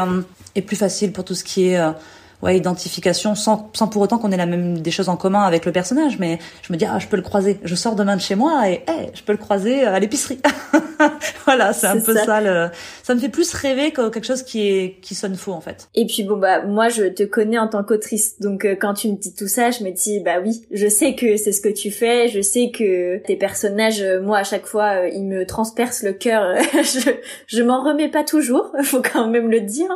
et 0.54 0.62
plus 0.62 0.76
facile 0.76 1.12
pour 1.12 1.24
tout 1.24 1.34
ce 1.34 1.44
qui 1.44 1.68
est 1.68 1.80
ouais, 2.42 2.56
identification 2.56 3.34
sans, 3.34 3.70
sans 3.74 3.88
pour 3.88 4.02
autant 4.02 4.18
qu'on 4.18 4.32
ait 4.32 4.36
la 4.36 4.46
même 4.46 4.78
des 4.78 4.90
choses 4.90 5.08
en 5.08 5.16
commun 5.16 5.42
avec 5.42 5.64
le 5.64 5.72
personnage. 5.72 6.18
Mais 6.18 6.38
je 6.62 6.72
me 6.72 6.78
dis, 6.78 6.84
ah, 6.84 6.98
je 6.98 7.06
peux 7.06 7.16
le 7.16 7.22
croiser. 7.22 7.58
Je 7.64 7.74
sors 7.74 7.94
demain 7.94 8.16
de 8.16 8.20
chez 8.20 8.34
moi 8.34 8.68
et 8.68 8.82
hey, 8.86 9.10
je 9.14 9.22
peux 9.22 9.32
le 9.32 9.38
croiser 9.38 9.84
à 9.84 9.98
l'épicerie. 9.98 10.40
voilà, 11.44 11.72
c'est 11.72 11.86
un 11.86 12.00
peu 12.00 12.14
ça. 12.14 12.24
ça. 12.24 12.40
le, 12.40 12.68
ça 13.02 13.14
me 13.14 13.20
fait 13.20 13.28
plus 13.28 13.52
rêver 13.52 13.90
que 13.90 14.08
quelque 14.08 14.26
chose 14.26 14.42
qui 14.42 14.68
est, 14.68 15.00
qui 15.00 15.14
sonne 15.14 15.36
faux, 15.36 15.52
en 15.52 15.60
fait. 15.60 15.88
Et 15.94 16.06
puis 16.06 16.24
bon, 16.24 16.36
bah, 16.36 16.62
moi, 16.62 16.88
je 16.88 17.04
te 17.04 17.22
connais 17.22 17.58
en 17.58 17.68
tant 17.68 17.84
qu'autrice. 17.84 18.40
Donc, 18.40 18.64
euh, 18.64 18.76
quand 18.78 18.94
tu 18.94 19.08
me 19.08 19.16
dis 19.16 19.34
tout 19.34 19.48
ça, 19.48 19.70
je 19.70 19.84
me 19.84 19.90
dis, 19.90 20.20
bah 20.20 20.40
oui, 20.44 20.62
je 20.70 20.88
sais 20.88 21.14
que 21.14 21.36
c'est 21.36 21.52
ce 21.52 21.60
que 21.60 21.68
tu 21.68 21.90
fais. 21.90 22.28
Je 22.28 22.40
sais 22.40 22.70
que 22.70 23.18
tes 23.18 23.36
personnages, 23.36 24.02
euh, 24.02 24.20
moi, 24.20 24.38
à 24.38 24.44
chaque 24.44 24.66
fois, 24.66 25.02
euh, 25.02 25.08
ils 25.08 25.24
me 25.24 25.46
transpercent 25.46 26.02
le 26.02 26.12
cœur. 26.12 26.56
je, 26.72 27.10
je 27.46 27.62
m'en 27.62 27.82
remets 27.82 28.10
pas 28.10 28.24
toujours. 28.24 28.72
Faut 28.82 29.02
quand 29.02 29.28
même 29.28 29.50
le 29.50 29.60
dire. 29.60 29.88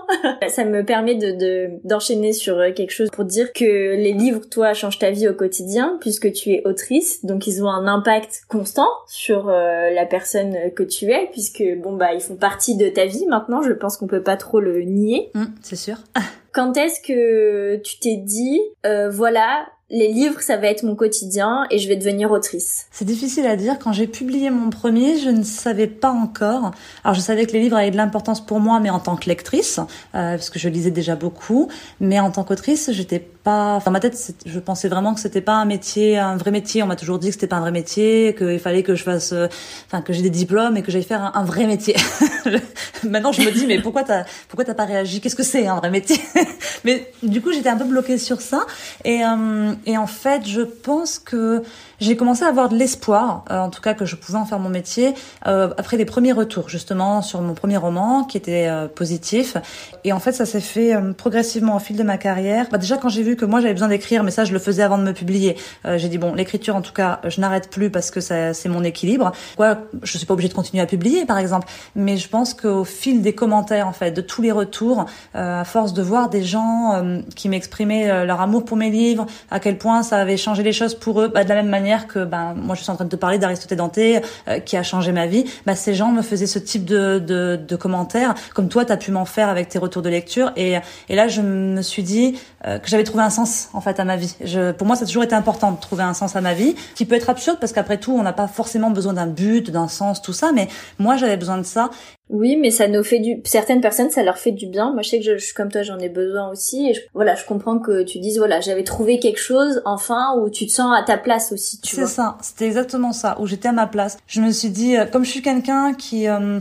ça 0.48 0.64
me 0.64 0.84
permet 0.84 1.14
de, 1.14 1.70
d'enchaîner 1.84 2.29
sur 2.32 2.58
euh, 2.58 2.72
quelque 2.72 2.92
chose 2.92 3.10
pour 3.10 3.24
dire 3.24 3.52
que 3.52 3.64
les 3.64 4.12
livres, 4.12 4.40
toi, 4.50 4.74
changent 4.74 4.98
ta 4.98 5.10
vie 5.10 5.28
au 5.28 5.34
quotidien 5.34 5.98
puisque 6.00 6.32
tu 6.32 6.50
es 6.50 6.62
autrice, 6.64 7.24
donc 7.24 7.46
ils 7.46 7.62
ont 7.62 7.68
un 7.68 7.86
impact 7.86 8.42
constant 8.48 8.88
sur 9.06 9.48
euh, 9.48 9.90
la 9.90 10.06
personne 10.06 10.54
que 10.74 10.82
tu 10.82 11.10
es 11.10 11.28
puisque 11.32 11.62
bon 11.82 11.96
bah 11.96 12.14
ils 12.14 12.20
font 12.20 12.36
partie 12.36 12.76
de 12.76 12.88
ta 12.88 13.06
vie 13.06 13.26
maintenant. 13.26 13.62
Je 13.62 13.72
pense 13.72 13.96
qu'on 13.96 14.06
peut 14.06 14.22
pas 14.22 14.36
trop 14.36 14.60
le 14.60 14.82
nier. 14.82 15.30
Mmh, 15.34 15.44
c'est 15.62 15.76
sûr. 15.76 15.96
Quand 16.52 16.76
est-ce 16.76 17.00
que 17.00 17.76
tu 17.76 17.98
t'es 18.00 18.16
dit, 18.16 18.60
euh, 18.84 19.08
voilà, 19.08 19.66
les 19.90 20.08
livres, 20.08 20.40
ça 20.40 20.56
va 20.56 20.68
être 20.68 20.84
mon 20.84 20.94
quotidien 20.94 21.66
et 21.70 21.78
je 21.78 21.88
vais 21.88 21.96
devenir 21.96 22.30
autrice 22.30 22.86
C'est 22.92 23.04
difficile 23.04 23.46
à 23.46 23.56
dire. 23.56 23.76
Quand 23.78 23.92
j'ai 23.92 24.06
publié 24.06 24.50
mon 24.50 24.70
premier, 24.70 25.18
je 25.18 25.28
ne 25.30 25.42
savais 25.42 25.88
pas 25.88 26.10
encore. 26.10 26.70
Alors, 27.02 27.14
je 27.14 27.20
savais 27.20 27.44
que 27.44 27.52
les 27.52 27.60
livres 27.60 27.76
avaient 27.76 27.90
de 27.90 27.96
l'importance 27.96 28.44
pour 28.44 28.60
moi, 28.60 28.78
mais 28.78 28.90
en 28.90 29.00
tant 29.00 29.16
que 29.16 29.28
lectrice, 29.28 29.80
euh, 30.14 30.36
parce 30.36 30.48
que 30.48 30.60
je 30.60 30.68
lisais 30.68 30.92
déjà 30.92 31.16
beaucoup. 31.16 31.68
Mais 31.98 32.20
en 32.20 32.30
tant 32.30 32.44
qu'autrice, 32.44 32.90
j'étais 32.92 33.18
pas. 33.42 33.80
Dans 33.84 33.90
ma 33.90 34.00
tête, 34.00 34.34
je 34.46 34.58
pensais 34.58 34.88
vraiment 34.88 35.14
que 35.14 35.20
c'était 35.20 35.40
pas 35.40 35.54
un 35.54 35.64
métier, 35.64 36.18
un 36.18 36.36
vrai 36.36 36.50
métier. 36.50 36.82
On 36.82 36.86
m'a 36.86 36.96
toujours 36.96 37.18
dit 37.18 37.28
que 37.28 37.34
c'était 37.34 37.46
pas 37.46 37.56
un 37.56 37.60
vrai 37.60 37.72
métier, 37.72 38.34
qu'il 38.36 38.58
fallait 38.58 38.82
que 38.82 38.94
je 38.94 39.02
fasse, 39.02 39.32
euh, 39.32 39.46
enfin, 39.86 40.02
que 40.02 40.12
j'ai 40.12 40.22
des 40.22 40.30
diplômes 40.30 40.76
et 40.76 40.82
que 40.82 40.90
j'aille 40.90 41.04
faire 41.04 41.32
un, 41.34 41.44
vrai 41.44 41.66
métier. 41.66 41.96
Maintenant, 43.04 43.32
je 43.32 43.42
me 43.42 43.50
dis, 43.50 43.66
mais 43.66 43.80
pourquoi 43.80 44.04
t'as, 44.04 44.24
pourquoi 44.48 44.64
t'as 44.64 44.74
pas 44.74 44.84
réagi? 44.84 45.20
Qu'est-ce 45.20 45.36
que 45.36 45.42
c'est 45.42 45.66
un 45.66 45.76
vrai 45.76 45.90
métier? 45.90 46.20
Mais 46.84 47.12
du 47.22 47.40
coup, 47.40 47.52
j'étais 47.52 47.68
un 47.68 47.76
peu 47.76 47.84
bloquée 47.84 48.18
sur 48.18 48.40
ça 48.40 48.64
et 49.04 49.24
euh, 49.24 49.72
et 49.86 49.98
en 49.98 50.06
fait, 50.06 50.46
je 50.46 50.62
pense 50.62 51.18
que 51.18 51.62
j'ai 52.00 52.16
commencé 52.16 52.44
à 52.44 52.48
avoir 52.48 52.68
de 52.68 52.76
l'espoir, 52.76 53.44
euh, 53.50 53.58
en 53.58 53.70
tout 53.70 53.80
cas 53.80 53.94
que 53.94 54.04
je 54.04 54.16
pouvais 54.16 54.38
en 54.38 54.46
faire 54.46 54.58
mon 54.58 54.68
métier, 54.70 55.14
euh, 55.46 55.68
après 55.76 55.96
les 55.96 56.04
premiers 56.04 56.32
retours 56.32 56.68
justement 56.68 57.22
sur 57.22 57.40
mon 57.42 57.54
premier 57.54 57.76
roman 57.76 58.24
qui 58.24 58.36
était 58.36 58.68
euh, 58.68 58.88
positif. 58.88 59.56
Et 60.04 60.12
en 60.12 60.18
fait, 60.18 60.32
ça 60.32 60.46
s'est 60.46 60.60
fait 60.60 60.94
euh, 60.94 61.12
progressivement 61.12 61.76
au 61.76 61.78
fil 61.78 61.96
de 61.96 62.02
ma 62.02 62.16
carrière. 62.16 62.66
Bah, 62.70 62.78
déjà 62.78 62.96
quand 62.96 63.08
j'ai 63.08 63.22
vu 63.22 63.36
que 63.36 63.44
moi 63.44 63.60
j'avais 63.60 63.74
besoin 63.74 63.88
d'écrire, 63.88 64.22
mais 64.22 64.30
ça 64.30 64.44
je 64.44 64.52
le 64.52 64.58
faisais 64.58 64.82
avant 64.82 64.98
de 64.98 65.02
me 65.02 65.12
publier, 65.12 65.56
euh, 65.84 65.98
j'ai 65.98 66.08
dit 66.08 66.18
bon, 66.18 66.34
l'écriture 66.34 66.74
en 66.74 66.82
tout 66.82 66.92
cas, 66.92 67.20
je 67.26 67.40
n'arrête 67.40 67.70
plus 67.70 67.90
parce 67.90 68.10
que 68.10 68.20
c'est 68.20 68.68
mon 68.68 68.82
équilibre. 68.82 69.32
Quoi, 69.56 69.78
je 70.02 70.16
suis 70.16 70.26
pas 70.26 70.34
obligée 70.34 70.48
de 70.48 70.54
continuer 70.54 70.82
à 70.82 70.86
publier 70.86 71.26
par 71.26 71.38
exemple, 71.38 71.68
mais 71.94 72.16
je 72.16 72.28
pense 72.28 72.54
qu'au 72.54 72.84
fil 72.84 73.22
des 73.22 73.34
commentaires 73.34 73.86
en 73.86 73.92
fait, 73.92 74.10
de 74.10 74.20
tous 74.20 74.42
les 74.42 74.52
retours, 74.52 75.06
à 75.34 75.64
force 75.64 75.92
de 75.92 76.02
voir 76.02 76.30
des 76.30 76.42
gens 76.42 77.22
qui 77.34 77.48
m'exprimaient 77.48 78.24
leur 78.24 78.40
amour 78.40 78.64
pour 78.64 78.76
mes 78.76 78.90
livres, 78.90 79.26
à 79.50 79.60
quel 79.60 79.78
point 79.78 80.02
ça 80.02 80.18
avait 80.18 80.36
changé 80.36 80.62
les 80.62 80.72
choses 80.72 80.94
pour 80.94 81.20
eux, 81.20 81.28
bah, 81.28 81.44
de 81.44 81.48
la 81.48 81.56
même 81.56 81.68
manière 81.68 81.89
que 81.98 82.24
ben 82.24 82.54
moi 82.54 82.74
je 82.74 82.82
suis 82.82 82.90
en 82.90 82.94
train 82.94 83.04
de 83.04 83.10
te 83.10 83.16
parler 83.16 83.38
d'Aristote 83.38 83.74
Danté 83.74 84.20
euh, 84.48 84.58
qui 84.60 84.76
a 84.76 84.82
changé 84.82 85.12
ma 85.12 85.26
vie. 85.26 85.44
Ben, 85.66 85.74
ces 85.74 85.94
gens 85.94 86.12
me 86.12 86.22
faisaient 86.22 86.46
ce 86.46 86.58
type 86.58 86.84
de, 86.84 87.18
de, 87.18 87.58
de 87.66 87.76
commentaires, 87.76 88.34
comme 88.54 88.68
toi 88.68 88.84
tu 88.84 88.92
as 88.92 88.96
pu 88.96 89.10
m'en 89.10 89.24
faire 89.24 89.48
avec 89.48 89.68
tes 89.68 89.78
retours 89.78 90.02
de 90.02 90.08
lecture. 90.08 90.52
Et, 90.56 90.78
et 91.08 91.16
là 91.16 91.28
je 91.28 91.42
me 91.42 91.82
suis 91.82 92.02
dit 92.02 92.38
euh, 92.66 92.78
que 92.78 92.88
j'avais 92.88 93.04
trouvé 93.04 93.22
un 93.24 93.30
sens 93.30 93.68
en 93.72 93.80
fait 93.80 93.98
à 94.00 94.04
ma 94.04 94.16
vie. 94.16 94.34
Je, 94.44 94.72
pour 94.72 94.86
moi 94.86 94.96
ça 94.96 95.04
a 95.04 95.06
toujours 95.06 95.24
été 95.24 95.34
important 95.34 95.72
de 95.72 95.80
trouver 95.80 96.02
un 96.02 96.14
sens 96.14 96.36
à 96.36 96.40
ma 96.40 96.54
vie, 96.54 96.74
qui 96.94 97.04
peut 97.04 97.14
être 97.16 97.30
absurde 97.30 97.58
parce 97.60 97.72
qu'après 97.72 97.98
tout 97.98 98.12
on 98.12 98.22
n'a 98.22 98.32
pas 98.32 98.48
forcément 98.48 98.90
besoin 98.90 99.12
d'un 99.12 99.26
but, 99.26 99.70
d'un 99.70 99.88
sens, 99.88 100.22
tout 100.22 100.32
ça. 100.32 100.52
Mais 100.52 100.68
moi 100.98 101.16
j'avais 101.16 101.36
besoin 101.36 101.58
de 101.58 101.64
ça. 101.64 101.90
Oui, 102.30 102.56
mais 102.56 102.70
ça 102.70 102.86
nous 102.86 103.02
fait 103.02 103.18
du. 103.18 103.40
Certaines 103.44 103.80
personnes, 103.80 104.08
ça 104.10 104.22
leur 104.22 104.38
fait 104.38 104.52
du 104.52 104.66
bien. 104.66 104.92
Moi, 104.92 105.02
je 105.02 105.10
sais 105.10 105.18
que 105.18 105.24
je, 105.24 105.36
suis 105.36 105.52
comme 105.52 105.70
toi, 105.70 105.82
j'en 105.82 105.98
ai 105.98 106.08
besoin 106.08 106.48
aussi. 106.48 106.88
Et 106.88 106.94
voilà, 107.12 107.34
je 107.34 107.44
comprends 107.44 107.80
que 107.80 108.04
tu 108.04 108.20
dises 108.20 108.38
voilà, 108.38 108.60
j'avais 108.60 108.84
trouvé 108.84 109.18
quelque 109.18 109.40
chose 109.40 109.82
enfin 109.84 110.36
où 110.38 110.48
tu 110.48 110.66
te 110.66 110.70
sens 110.72 110.96
à 110.96 111.02
ta 111.02 111.18
place 111.18 111.50
aussi. 111.52 111.80
C'est 111.82 112.06
ça. 112.06 112.38
C'était 112.40 112.66
exactement 112.66 113.12
ça 113.12 113.36
où 113.40 113.46
j'étais 113.46 113.68
à 113.68 113.72
ma 113.72 113.88
place. 113.88 114.16
Je 114.28 114.40
me 114.40 114.52
suis 114.52 114.70
dit, 114.70 114.96
euh, 114.96 115.06
comme 115.06 115.24
je 115.24 115.30
suis 115.30 115.42
quelqu'un 115.42 115.92
qui 115.92 116.28
euh, 116.28 116.60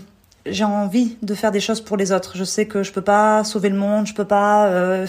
j'ai 0.51 0.63
envie 0.63 1.17
de 1.21 1.33
faire 1.33 1.51
des 1.51 1.59
choses 1.59 1.81
pour 1.81 1.97
les 1.97 2.11
autres. 2.11 2.33
Je 2.35 2.43
sais 2.43 2.65
que 2.65 2.83
je 2.83 2.91
peux 2.91 3.01
pas 3.01 3.43
sauver 3.43 3.69
le 3.69 3.77
monde, 3.77 4.07
je 4.07 4.13
peux 4.13 4.25
pas 4.25 4.67
euh, 4.67 5.05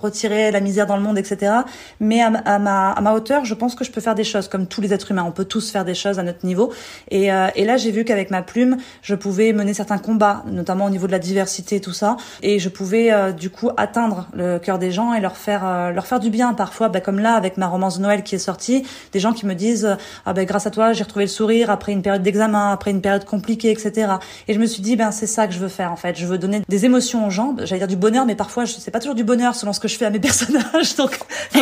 retirer 0.00 0.50
la 0.50 0.60
misère 0.60 0.86
dans 0.86 0.96
le 0.96 1.02
monde, 1.02 1.18
etc. 1.18 1.52
Mais 2.00 2.20
à, 2.22 2.58
ma, 2.58 3.12
hauteur, 3.12 3.44
je 3.44 3.54
pense 3.54 3.74
que 3.74 3.84
je 3.84 3.90
peux 3.90 4.00
faire 4.00 4.14
des 4.14 4.24
choses 4.24 4.48
comme 4.48 4.66
tous 4.66 4.80
les 4.80 4.92
êtres 4.92 5.10
humains. 5.10 5.24
On 5.26 5.32
peut 5.32 5.44
tous 5.44 5.70
faire 5.70 5.84
des 5.84 5.94
choses 5.94 6.18
à 6.18 6.22
notre 6.22 6.44
niveau. 6.46 6.72
Et, 7.10 7.32
euh, 7.32 7.48
et 7.54 7.64
là, 7.64 7.76
j'ai 7.76 7.90
vu 7.90 8.04
qu'avec 8.04 8.30
ma 8.30 8.42
plume, 8.42 8.76
je 9.02 9.14
pouvais 9.14 9.52
mener 9.52 9.74
certains 9.74 9.98
combats, 9.98 10.44
notamment 10.46 10.86
au 10.86 10.90
niveau 10.90 11.06
de 11.06 11.12
la 11.12 11.18
diversité, 11.18 11.80
tout 11.80 11.92
ça. 11.92 12.16
Et 12.42 12.58
je 12.58 12.68
pouvais 12.68 13.12
euh, 13.12 13.32
du 13.32 13.50
coup 13.50 13.70
atteindre 13.76 14.28
le 14.34 14.58
cœur 14.58 14.78
des 14.78 14.90
gens 14.90 15.14
et 15.14 15.20
leur 15.20 15.36
faire 15.36 15.92
leur 15.92 16.06
faire 16.06 16.20
du 16.20 16.30
bien 16.30 16.54
parfois. 16.54 16.88
Bah, 16.88 17.00
comme 17.00 17.18
là, 17.18 17.34
avec 17.34 17.56
ma 17.56 17.66
romance 17.66 17.98
de 17.98 18.02
Noël 18.02 18.22
qui 18.22 18.34
est 18.34 18.38
sortie, 18.38 18.84
des 19.12 19.20
gens 19.20 19.32
qui 19.32 19.46
me 19.46 19.54
disent 19.54 19.96
ah 20.26 20.32
ben 20.32 20.44
grâce 20.44 20.66
à 20.66 20.70
toi, 20.70 20.92
j'ai 20.92 21.04
retrouvé 21.04 21.24
le 21.26 21.30
sourire 21.30 21.70
après 21.70 21.92
une 21.92 22.02
période 22.02 22.22
d'examen, 22.22 22.72
après 22.72 22.90
une 22.90 23.00
période 23.00 23.24
compliquée, 23.24 23.70
etc. 23.70 24.12
Et 24.48 24.54
je 24.54 24.58
me 24.58 24.66
suis 24.72 24.82
dit 24.82 24.96
ben 24.96 25.10
c'est 25.10 25.26
ça 25.26 25.46
que 25.46 25.54
je 25.54 25.58
veux 25.58 25.68
faire 25.68 25.92
en 25.92 25.96
fait. 25.96 26.18
Je 26.18 26.26
veux 26.26 26.38
donner 26.38 26.62
des 26.68 26.84
émotions 26.84 27.26
aux 27.26 27.30
gens. 27.30 27.54
J'allais 27.58 27.80
dire 27.80 27.88
du 27.88 27.96
bonheur, 27.96 28.26
mais 28.26 28.34
parfois 28.34 28.64
je 28.64 28.72
sais 28.72 28.90
pas 28.90 29.00
toujours 29.00 29.14
du 29.14 29.24
bonheur 29.24 29.54
selon 29.54 29.72
ce 29.72 29.80
que 29.80 29.88
je 29.88 29.96
fais 29.96 30.04
à 30.04 30.10
mes 30.10 30.20
personnages. 30.20 30.96
Donc, 30.96 31.18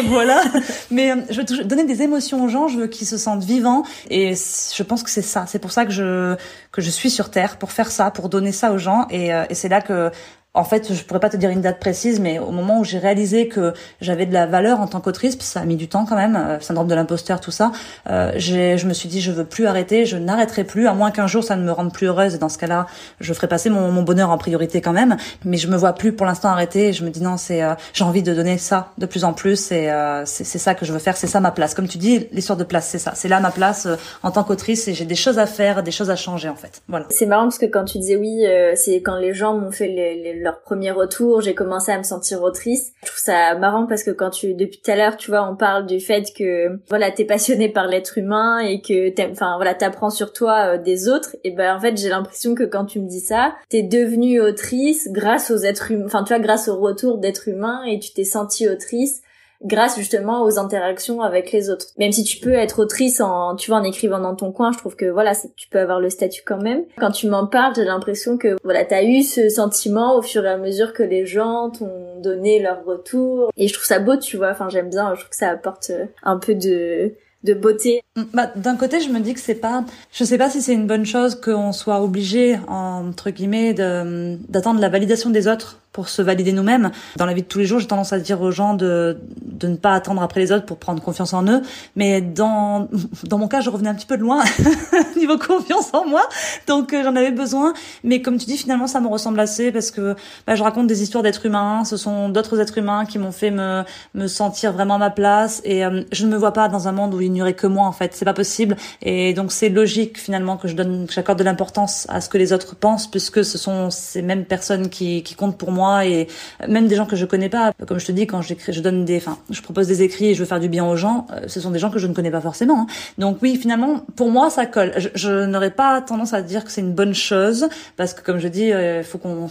voilà. 0.07 0.43
mais 0.91 1.13
euh, 1.13 1.17
je 1.31 1.41
veux 1.41 1.65
donner 1.65 1.85
des 1.85 2.03
émotions 2.03 2.45
aux 2.45 2.49
gens. 2.49 2.69
Je 2.69 2.79
veux 2.79 2.87
qu'ils 2.87 3.07
se 3.07 3.17
sentent 3.17 3.45
vivants. 3.45 3.83
Et 4.09 4.35
je 4.35 4.83
pense 4.83 5.03
que 5.03 5.11
c'est 5.11 5.23
ça. 5.23 5.45
C'est 5.47 5.59
pour 5.59 5.73
ça 5.73 5.85
que 5.85 5.93
je 5.93 6.37
que 6.73 6.81
je 6.81 6.91
suis 6.91 7.11
sur 7.11 7.31
terre 7.31 7.57
pour 7.57 7.73
faire 7.73 7.91
ça, 7.91 8.11
pour 8.11 8.29
donner 8.29 8.53
ça 8.53 8.73
aux 8.73 8.79
gens. 8.79 9.07
Et, 9.11 9.35
euh, 9.35 9.45
et 9.51 9.55
c'est 9.55 9.69
là 9.69 9.81
que 9.81 10.11
en 10.55 10.65
fait, 10.65 10.93
je 10.93 11.05
pourrais 11.05 11.21
pas 11.21 11.31
te 11.31 11.37
dire 11.37 11.51
une 11.51 11.61
date 11.61 11.79
précise, 11.79 12.21
mais 12.21 12.39
au 12.39 12.51
moment 12.51 12.81
où 12.81 12.85
j'ai 12.85 12.99
réalisé 12.99 13.49
que 13.49 13.73
j'avais 14.01 14.27
de 14.27 14.33
la 14.33 14.47
valeur 14.47 14.81
en 14.81 14.87
tant 14.87 15.01
qu'autrice, 15.01 15.39
ça 15.41 15.61
a 15.61 15.65
mis 15.65 15.77
du 15.77 15.89
temps 15.89 16.05
quand 16.05 16.17
même, 16.17 16.37
euh, 16.37 16.61
syndrome 16.61 16.89
de 16.89 16.95
l'imposteur, 16.95 17.41
tout 17.41 17.51
ça, 17.51 17.73
euh, 18.09 18.33
je 18.37 18.87
me 18.87 18.93
suis 18.93 19.09
dit 19.09 19.21
je 19.21 19.31
veux 19.31 19.45
plus 19.45 19.67
arrêter, 19.67 20.07
je 20.07 20.17
n'arrêterai 20.17 20.65
plus, 20.65 20.87
à 20.87 20.95
moins 20.95 21.11
qu'un 21.11 21.27
jour 21.27 21.45
ça 21.45 21.57
ne 21.57 21.63
me 21.63 21.73
rende 21.73 21.93
plus 21.93 22.07
heureuse. 22.07 22.35
Et 22.35 22.39
dans 22.39 22.49
ce 22.49 22.59
cas-là, 22.59 22.87
je 23.21 23.33
ferai 23.33 23.49
passer 23.49 23.71
mon, 23.71 23.91
mon, 23.91 24.03
bonheur 24.03 24.31
en 24.31 24.39
priorité 24.39 24.81
quand 24.81 24.93
même. 24.93 25.17
Mais 25.45 25.57
je 25.57 25.69
me 25.69 25.77
vois 25.77 25.93
plus 25.93 26.13
pour 26.13 26.27
l'instant 26.27 26.49
arrêter. 26.49 26.89
Et 26.89 26.93
je 26.93 27.05
me 27.05 27.11
dis 27.11 27.23
non, 27.23 27.37
c'est 27.37 27.63
euh, 27.63 27.75
j'ai 27.93 28.05
envie 28.05 28.23
de 28.23 28.35
donner 28.35 28.59
ça 28.59 28.93
de 28.99 29.07
plus 29.07 29.25
en 29.25 29.33
plus. 29.33 29.73
Et 29.73 29.91
euh, 29.91 30.25
c'est 30.27 30.45
ça 30.45 30.75
que 30.75 30.85
je 30.85 30.93
veux 30.93 30.99
faire, 30.99 31.17
c'est 31.17 31.27
ça 31.27 31.41
ma 31.41 31.51
place. 31.51 31.75
Comme 31.75 31.89
tu 31.89 31.99
dis, 31.99 32.29
l'histoire 32.33 32.57
de 32.57 32.65
place, 32.65 32.89
c'est 32.89 32.99
ça, 32.99 33.13
c'est 33.15 33.29
là 33.29 33.41
ma 33.41 33.51
place 33.51 33.87
euh, 33.87 33.97
en 34.23 34.31
tant 34.31 34.45
qu'autrice. 34.45 34.89
Et 34.89 34.95
j'ai 34.95 35.05
des 35.05 35.15
choses 35.15 35.39
à 35.39 35.47
faire, 35.47 35.83
des 35.83 35.91
choses 35.91 36.11
à 36.11 36.17
changer 36.17 36.49
en 36.49 36.57
fait. 36.57 36.83
Voilà. 36.89 37.07
C'est 37.11 37.27
marrant 37.27 37.45
parce 37.45 37.59
que 37.59 37.67
quand 37.67 37.85
tu 37.85 37.99
disais 37.99 38.17
oui, 38.17 38.45
c'est 38.75 38.97
quand 38.97 39.17
les 39.17 39.35
gens 39.35 39.55
m'ont 39.55 39.71
fait 39.71 39.89
les, 39.89 40.40
leur 40.41 40.61
premier 40.63 40.91
retour 40.91 41.41
j'ai 41.41 41.55
commencé 41.55 41.93
à 41.93 41.99
me 41.99 42.03
sentir 42.03 42.43
autrice. 42.43 42.93
Je 43.03 43.07
trouve 43.07 43.19
ça 43.19 43.55
marrant 43.57 43.87
parce 43.87 44.03
que 44.03 44.11
quand 44.11 44.31
tu, 44.31 44.55
depuis 44.55 44.81
tout 44.81 44.91
à 44.91 44.97
l'heure, 44.97 45.17
tu 45.17 45.31
vois, 45.31 45.49
on 45.49 45.57
parle 45.57 45.87
du 45.87 46.01
fait 46.01 46.33
que, 46.37 46.79
voilà, 46.89 47.11
t'es 47.11 47.25
passionné 47.25 47.69
par 47.69 47.87
l'être 47.87 48.19
humain 48.19 48.59
et 48.59 48.81
que 48.81 49.11
enfin, 49.31 49.57
voilà, 49.57 49.75
t'apprends 49.75 50.11
sur 50.11 50.33
toi 50.33 50.75
euh, 50.75 50.79
des 50.79 51.09
autres. 51.09 51.37
Et 51.45 51.51
ben, 51.51 51.75
en 51.75 51.81
fait, 51.81 51.97
j'ai 51.97 52.09
l'impression 52.09 52.55
que 52.55 52.65
quand 52.65 52.87
tu 52.87 53.01
me 53.01 53.09
dis 53.09 53.21
ça, 53.21 53.55
t'es 53.69 53.83
devenue 53.83 54.41
autrice 54.41 55.09
grâce 55.11 55.51
aux 55.51 55.59
êtres 55.59 55.91
humains, 55.91 56.07
enfin, 56.07 56.25
tu 56.25 56.33
vois, 56.35 56.43
grâce 56.43 56.69
au 56.69 56.79
retour 56.79 57.19
d'êtres 57.19 57.49
humains 57.49 57.83
et 57.85 57.99
tu 57.99 58.13
t'es 58.13 58.25
sentie 58.25 58.69
autrice 58.69 59.23
grâce 59.63 59.99
justement 59.99 60.43
aux 60.45 60.59
interactions 60.59 61.21
avec 61.21 61.53
les 61.53 61.71
autres. 61.71 61.87
Même 61.99 62.13
si 62.13 62.25
tu 62.25 62.39
peux 62.39 62.53
être 62.53 62.81
autrice 62.81 63.21
en, 63.21 63.57
tu 63.57 63.71
vois, 63.71 63.81
en 63.81 63.85
écrivant 63.85 64.19
dans 64.19 64.35
ton 64.35 64.53
coin, 64.53 64.73
je 64.73 64.79
trouve 64.79 64.97
que 64.97 65.07
voilà, 65.07 65.33
tu 65.57 65.69
peux 65.69 65.79
avoir 65.79 66.01
le 66.01 66.11
statut 66.11 66.43
quand 66.45 66.61
même. 66.61 66.85
Quand 66.99 67.11
tu 67.11 67.29
m'en 67.29 67.47
parles, 67.47 67.75
j'ai 67.77 67.85
l'impression 67.85 68.39
que 68.39 68.57
voilà, 68.65 68.85
t'as 68.85 69.03
eu 69.03 69.23
ce 69.23 69.49
sentiment 69.49 70.17
au 70.17 70.23
fur 70.23 70.45
et 70.45 70.51
à 70.51 70.57
mesure 70.57 70.93
que 70.93 71.03
les 71.03 71.27
gens 71.27 71.71
t'ont 71.71 72.21
donné 72.21 72.61
leur 72.61 72.85
retour. 72.85 73.51
Et 73.57 73.69
je 73.69 73.75
trouve 73.75 73.87
ça 73.87 73.99
beau, 73.99 74.17
tu 74.17 74.37
vois. 74.37 74.51
Enfin, 74.51 74.69
j'aime 74.69 74.91
bien. 74.91 75.15
Je 75.15 75.21
trouve 75.21 75.31
que 75.31 75.37
ça 75.37 75.51
apporte 75.51 75.91
euh, 75.91 76.07
un 76.23 76.39
peu 76.39 76.55
de 76.55 77.15
de 77.43 77.55
beauté. 77.55 78.03
Mm, 78.17 78.23
bah, 78.35 78.51
d'un 78.57 78.77
côté, 78.77 79.01
je 79.01 79.09
me 79.09 79.21
dis 79.21 79.35
que 79.35 79.41
c'est 79.41 79.55
pas, 79.55 79.85
je 80.13 80.25
sais 80.25 80.39
pas 80.39 80.51
si 80.51 80.61
c'est 80.61 80.75
une 80.75 80.87
bonne 80.87 81.07
chose 81.07 81.35
qu'on 81.35 81.73
soit 81.73 82.03
obligé, 82.03 82.59
entre 82.69 83.31
guillemets, 83.31 83.75
d'attendre 83.75 84.81
la 84.81 84.89
validation 84.89 85.31
des 85.31 85.49
autres 85.49 85.79
pour 85.93 86.09
se 86.09 86.23
valider 86.23 86.53
nous-mêmes. 86.53 86.93
Dans 87.17 87.27
la 87.27 87.35
vie 87.35 87.43
de 87.43 87.47
tous 87.47 87.59
les 87.59 87.67
jours, 87.67 87.81
j'ai 87.81 87.89
tendance 87.89 88.13
à 88.13 88.21
dire 88.21 88.41
aux 88.41 88.53
gens 88.53 88.75
de, 88.75 89.19
de 89.43 89.67
ne 89.67 89.77
pas 89.77 89.93
attendre 89.93 90.23
après 90.23 90.41
les 90.41 90.53
autres 90.53 90.65
pour 90.65 90.77
prendre 90.77 91.03
confiance 91.03 91.33
en 91.33 91.45
eux. 91.49 91.63
Mais 91.97 92.21
dans, 92.21 92.89
dans 93.25 93.39
mon 93.39 93.49
cas, 93.49 93.61
je 93.61 93.71
revenais 93.71 93.89
un 93.89 93.95
petit 93.95 94.07
peu 94.07 94.17
de 94.17 94.23
loin 94.23 94.43
niveau 95.17 95.37
confiance 95.37 95.91
en 95.93 96.07
moi. 96.07 96.23
Donc, 96.69 96.93
euh, 96.93 97.03
j'en 97.03 97.17
avais 97.17 97.33
besoin. 97.33 97.75
Mais 98.05 98.23
comme 98.23 98.39
tu 98.39 98.47
dis, 98.47 98.57
finalement, 98.57 98.87
ça 98.87 99.01
me 99.01 99.09
ressemble 99.09 99.41
assez 99.41 99.73
parce 99.73 99.91
que 99.91 100.15
bah, 100.47 100.55
je 100.55 100.63
raconte 100.63 100.87
des 100.87 101.03
histoires 101.03 101.25
d'êtres 101.25 101.47
humains. 101.47 101.85
Ce 101.85 101.97
sont 101.97 102.29
d'autres 102.29 102.61
êtres 102.61 102.79
humains 102.79 103.05
qui 103.05 103.19
m'ont 103.19 103.33
fait 103.33 103.51
me, 103.51 103.83
me 104.15 104.29
sentir 104.29 104.73
vraiment 104.73 104.95
à 104.95 104.99
ma 104.99 105.11
place. 105.11 105.61
Et 105.65 105.85
euh, 105.85 106.05
je 106.13 106.25
ne 106.25 106.31
me 106.31 106.37
vois 106.37 106.53
pas 106.53 106.69
dans 106.69 106.87
un 106.87 106.93
monde 106.93 107.15
où 107.15 107.21
il 107.21 107.33
n'y 107.33 107.43
aurait 107.43 107.55
que 107.55 107.67
moi, 107.67 107.87
en 107.87 107.93
fait. 107.93 108.15
C'est 108.15 108.25
pas 108.25 108.33
possible. 108.33 108.77
Et 109.03 109.35
donc, 109.35 109.51
c'est 109.51 109.71
logique, 109.71 110.19
finalement, 110.19 110.57
que 110.57 110.69
je 110.69 110.77
donne, 110.77 111.09
que 111.09 111.13
j'accorde 111.13 111.41
de 111.41 111.45
l'importance 111.45 112.07
à 112.09 112.21
ce 112.21 112.29
que 112.29 112.39
les 112.39 112.53
autres 112.53 112.77
pensent 112.77 113.11
puisque 113.11 113.45
ce 113.45 113.59
sont 113.59 113.91
ces 113.91 114.23
mêmes 114.23 114.45
personnes 114.45 114.89
qui, 114.89 115.25
qui 115.25 115.35
comptent 115.35 115.59
pour 115.59 115.73
moi 115.73 115.80
et 116.05 116.29
même 116.69 116.87
des 116.87 116.97
gens 116.97 117.07
que 117.07 117.17
je 117.17 117.25
connais 117.25 117.49
pas. 117.49 117.73
Comme 117.87 117.99
je 117.99 118.07
te 118.07 118.13
dis, 118.13 118.27
quand 118.27 118.43
j'écris, 118.43 118.73
je 118.73 118.81
donne 118.81 119.05
des, 119.05 119.17
enfin, 119.17 119.39
je 119.51 119.61
propose 119.63 119.87
des 119.87 120.03
écrits 120.03 120.31
et 120.31 120.35
je 120.35 120.41
veux 120.41 120.47
faire 120.47 120.61
du 120.61 120.69
bien 120.69 120.85
aux 120.85 120.97
gens, 120.97 121.27
euh, 121.33 121.47
ce 121.47 121.61
sont 121.61 121.71
des 121.71 121.79
gens 121.79 121.91
que 121.91 121.99
je 121.99 122.07
ne 122.07 122.15
connais 122.15 122.31
pas 122.31 122.41
forcément. 122.41 122.83
Hein. 122.83 122.87
Donc 123.19 123.39
oui, 123.43 123.57
finalement, 123.57 124.01
pour 124.17 124.31
moi, 124.31 124.51
ça 124.51 124.67
colle. 124.67 124.93
Je, 125.15 125.45
n'aurais 125.45 125.71
pas 125.71 126.01
tendance 126.01 126.33
à 126.33 126.43
dire 126.43 126.65
que 126.65 126.71
c'est 126.71 126.81
une 126.81 126.93
bonne 126.93 127.15
chose 127.15 127.69
parce 127.97 128.15
que 128.15 128.23
comme 128.23 128.39
je 128.39 128.49
dis, 128.49 128.73
euh, 128.73 129.03
faut 129.03 129.19
qu'on, 129.19 129.49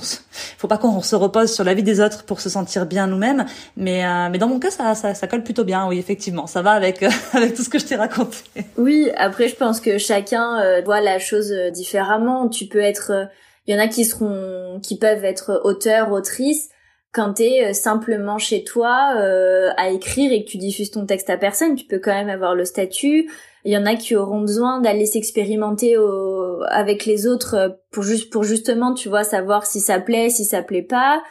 faut 0.58 0.68
pas 0.68 0.78
qu'on 0.78 1.02
se 1.02 1.16
repose 1.16 1.54
sur 1.54 1.64
la 1.64 1.74
vie 1.74 1.84
des 1.84 2.00
autres 2.00 2.24
pour 2.24 2.42
se 2.42 2.50
sentir 2.50 2.86
bien 2.86 3.08
nous-mêmes. 3.08 3.46
Mais 3.78 4.06
euh, 4.06 4.30
mais 4.32 4.38
dans 4.38 4.48
mon 4.48 4.60
cas, 4.60 4.72
ça, 4.72 4.96
ça, 4.96 5.28
colle 5.28 5.44
plutôt 5.44 5.64
bien. 5.64 5.88
Oui, 5.88 5.98
effectivement, 5.98 6.48
ça 6.48 6.62
va 6.62 6.72
avec 6.72 7.04
avec 7.34 7.56
tout 7.56 7.64
ce 7.64 7.70
que 7.70 7.80
je 7.80 7.86
t'ai 7.86 7.96
raconté. 7.96 8.38
Oui, 8.78 9.10
après, 9.18 9.48
je 9.48 9.56
pense 9.56 9.80
que 9.80 9.98
chacun 9.98 10.82
voit 10.84 11.02
la 11.02 11.20
chose 11.20 11.54
différemment. 11.74 12.48
Tu 12.50 12.66
peux 12.66 12.80
être 12.80 13.30
il 13.70 13.76
y 13.76 13.78
en 13.78 13.80
a 13.80 13.88
qui 13.88 14.04
seront, 14.04 14.80
qui 14.82 14.98
peuvent 14.98 15.24
être 15.24 15.62
auteurs, 15.64 16.12
autrices 16.12 16.70
quand 17.12 17.34
t'es 17.34 17.66
euh, 17.66 17.74
simplement 17.74 18.38
chez 18.38 18.64
toi 18.64 19.14
euh, 19.18 19.70
à 19.78 19.90
écrire 19.90 20.32
et 20.32 20.44
que 20.44 20.50
tu 20.50 20.58
diffuses 20.58 20.92
ton 20.92 21.06
texte 21.06 21.30
à 21.30 21.38
personne, 21.38 21.76
tu 21.76 21.86
peux 21.86 22.00
quand 22.00 22.14
même 22.14 22.30
avoir 22.30 22.56
le 22.56 22.66
statut. 22.66 23.30
Il 23.66 23.72
y 23.72 23.78
en 23.78 23.86
a 23.86 23.96
qui 23.96 24.16
auront 24.16 24.42
besoin 24.42 24.80
d'aller 24.80 25.06
s'expérimenter 25.06 25.96
avec 26.68 27.06
les 27.06 27.28
autres 27.28 27.56
euh, 27.56 27.70
pour 27.92 28.04
juste 28.04 28.32
pour 28.32 28.44
justement, 28.44 28.94
tu 28.94 29.10
vois, 29.10 29.24
savoir 29.24 29.66
si 29.66 29.80
ça 29.80 30.00
plaît, 30.00 30.30
si 30.30 30.46
ça 30.46 30.62
plaît 30.62 30.82
pas. 30.82 31.22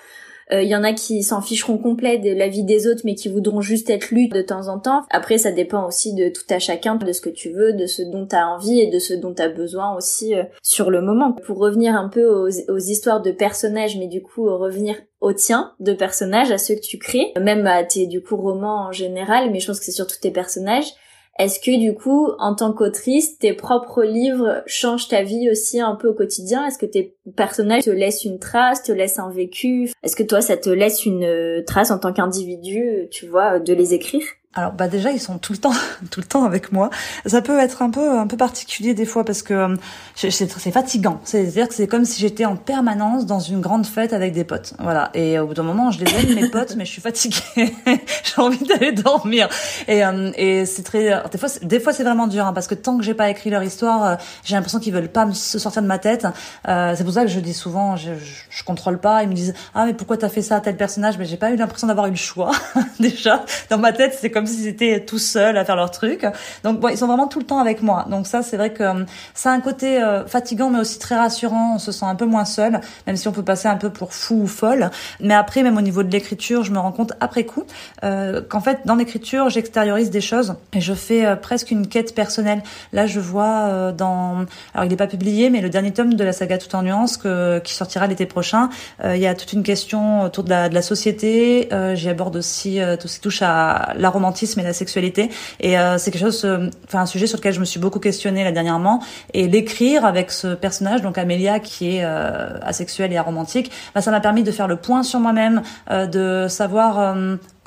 Il 0.51 0.57
euh, 0.57 0.63
y 0.63 0.77
en 0.77 0.85
a 0.85 0.93
qui 0.93 1.23
s'en 1.23 1.41
ficheront 1.41 1.79
complet 1.79 2.19
de 2.19 2.31
la 2.31 2.49
vie 2.49 2.65
des 2.65 2.87
autres, 2.87 3.03
mais 3.05 3.15
qui 3.15 3.29
voudront 3.29 3.61
juste 3.61 3.91
être 3.91 4.11
lus 4.11 4.29
de 4.29 4.43
temps 4.43 4.69
en 4.69 4.79
temps. 4.79 5.03
Après, 5.11 5.39
ça 5.39 5.53
dépend 5.53 5.87
aussi 5.87 6.15
de 6.15 6.29
tout 6.29 6.43
à 6.51 6.59
chacun, 6.59 6.97
de 6.97 7.13
ce 7.13 7.21
que 7.21 7.31
tu 7.31 7.51
veux, 7.51 7.73
de 7.73 7.87
ce 7.87 8.03
dont 8.03 8.27
tu 8.27 8.37
as 8.37 8.49
envie 8.49 8.81
et 8.81 8.91
de 8.91 8.99
ce 8.99 9.15
dont 9.15 9.35
tu 9.35 9.43
as 9.43 9.49
besoin 9.49 9.95
aussi 9.95 10.35
euh, 10.35 10.45
sur 10.63 10.91
le 10.91 11.03
moment. 11.03 11.33
Pour 11.33 11.59
revenir 11.59 11.95
un 11.95 12.09
peu 12.09 12.27
aux, 12.27 12.49
aux 12.71 12.79
histoires 12.79 13.21
de 13.21 13.31
personnages, 13.31 13.99
mais 13.99 14.09
du 14.09 14.23
coup 14.23 14.45
revenir 14.45 14.97
au 15.21 15.33
tien 15.33 15.73
de 15.81 15.93
personnages, 15.93 16.51
à 16.51 16.59
ceux 16.59 16.77
que 16.77 16.81
tu 16.81 16.99
crées, 16.99 17.33
même 17.41 17.67
à 17.67 17.83
tes 17.83 18.07
du 18.07 18.23
coup 18.23 18.37
romans 18.37 18.87
en 18.89 18.93
général, 18.93 19.51
mais 19.51 19.61
je 19.61 19.67
pense 19.67 19.81
que 19.81 19.85
c'est 19.85 19.93
surtout 19.93 20.17
tes 20.21 20.31
personnages. 20.31 20.93
Est-ce 21.38 21.61
que 21.61 21.79
du 21.79 21.94
coup, 21.94 22.31
en 22.38 22.55
tant 22.55 22.72
qu'autrice, 22.72 23.38
tes 23.38 23.53
propres 23.53 24.03
livres 24.03 24.62
changent 24.66 25.07
ta 25.07 25.22
vie 25.22 25.48
aussi 25.51 25.81
un 25.81 25.94
peu 25.94 26.09
au 26.09 26.14
quotidien? 26.14 26.66
Est-ce 26.66 26.79
que 26.79 26.87
tes 26.87 27.16
personnages 27.37 27.85
te 27.85 27.90
laissent 27.90 28.24
une 28.24 28.40
trace, 28.40 28.83
te 28.83 28.90
laissent 28.90 29.20
un 29.20 29.31
vécu? 29.31 29.90
Est-ce 30.03 30.16
que 30.16 30.24
toi, 30.24 30.40
ça 30.40 30.57
te 30.57 30.68
laisse 30.68 31.07
une 31.07 31.22
euh, 31.22 31.62
trace 31.64 31.92
en 31.92 31.98
tant 31.98 32.12
qu'individu, 32.12 33.07
tu 33.12 33.29
vois, 33.29 33.61
de 33.61 33.72
les 33.72 33.94
écrire? 33.94 34.24
Alors 34.55 34.73
bah 34.73 34.89
déjà 34.89 35.13
ils 35.13 35.21
sont 35.21 35.37
tout 35.37 35.53
le 35.53 35.59
temps 35.59 35.75
tout 36.11 36.21
le 36.21 36.27
temps 36.27 36.45
avec 36.45 36.73
moi. 36.73 36.89
Ça 37.27 37.43
peut 37.43 37.59
être 37.61 37.83
un 37.83 37.91
peu 37.91 38.19
un 38.19 38.27
peu 38.27 38.39
particulier 38.39 38.95
des 38.95 39.05
fois 39.05 39.23
parce 39.23 39.43
que 39.43 39.53
euh, 39.53 39.77
c'est 40.15 40.71
fatigant. 40.73 41.21
C'est-à-dire 41.23 41.69
que 41.69 41.75
c'est 41.75 41.87
comme 41.87 42.07
si 42.07 42.19
j'étais 42.21 42.47
en 42.47 42.57
permanence 42.57 43.27
dans 43.27 43.41
une 43.41 43.61
grande 43.61 43.87
fête 43.87 44.15
avec 44.15 44.33
des 44.33 44.45
potes. 44.45 44.73
Voilà. 44.79 45.11
Et 45.13 45.39
au 45.39 45.47
bout 45.47 45.55
d'un 45.55 45.63
moment, 45.63 45.91
je 45.91 46.03
les 46.03 46.13
aime 46.15 46.35
mes 46.35 46.49
potes, 46.49 46.77
mais 46.77 46.87
je 46.87 46.91
suis 46.91 47.03
fatiguée. 47.03 47.37
j'ai 47.87 48.43
envie 48.43 48.65
d'aller 48.65 48.93
dormir. 48.93 49.51
Et, 49.87 50.03
euh, 50.03 50.33
et 50.35 50.65
c'est 50.65 50.83
très 50.83 51.23
des 51.31 51.39
fois 51.39 51.49
des 51.63 51.79
fois 51.79 51.93
c'est 51.93 52.05
vraiment 52.05 52.27
dur 52.27 52.47
hein, 52.47 52.55
parce 52.55 52.67
que 52.67 52.75
tant 52.75 52.97
que 52.97 53.05
j'ai 53.05 53.15
pas 53.15 53.29
écrit 53.29 53.51
leur 53.51 53.63
histoire, 53.63 54.05
euh, 54.05 54.17
j'ai 54.45 54.55
l'impression 54.55 54.81
qu'ils 54.81 54.95
veulent 54.95 55.09
pas 55.11 55.27
me 55.27 55.35
se 55.35 55.59
sortir 55.59 55.83
de 55.83 55.87
ma 55.87 55.99
tête. 55.99 56.27
c'est 56.65 57.05
pour 57.05 57.13
ça 57.13 57.23
que 57.23 57.31
je 57.31 57.41
dis 57.41 57.55
souvent 57.55 57.97
je, 57.97 58.13
je, 58.49 58.65
contrôle 58.65 58.99
pas. 58.99 59.23
Ils 59.23 59.29
me 59.29 59.35
disent 59.35 59.53
ah 59.75 59.85
mais 59.85 59.93
pourquoi 59.93 60.17
t'as 60.17 60.31
fait 60.31 60.43
ça 60.43 60.57
à 60.57 60.61
tel 60.61 60.79
personnage 60.79 61.19
Mais 61.19 61.27
j'ai 61.27 61.37
pas 61.37 61.51
eu 61.51 61.57
l'impression 61.57 61.87
d'avoir 61.87 62.07
eu 62.07 62.11
le 62.11 62.17
choix 62.17 62.53
déjà. 62.99 63.45
Dans 63.69 63.79
ma 63.79 63.93
tête 63.93 64.17
c'est 64.19 64.31
comme 64.38 64.46
s'ils 64.46 64.68
étaient 64.68 65.05
tout 65.05 65.18
seuls 65.18 65.57
à 65.57 65.64
faire 65.64 65.74
leur 65.74 65.90
truc. 65.90 66.24
Donc 66.62 66.79
bon, 66.79 66.88
ils 66.88 66.96
sont 66.96 67.09
vraiment 67.09 67.27
tout 67.27 67.40
le 67.40 67.44
temps 67.44 67.59
avec 67.59 67.83
moi. 67.83 68.07
Donc 68.09 68.29
ça, 68.29 68.42
c'est 68.42 68.57
vrai 68.57 68.72
que 68.72 68.85
euh, 68.85 69.05
ça 69.35 69.51
a 69.51 69.53
un 69.53 69.59
côté 69.61 70.01
euh, 70.01 70.24
fatigant, 70.27 70.70
mais 70.70 70.79
aussi 70.79 71.01
très 71.01 71.16
rassurant. 71.16 71.74
On 71.74 71.79
se 71.81 71.90
sent 71.90 72.05
un 72.05 72.14
peu 72.14 72.24
moins 72.24 72.44
seul, 72.44 72.81
même 73.09 73.16
si 73.16 73.27
on 73.27 73.33
peut 73.33 73.42
passer 73.42 73.66
un 73.66 73.74
peu 73.74 73.90
pour 73.90 74.14
fou 74.14 74.42
ou 74.42 74.46
folle. 74.46 74.90
Mais 75.18 75.35
après, 75.35 75.64
même 75.64 75.77
au 75.77 75.81
niveau 75.81 76.05
de 76.05 76.11
l'écriture, 76.11 76.62
je 76.62 76.70
me 76.70 76.79
rends 76.79 76.92
compte 76.92 77.14
après 77.18 77.44
coup 77.44 77.64
euh, 78.05 78.40
qu'en 78.48 78.61
fait, 78.61 78.83
dans 78.85 78.94
l'écriture, 78.94 79.51
j'extériorise 79.51 80.11
des 80.11 80.20
choses 80.20 80.55
et 80.72 80.81
je 80.81 80.94
fais 80.94 81.27
euh, 81.27 81.35
presque 81.35 81.72
une 81.72 81.88
quête 81.88 82.14
personnelle. 82.14 82.62
Là, 82.92 83.07
je 83.07 83.18
vois 83.18 83.90
dans, 83.90 84.44
alors 84.72 84.85
il 84.85 84.88
n'est 84.88 84.96
pas 84.96 85.09
publié, 85.09 85.51
mais 85.51 85.61
le 85.61 85.68
dernier 85.68 85.92
tome 85.92 86.14
de 86.14 86.22
la 86.22 86.33
saga 86.33 86.59
Tout 86.59 86.77
en 86.77 86.83
nuances 86.83 87.16
que, 87.16 87.59
qui 87.59 87.74
sortira 87.74 88.07
l'été 88.07 88.27
prochain, 88.27 88.68
il 89.05 89.16
y 89.16 89.27
a 89.27 89.35
toute 89.35 89.53
une 89.53 89.64
question 89.64 90.22
autour 90.22 90.44
de 90.44 90.51
la 90.51 90.83
société. 90.83 91.69
J'y 91.94 92.08
aborde 92.08 92.37
aussi 92.37 92.79
tout 93.00 93.08
ce 93.08 93.17
qui 93.17 93.21
touche 93.21 93.42
à 93.42 93.94
la 93.96 94.10
romance 94.10 94.27
et 94.33 94.62
la 94.62 94.72
sexualité. 94.72 95.31
Et 95.60 95.79
euh, 95.79 95.98
c'est 95.98 96.10
quelque 96.10 96.22
chose, 96.22 96.44
euh, 96.44 96.70
enfin 96.87 97.00
un 97.00 97.06
sujet 97.06 97.26
sur 97.26 97.38
lequel 97.38 97.52
je 97.54 97.60
me 97.60 97.64
suis 97.64 97.81
beaucoup 97.81 97.98
questionnée 97.98 98.44
là 98.44 98.52
dernièrement. 98.52 99.00
Et 99.35 99.48
l'écrire 99.48 100.04
avec 100.04 100.31
ce 100.31 100.54
personnage, 100.54 101.02
donc 101.02 101.18
Amélia, 101.18 101.60
qui 101.60 101.96
est 101.96 102.04
euh, 102.04 102.58
asexuelle 102.62 103.12
et 103.12 103.16
aromantique, 103.16 103.70
bah, 103.94 104.00
ça 104.00 104.10
m'a 104.10 104.20
permis 104.20 104.42
de 104.42 104.52
faire 104.52 104.68
le 104.68 104.76
point 104.76 105.02
sur 105.02 105.20
moi-même, 105.20 105.62
de 105.90 106.46
savoir 106.48 107.16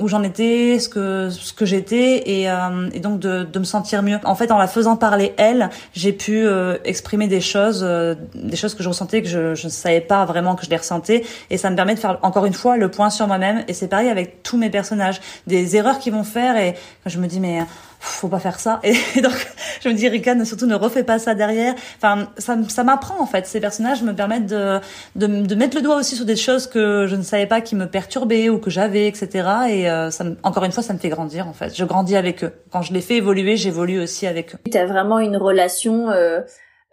où 0.01 0.07
j'en 0.07 0.23
étais, 0.23 0.79
ce 0.79 0.89
que 0.89 1.29
ce 1.29 1.53
que 1.53 1.65
j'étais 1.65 2.29
et, 2.29 2.49
euh, 2.49 2.89
donc 2.99 3.19
de, 3.19 3.43
de 3.43 3.59
me 3.59 3.63
sentir 3.63 4.01
mieux. 4.03 4.17
En 4.25 4.35
fait, 4.35 4.51
en 4.51 4.57
la 4.57 4.67
faisant 4.67 4.97
parler 4.97 5.33
elle, 5.37 5.69
j'ai 5.93 6.11
pu 6.11 6.45
euh, 6.45 6.77
exprimer 6.83 7.27
des 7.27 7.41
choses, 7.41 7.81
euh, 7.83 8.15
des 8.35 8.55
choses 8.55 8.75
que 8.75 8.83
je 8.83 8.89
ressentais 8.89 9.21
que 9.21 9.29
je 9.29 9.55
je 9.55 9.65
ne 9.67 9.71
savais 9.71 10.01
pas 10.01 10.25
vraiment 10.25 10.55
que 10.55 10.65
je 10.65 10.69
les 10.69 10.77
ressentais 10.77 11.23
et 11.49 11.57
ça 11.57 11.69
me 11.69 11.75
permet 11.75 11.95
de 11.95 11.99
faire 11.99 12.17
encore 12.23 12.45
une 12.45 12.53
fois 12.53 12.77
le 12.77 12.89
point 12.89 13.09
sur 13.09 13.27
moi-même 13.27 13.63
et 13.67 13.73
c'est 13.73 13.87
pareil 13.87 14.09
avec 14.09 14.43
tous 14.43 14.57
mes 14.57 14.69
personnages, 14.69 15.21
des 15.47 15.75
erreurs 15.75 15.99
qu'ils 15.99 16.13
vont 16.13 16.23
faire 16.23 16.57
et 16.57 16.75
je 17.05 17.19
me 17.19 17.27
dis 17.27 17.39
mais 17.39 17.59
faut 18.01 18.27
pas 18.27 18.39
faire 18.39 18.59
ça. 18.59 18.79
Et 18.83 18.93
donc, 19.21 19.47
je 19.81 19.89
me 19.89 19.93
dis, 19.93 20.07
Rika, 20.07 20.43
surtout 20.43 20.65
ne 20.65 20.75
refais 20.75 21.03
pas 21.03 21.19
ça 21.19 21.35
derrière. 21.35 21.75
Enfin, 21.97 22.29
ça, 22.37 22.57
ça 22.67 22.83
m'apprend, 22.83 23.21
en 23.21 23.25
fait. 23.25 23.45
Ces 23.45 23.59
personnages 23.59 24.01
me 24.01 24.13
permettent 24.13 24.47
de, 24.47 24.79
de, 25.15 25.27
de, 25.27 25.55
mettre 25.55 25.77
le 25.77 25.83
doigt 25.83 25.97
aussi 25.97 26.15
sur 26.15 26.25
des 26.25 26.35
choses 26.35 26.67
que 26.67 27.05
je 27.07 27.15
ne 27.15 27.21
savais 27.21 27.45
pas 27.45 27.61
qui 27.61 27.75
me 27.75 27.85
perturbaient 27.85 28.49
ou 28.49 28.57
que 28.57 28.69
j'avais, 28.69 29.07
etc. 29.07 29.47
Et 29.69 29.89
euh, 29.89 30.09
ça, 30.09 30.25
encore 30.43 30.63
une 30.63 30.71
fois, 30.71 30.83
ça 30.83 30.93
me 30.93 30.99
fait 30.99 31.09
grandir, 31.09 31.47
en 31.47 31.53
fait. 31.53 31.75
Je 31.75 31.85
grandis 31.85 32.15
avec 32.15 32.43
eux. 32.43 32.51
Quand 32.71 32.81
je 32.81 32.93
les 32.93 33.01
fais 33.01 33.17
évoluer, 33.17 33.55
j'évolue 33.55 34.01
aussi 34.01 34.25
avec 34.25 34.55
eux. 34.55 34.57
Tu 34.69 34.77
as 34.77 34.85
vraiment 34.85 35.19
une 35.19 35.37
relation, 35.37 36.09
euh, 36.09 36.41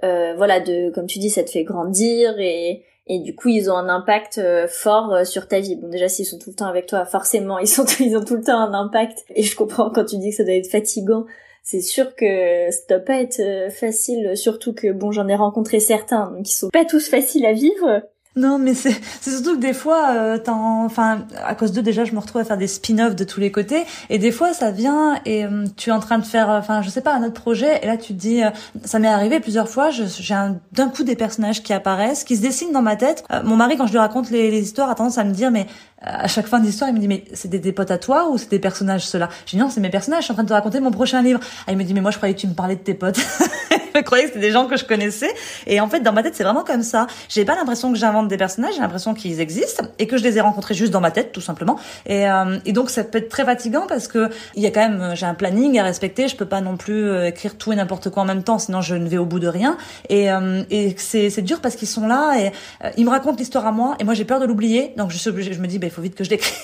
euh, 0.05 0.35
voilà, 0.37 0.61
de, 0.61 0.91
comme 0.91 1.07
tu 1.07 1.19
dis, 1.19 1.31
ça 1.31 1.43
te 1.43 1.51
fait 1.51 1.65
grandir 1.65 2.39
et 2.39 2.85
et 3.09 3.19
du 3.19 3.35
coup 3.35 3.49
ils 3.49 3.71
ont 3.71 3.77
un 3.77 3.89
impact 3.89 4.39
euh, 4.39 4.67
fort 4.69 5.13
euh, 5.13 5.25
sur 5.25 5.49
ta 5.49 5.61
vie. 5.61 5.77
Bon 5.77 5.89
déjà 5.89 6.09
s'ils 6.09 6.27
sont 6.27 6.39
tout 6.39 6.51
le 6.51 6.57
temps 6.57 6.67
avec 6.67 6.87
toi, 6.87 7.05
forcément 7.05 7.59
ils 7.61 7.69
sont 7.69 7.85
ils 8.01 8.17
ont 8.17 8.25
tout 8.25 8.37
le 8.37 8.43
temps 8.43 8.59
un 8.59 8.75
impact. 8.75 9.25
Et 9.35 9.43
je 9.43 9.57
comprends 9.57 9.91
quand 9.91 10.05
tu 10.05 10.19
dis 10.19 10.31
que 10.31 10.37
ça 10.37 10.45
doit 10.45 10.55
être 10.55 10.71
fatigant. 10.71 11.25
C'est 11.63 11.81
sûr 11.81 12.15
que 12.15 12.71
ça 12.71 12.81
doit 12.89 13.05
pas 13.05 13.21
être 13.21 13.41
euh, 13.41 13.71
facile, 13.71 14.37
surtout 14.37 14.73
que 14.73 14.93
bon 14.93 15.11
j'en 15.11 15.29
ai 15.29 15.35
rencontré 15.35 15.81
certains 15.81 16.31
donc 16.31 16.49
ils 16.49 16.55
sont 16.55 16.71
pas 16.71 16.85
tous 16.85 17.09
faciles 17.09 17.47
à 17.47 17.53
vivre. 17.53 18.03
Non, 18.39 18.57
mais 18.59 18.73
c'est 18.75 18.95
surtout 19.21 19.57
que 19.57 19.61
des 19.61 19.73
fois, 19.73 20.11
euh, 20.15 20.39
enfin, 20.47 21.27
à 21.45 21.57
cause 21.57 21.73
d'eux 21.73 21.83
déjà, 21.83 22.05
je 22.05 22.13
me 22.13 22.21
retrouve 22.21 22.41
à 22.41 22.45
faire 22.45 22.57
des 22.57 22.69
spin-offs 22.69 23.17
de 23.17 23.25
tous 23.25 23.41
les 23.41 23.51
côtés, 23.51 23.85
et 24.11 24.19
des 24.19 24.31
fois, 24.31 24.53
ça 24.53 24.71
vient 24.71 25.17
et 25.25 25.45
euh, 25.45 25.65
tu 25.77 25.91
es 25.91 25.93
en 25.93 25.99
train 25.99 26.19
de 26.19 26.25
faire, 26.25 26.49
enfin, 26.49 26.81
je 26.81 26.89
sais 26.89 27.01
pas, 27.01 27.13
un 27.15 27.25
autre 27.25 27.41
projet, 27.41 27.81
et 27.83 27.87
là, 27.87 27.97
tu 27.97 28.15
te 28.15 28.19
dis, 28.19 28.45
euh, 28.45 28.51
ça 28.85 29.01
m'est 29.01 29.09
arrivé 29.09 29.41
plusieurs 29.41 29.69
fois, 29.69 29.91
j'ai 29.91 30.37
d'un 30.73 30.89
coup 30.89 31.03
des 31.03 31.17
personnages 31.17 31.65
qui 31.65 31.73
apparaissent, 31.73 32.23
qui 32.23 32.37
se 32.37 32.43
dessinent 32.43 32.73
dans 32.73 32.83
ma 32.83 32.95
tête. 32.95 33.25
Euh, 33.33 33.43
mon 33.43 33.57
mari, 33.57 33.77
quand 33.77 33.89
je 33.89 33.93
lui 33.93 33.99
raconte 33.99 34.31
les, 34.31 34.53
les, 34.53 34.63
histoires, 34.63 34.89
a 34.89 34.95
tendance 34.95 35.19
à 35.19 35.25
me 35.25 35.33
dire, 35.33 35.51
mais 35.51 35.67
à 36.01 36.29
chaque 36.29 36.47
fin 36.47 36.61
d'histoire, 36.61 36.91
il 36.91 36.95
me 36.95 37.01
dit, 37.01 37.09
mais 37.09 37.25
c'est 37.33 37.49
des, 37.49 37.73
potes 37.73 37.91
à 37.91 37.99
toi 37.99 38.29
ou 38.31 38.39
c'est 38.39 38.51
des 38.51 38.59
personnages 38.59 39.07
ceux-là 39.07 39.29
Je 39.47 39.53
dis 39.53 39.57
non, 39.57 39.69
c'est 39.69 39.81
mes 39.81 39.91
personnages. 39.91 40.21
Je 40.21 40.25
suis 40.25 40.33
en 40.33 40.35
train 40.35 40.45
de 40.45 40.49
te 40.49 40.55
raconter 40.55 40.81
mon 40.81 40.91
prochain 40.91 41.23
livre. 41.23 41.41
Ah, 41.67 41.73
il 41.73 41.79
me 41.79 41.85
dit, 41.85 41.95
mais 41.95 42.01
moi, 42.01 42.11
je 42.11 42.17
croyais 42.17 42.35
que 42.35 42.41
tu 42.41 42.47
me 42.47 42.55
parlais 42.55 42.77
de 42.77 42.81
tes 42.81 42.95
potes. 42.95 43.19
je 43.95 44.01
croyais 44.03 44.25
que 44.25 44.29
c'était 44.31 44.47
des 44.47 44.53
gens 44.53 44.67
que 44.67 44.77
je 44.77 44.85
connaissais. 44.85 45.33
Et 45.67 45.81
en 45.81 45.89
fait, 45.89 46.01
dans 46.01 46.13
ma 46.13 46.23
tête, 46.23 46.37
c'est 46.37 46.45
vraiment 46.45 46.65
comme 46.65 46.83
ça. 46.83 47.09
J'ai 47.29 47.45
pas 47.45 47.57
l'impression 47.57 47.93
que 47.93 47.99
j'invente 47.99 48.29
des 48.29 48.37
personnages, 48.37 48.75
j'ai 48.75 48.81
l'impression 48.81 49.15
qu'ils 49.15 49.41
existent 49.41 49.85
et 49.99 50.07
que 50.07 50.17
je 50.17 50.23
les 50.23 50.39
ai 50.39 50.41
rencontrés 50.41 50.75
juste 50.75 50.93
dans 50.93 51.01
ma 51.01 51.11
tête, 51.11 51.33
tout 51.33 51.41
simplement. 51.41 51.79
Et, 52.07 52.31
euh, 52.31 52.59
et 52.65 52.73
donc, 52.73 52.91
ça 52.91 53.03
peut 53.03 53.19
être 53.19 53.29
très 53.29 53.45
fatigant 53.45 53.87
parce 53.89 54.07
que 54.09 54.31
il 54.55 54.63
y 54.63 54.67
a 54.67 54.71
quand 54.71 54.89
même, 54.89 55.15
j'ai 55.15 55.27
un 55.27 55.35
planning 55.35 55.79
à 55.79 55.83
respecter. 55.83 56.29
Je 56.29 56.37
peux 56.37 56.47
pas 56.47 56.61
non 56.61 56.77
plus 56.77 57.09
euh, 57.09 57.27
écrire 57.27 57.57
tout 57.57 57.73
et 57.73 57.77
n'importe 57.77 58.11
quoi 58.11 58.23
en 58.23 58.27
même 58.27 58.43
temps, 58.43 58.59
sinon 58.59 58.81
je 58.81 58.95
ne 58.95 59.09
vais 59.09 59.19
au 59.19 59.25
bout 59.25 59.41
de 59.41 59.49
rien. 59.49 59.77
Et, 60.09 60.31
euh, 60.31 60.63
et 60.71 60.95
c'est, 60.97 61.43
dur 61.43 61.61
parce 61.61 61.77
qu'ils 61.77 61.89
sont 61.89 62.07
là 62.07 62.39
et 62.39 62.53
euh, 62.85 62.91
ils 62.97 63.05
me 63.05 63.11
racontent 63.11 63.37
l'histoire 63.39 63.67
à 63.67 63.73
moi 63.73 63.97
et 64.01 64.05
moi 64.05 64.15
j'ai 64.15 64.25
peur 64.25 64.41
de 64.41 64.47
l'oublier. 64.47 64.93
Donc 64.97 65.11
je 65.11 65.31
me 65.31 65.67
dis, 65.67 65.79
bah, 65.79 65.88
il 65.89 65.91
faut 65.91 66.03
vite 66.03 66.15
que 66.15 66.25
je 66.25 66.31
l'écris 66.31 66.55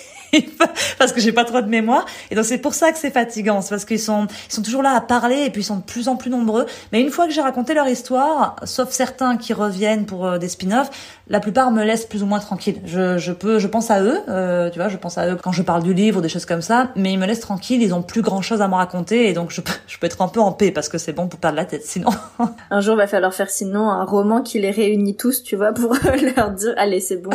parce 0.99 1.12
que 1.12 1.20
j'ai 1.20 1.32
pas 1.32 1.45
trop 1.45 1.61
de 1.61 1.68
mémoire. 1.68 2.07
Et 2.30 2.35
donc 2.35 2.45
c'est 2.45 2.59
pour 2.59 2.74
ça 2.74 2.93
que 2.93 2.99
c'est 2.99 3.11
fatigant, 3.11 3.61
c'est 3.61 3.70
parce 3.70 3.85
qu'ils 3.85 3.99
sont 3.99 4.26
ils 4.49 4.55
sont 4.55 4.62
toujours 4.62 4.82
là 4.82 4.95
à 4.95 5.01
parler 5.01 5.45
et 5.47 5.51
puis 5.51 5.62
ils 5.62 5.64
sont 5.64 5.76
de 5.76 5.82
plus 5.82 6.09
en 6.09 6.16
plus 6.16 6.30
nombreux. 6.30 6.66
Mais 6.93 7.01
une 7.01 7.11
fois 7.11 7.26
que 7.26 7.32
j'ai 7.32 7.41
raconté 7.41 7.74
leur 7.74 7.89
histoire, 7.89 8.57
sauf 8.64 8.91
certains 8.91 9.37
qui 9.37 9.53
reviennent 9.53 10.07
pour 10.07 10.26
euh, 10.26 10.39
des 10.39 10.49
spin-offs, 10.49 10.91
la 11.28 11.41
plupart 11.41 11.70
me 11.70 11.85
laissent 11.85 12.07
plus 12.07 12.22
ou 12.22 12.26
moins 12.26 12.39
tranquille. 12.39 12.80
Je, 12.85 13.18
je 13.18 13.32
peux, 13.32 13.59
je 13.59 13.66
pense 13.66 13.91
à 13.91 14.03
eux, 14.03 14.20
euh, 14.28 14.70
tu 14.70 14.78
vois, 14.78 14.89
je 14.89 14.97
pense 14.97 15.18
à 15.18 15.28
eux 15.28 15.37
quand 15.43 15.53
je 15.53 15.62
parle 15.62 15.82
du 15.82 15.95
livre, 15.95 16.20
des 16.20 16.28
choses 16.28 16.45
comme 16.47 16.62
ça, 16.62 16.91
mais 16.97 17.12
ils 17.12 17.18
me 17.18 17.26
laissent 17.26 17.41
tranquille. 17.41 17.82
Ils 17.82 17.95
ont 17.95 18.03
plus 18.03 18.22
grand 18.22 18.43
chose 18.43 18.61
à 18.61 18.68
me 18.68 18.74
raconter 18.74 19.28
et 19.28 19.32
donc 19.32 19.51
je 19.51 19.61
je 19.87 19.99
peux 19.99 20.07
être 20.07 20.20
un 20.22 20.28
peu 20.28 20.41
en 20.41 20.53
paix 20.53 20.70
parce 20.70 20.89
que 20.89 20.99
c'est 20.99 21.12
bon 21.12 21.28
pour 21.28 21.41
perdre 21.41 21.57
la 21.57 21.64
tête. 21.64 21.82
Sinon, 21.85 22.11
un 22.70 22.80
jour 22.80 22.97
va 22.97 23.07
falloir 23.07 23.32
faire 23.32 23.51
sinon 23.51 23.91
un 23.91 24.05
roman 24.05 24.43
qui 24.43 24.59
les 24.59 24.70
réunit 24.70 25.16
tous, 25.16 25.43
tu 25.43 25.57
vois, 25.57 25.72
pour 25.72 25.95
leur 26.37 26.51
dire 26.51 26.74
allez 26.76 27.01
c'est 27.01 27.16
bon, 27.16 27.30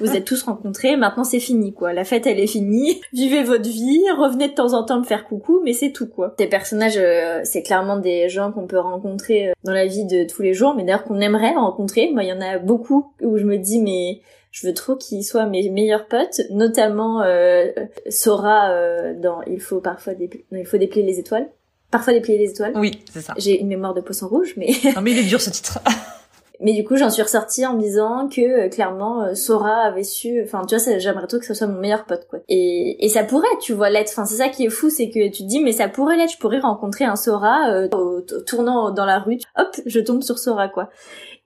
vous 0.00 0.14
êtes 0.14 0.24
tous 0.24 0.42
rencontrés, 0.42 0.96
maintenant 0.96 1.24
c'est 1.24 1.40
fini 1.40 1.72
quoi. 1.72 1.92
La 1.92 2.04
fête 2.04 2.26
elle 2.26 2.39
est 2.40 2.46
finie, 2.46 3.00
vivez 3.12 3.42
votre 3.42 3.68
vie, 3.68 4.02
revenez 4.16 4.48
de 4.48 4.54
temps 4.54 4.72
en 4.72 4.84
temps 4.84 4.98
me 4.98 5.04
faire 5.04 5.24
coucou, 5.24 5.60
mais 5.64 5.72
c'est 5.72 5.92
tout 5.92 6.08
quoi. 6.08 6.34
Tes 6.36 6.46
personnages, 6.46 6.98
euh, 6.98 7.40
c'est 7.44 7.62
clairement 7.62 7.96
des 7.96 8.28
gens 8.28 8.52
qu'on 8.52 8.66
peut 8.66 8.78
rencontrer 8.78 9.50
euh, 9.50 9.52
dans 9.64 9.72
la 9.72 9.86
vie 9.86 10.04
de 10.04 10.24
tous 10.24 10.42
les 10.42 10.54
jours, 10.54 10.74
mais 10.74 10.84
d'ailleurs 10.84 11.04
qu'on 11.04 11.20
aimerait 11.20 11.54
rencontrer. 11.54 12.10
Moi 12.12 12.24
il 12.24 12.28
y 12.28 12.32
en 12.32 12.40
a 12.40 12.58
beaucoup 12.58 13.12
où 13.22 13.38
je 13.38 13.44
me 13.44 13.58
dis 13.58 13.80
mais 13.80 14.20
je 14.50 14.66
veux 14.66 14.74
trop 14.74 14.96
qu'ils 14.96 15.24
soient 15.24 15.46
mes 15.46 15.68
meilleurs 15.70 16.06
potes, 16.06 16.40
notamment 16.50 17.22
euh, 17.22 17.68
Sora 18.08 18.70
euh, 18.70 19.14
dans 19.14 19.42
Il 19.42 19.60
faut 19.60 19.80
parfois 19.80 20.14
déplier, 20.14 20.44
il 20.52 20.66
faut 20.66 20.78
déplier 20.78 21.04
les 21.06 21.18
étoiles. 21.18 21.48
Parfois 21.90 22.12
déplier 22.12 22.38
les 22.38 22.50
étoiles. 22.50 22.72
Oui, 22.76 23.02
c'est 23.12 23.20
ça. 23.20 23.34
J'ai 23.36 23.60
une 23.60 23.68
mémoire 23.68 23.94
de 23.94 24.00
poisson 24.00 24.28
rouge, 24.28 24.54
mais. 24.56 24.70
non 24.94 25.02
mais 25.02 25.12
il 25.12 25.18
est 25.18 25.28
dur 25.28 25.40
ce 25.40 25.50
titre. 25.50 25.78
mais 26.60 26.74
du 26.74 26.84
coup, 26.84 26.96
j'en 26.96 27.08
suis 27.08 27.22
ressortie 27.22 27.64
en 27.66 27.74
me 27.74 27.80
disant 27.80 28.28
que 28.28 28.40
euh, 28.40 28.68
clairement 28.68 29.22
euh, 29.22 29.34
Sora 29.34 29.82
avait 29.82 30.04
su. 30.04 30.42
Enfin, 30.44 30.62
tu 30.66 30.76
vois, 30.76 30.98
j'aimerais 30.98 31.26
trop 31.26 31.38
que 31.38 31.46
ce 31.46 31.54
soit 31.54 31.66
mon 31.66 31.80
meilleur 31.80 32.04
pote, 32.04 32.26
quoi. 32.28 32.40
Et, 32.48 33.04
et 33.04 33.08
ça 33.08 33.24
pourrait, 33.24 33.48
tu 33.62 33.72
vois, 33.72 33.88
l'être. 33.88 34.10
Enfin, 34.10 34.26
c'est 34.26 34.36
ça 34.36 34.48
qui 34.48 34.66
est 34.66 34.70
fou, 34.70 34.90
c'est 34.90 35.08
que 35.08 35.28
tu 35.28 35.42
te 35.42 35.48
dis, 35.48 35.60
mais 35.60 35.72
ça 35.72 35.88
pourrait 35.88 36.16
l'être. 36.16 36.32
Je 36.32 36.38
pourrais 36.38 36.60
rencontrer 36.60 37.04
un 37.04 37.16
Sora 37.16 37.70
euh, 37.70 37.88
au, 37.92 38.18
au, 38.18 38.40
tournant 38.46 38.90
dans 38.90 39.06
la 39.06 39.18
rue. 39.18 39.38
Hop, 39.56 39.74
je 39.86 40.00
tombe 40.00 40.22
sur 40.22 40.38
Sora, 40.38 40.68
quoi. 40.68 40.90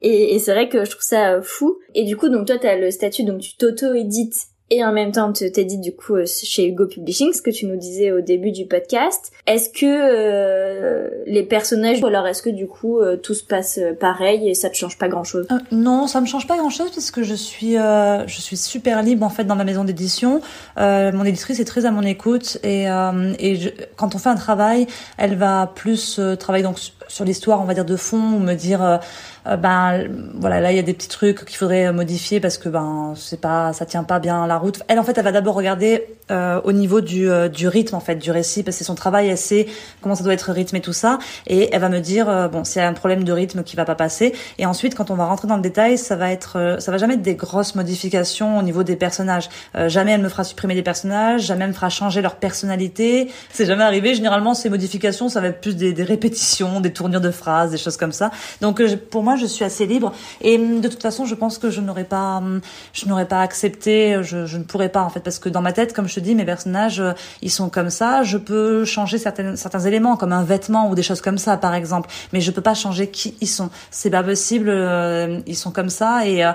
Et, 0.03 0.35
et 0.35 0.39
c'est 0.39 0.53
vrai 0.53 0.69
que 0.69 0.85
je 0.85 0.91
trouve 0.91 1.03
ça 1.03 1.35
euh, 1.35 1.43
fou. 1.43 1.79
Et 1.95 2.05
du 2.05 2.17
coup, 2.17 2.29
donc 2.29 2.47
toi, 2.47 2.59
t'as 2.59 2.77
le 2.77 2.91
statut, 2.91 3.25
donc 3.25 3.41
tu 3.41 3.57
t'auto-édites 3.57 4.49
et 4.71 4.85
en 4.85 4.93
même 4.93 5.13
temps 5.13 5.33
tu 5.33 5.51
t'es 5.53 5.65
dit 5.65 5.79
du 5.79 5.95
coup 5.95 6.17
euh, 6.17 6.25
chez 6.27 6.67
Hugo 6.67 6.87
Publishing 6.87 7.33
ce 7.33 7.43
que 7.43 7.51
tu 7.51 7.67
nous 7.67 7.77
disais 7.77 8.13
au 8.13 8.21
début 8.23 8.51
du 8.51 8.67
podcast 8.67 9.31
est-ce 9.47 9.69
que 9.69 9.85
euh, 9.85 11.11
les 11.27 11.43
personnages 11.43 12.03
ou 12.03 12.07
alors 12.07 12.27
est-ce 12.27 12.43
que 12.43 12.49
du 12.51 12.67
coup 12.67 12.99
euh, 12.99 13.17
tout 13.17 13.35
se 13.35 13.45
passe 13.45 13.79
euh, 13.79 13.93
pareil 13.93 14.49
et 14.49 14.55
ça 14.55 14.71
te 14.71 14.77
change 14.77 14.97
pas 14.97 15.09
grand 15.09 15.25
chose 15.25 15.47
euh, 15.51 15.59
non 15.71 16.07
ça 16.07 16.21
me 16.23 16.27
change 16.27 16.47
pas 16.47 16.57
grand 16.57 16.71
chose 16.71 16.91
parce 16.91 17.11
que 17.11 17.23
je 17.23 17.35
suis 17.35 17.75
je 17.75 18.41
suis 18.41 18.57
super 18.57 19.03
libre 19.03 19.27
en 19.27 19.31
fait 19.31 19.45
dans 19.45 19.57
ma 19.57 19.65
maison 19.65 19.85
d'édition. 19.85 20.41
Mon 20.77 21.25
éditrice 21.25 21.61
est 21.61 21.65
très 21.65 21.85
à 21.85 21.91
mon 21.91 22.03
écoute 22.03 22.59
et, 22.63 22.85
et 22.85 23.57
je, 23.57 23.71
quand 23.97 24.15
on 24.15 24.19
fait 24.19 24.29
un 24.29 24.35
travail 24.35 24.87
elle 25.19 25.37
va 25.37 25.71
plus 25.75 26.21
travailler 26.39 26.65
donc 26.65 26.79
sur 27.09 27.25
l'histoire 27.25 27.61
on 27.61 27.65
va 27.65 27.75
dire 27.75 27.85
de 27.85 27.97
fond 27.97 28.35
ou 28.35 28.39
me 28.39 28.55
dire 28.55 28.83
euh, 28.83 29.57
ben 29.57 30.09
voilà 30.35 30.61
là 30.61 30.73
il 30.73 30.77
y 30.77 30.79
a 30.79 30.83
des 30.83 30.95
petits 30.95 31.09
trucs 31.09 31.45
qu'il 31.45 31.57
faudrait 31.57 31.93
modifier 31.93 32.41
parce 32.41 32.59
que 32.59 32.69
ben 32.69 33.15
c'est 33.17 33.41
pas 33.41 33.73
ça 33.73 33.87
tient 33.87 34.05
pas 34.05 34.19
bien 34.19 34.47
la 34.47 34.59
route. 34.59 34.83
Elle 34.89 34.99
en 34.99 35.05
fait 35.05 35.17
elle 35.19 35.25
va 35.25 35.33
d'abord 35.33 35.55
regarder 35.55 36.05
euh, 36.31 36.61
au 36.65 36.73
niveau 36.73 37.03
du, 37.03 37.31
euh, 37.31 37.49
du 37.49 37.69
rythme 37.69 37.95
en 37.95 38.01
fait 38.01 38.15
du 38.17 38.31
récit 38.31 38.63
parce 38.63 38.77
que 38.77 38.79
c'est 38.79 38.85
son 38.85 38.95
travail 38.95 39.29
elle 39.29 39.37
sait 39.37 39.67
comment 40.01 40.15
ça 40.15 40.25
doit 40.25 40.33
être 40.33 40.53
rythmé 40.53 40.81
tout 40.81 40.95
ça 40.95 41.19
et 41.47 41.69
elle 41.71 41.81
va 41.83 41.91
me 41.91 42.01
dire 42.01 42.31
euh, 42.31 42.49
bon 42.49 42.65
c'est 42.65 42.81
un 42.81 42.95
problème 42.95 43.25
de 43.25 43.33
rythme 43.33 43.63
qui 43.63 43.77
va 43.77 43.85
pas 43.85 43.95
passer 43.95 44.33
et 44.59 44.65
ensuite 44.65 44.95
quand 44.95 45.11
on 45.11 45.17
va 45.17 45.27
rentrer 45.27 45.49
dans 45.49 45.57
le 45.57 45.63
détail 45.63 45.99
ça 45.99 46.17
va 46.17 46.31
être 46.31 46.59
euh, 46.59 46.81
ça 46.81 46.91
va 46.91 46.97
jamais 46.97 47.15
être 47.15 47.23
des 47.23 47.35
grosses 47.35 47.75
modifications 47.75 48.59
au 48.59 48.63
niveau 48.63 48.85
des 48.85 48.97
personnages. 48.97 49.51
jamais 49.89 50.13
elle 50.13 50.23
me 50.23 50.31
fera 50.31 50.45
supprimer 50.45 50.75
des 50.75 50.83
personnages, 50.83 51.43
jamais 51.43 51.65
elle 51.65 51.71
me 51.71 51.75
fera 51.75 51.91
changer 51.91 52.23
leur 52.23 52.37
personnalité. 52.37 53.31
C'est 53.51 53.67
jamais 53.67 53.85
arrivé. 53.85 54.15
Généralement 54.15 54.55
ces 54.55 54.71
modifications 54.71 55.29
ça 55.29 55.43
va 55.43 55.49
être 55.49 55.61
plus 55.61 55.77
des, 55.77 55.93
des 55.93 56.05
répétitions, 56.05 56.81
des 56.81 56.93
tournures 56.95 57.21
de 57.21 57.31
phrases, 57.31 57.71
des 57.71 57.79
choses 57.79 57.97
comme 57.97 58.13
ça. 58.13 58.31
Donc 58.61 58.83
pour 59.11 59.23
moi 59.23 59.37
je 59.37 59.47
suis 59.47 59.65
assez 59.65 59.87
libre. 59.87 60.13
Et 60.41 60.57
hum, 60.57 60.81
de 60.81 60.89
toute 60.89 61.03
façon, 61.03 61.27
je 61.27 61.35
pense 61.35 61.59
que 61.59 61.71
je 61.71 61.81
n'aurais 61.81 62.05
pas, 62.05 62.39
hum, 62.39 62.61
je 62.93 63.07
n'aurais 63.07 63.29
pas 63.29 63.43
accepté, 63.43 64.19
je, 64.23 64.47
je, 64.47 64.59
ne 64.59 64.65
pourrais 64.65 64.89
pas 64.89 65.03
en 65.03 65.11
fait, 65.11 65.21
parce 65.21 65.39
que 65.39 65.49
dans 65.49 65.63
ma 65.63 65.73
tête, 65.73 65.93
comme 65.93 66.09
je 66.09 66.15
te 66.15 66.21
dis, 66.21 66.35
mes 66.35 66.45
personnages, 66.45 67.01
euh, 67.01 67.13
ils 67.43 67.51
sont 67.51 67.69
comme 67.69 67.91
ça. 67.91 68.23
Je 68.23 68.39
peux 68.39 68.85
changer 68.85 69.19
certains 69.19 69.57
certains 69.57 69.81
éléments, 69.81 70.17
comme 70.17 70.33
un 70.33 70.45
vêtement 70.45 70.89
ou 70.89 70.95
des 70.95 71.03
choses 71.03 71.21
comme 71.21 71.39
ça, 71.39 71.57
par 71.57 71.75
exemple. 71.75 72.09
Mais 72.33 72.41
je 72.41 72.51
peux 72.51 72.63
pas 72.63 72.75
changer 72.75 73.09
qui 73.09 73.37
ils 73.41 73.49
sont. 73.49 73.71
C'est 73.91 74.11
pas 74.11 74.23
possible. 74.23 74.69
Euh, 74.69 75.41
ils 75.47 75.57
sont 75.57 75.71
comme 75.71 75.91
ça 75.91 76.27
et 76.27 76.45
euh, 76.45 76.53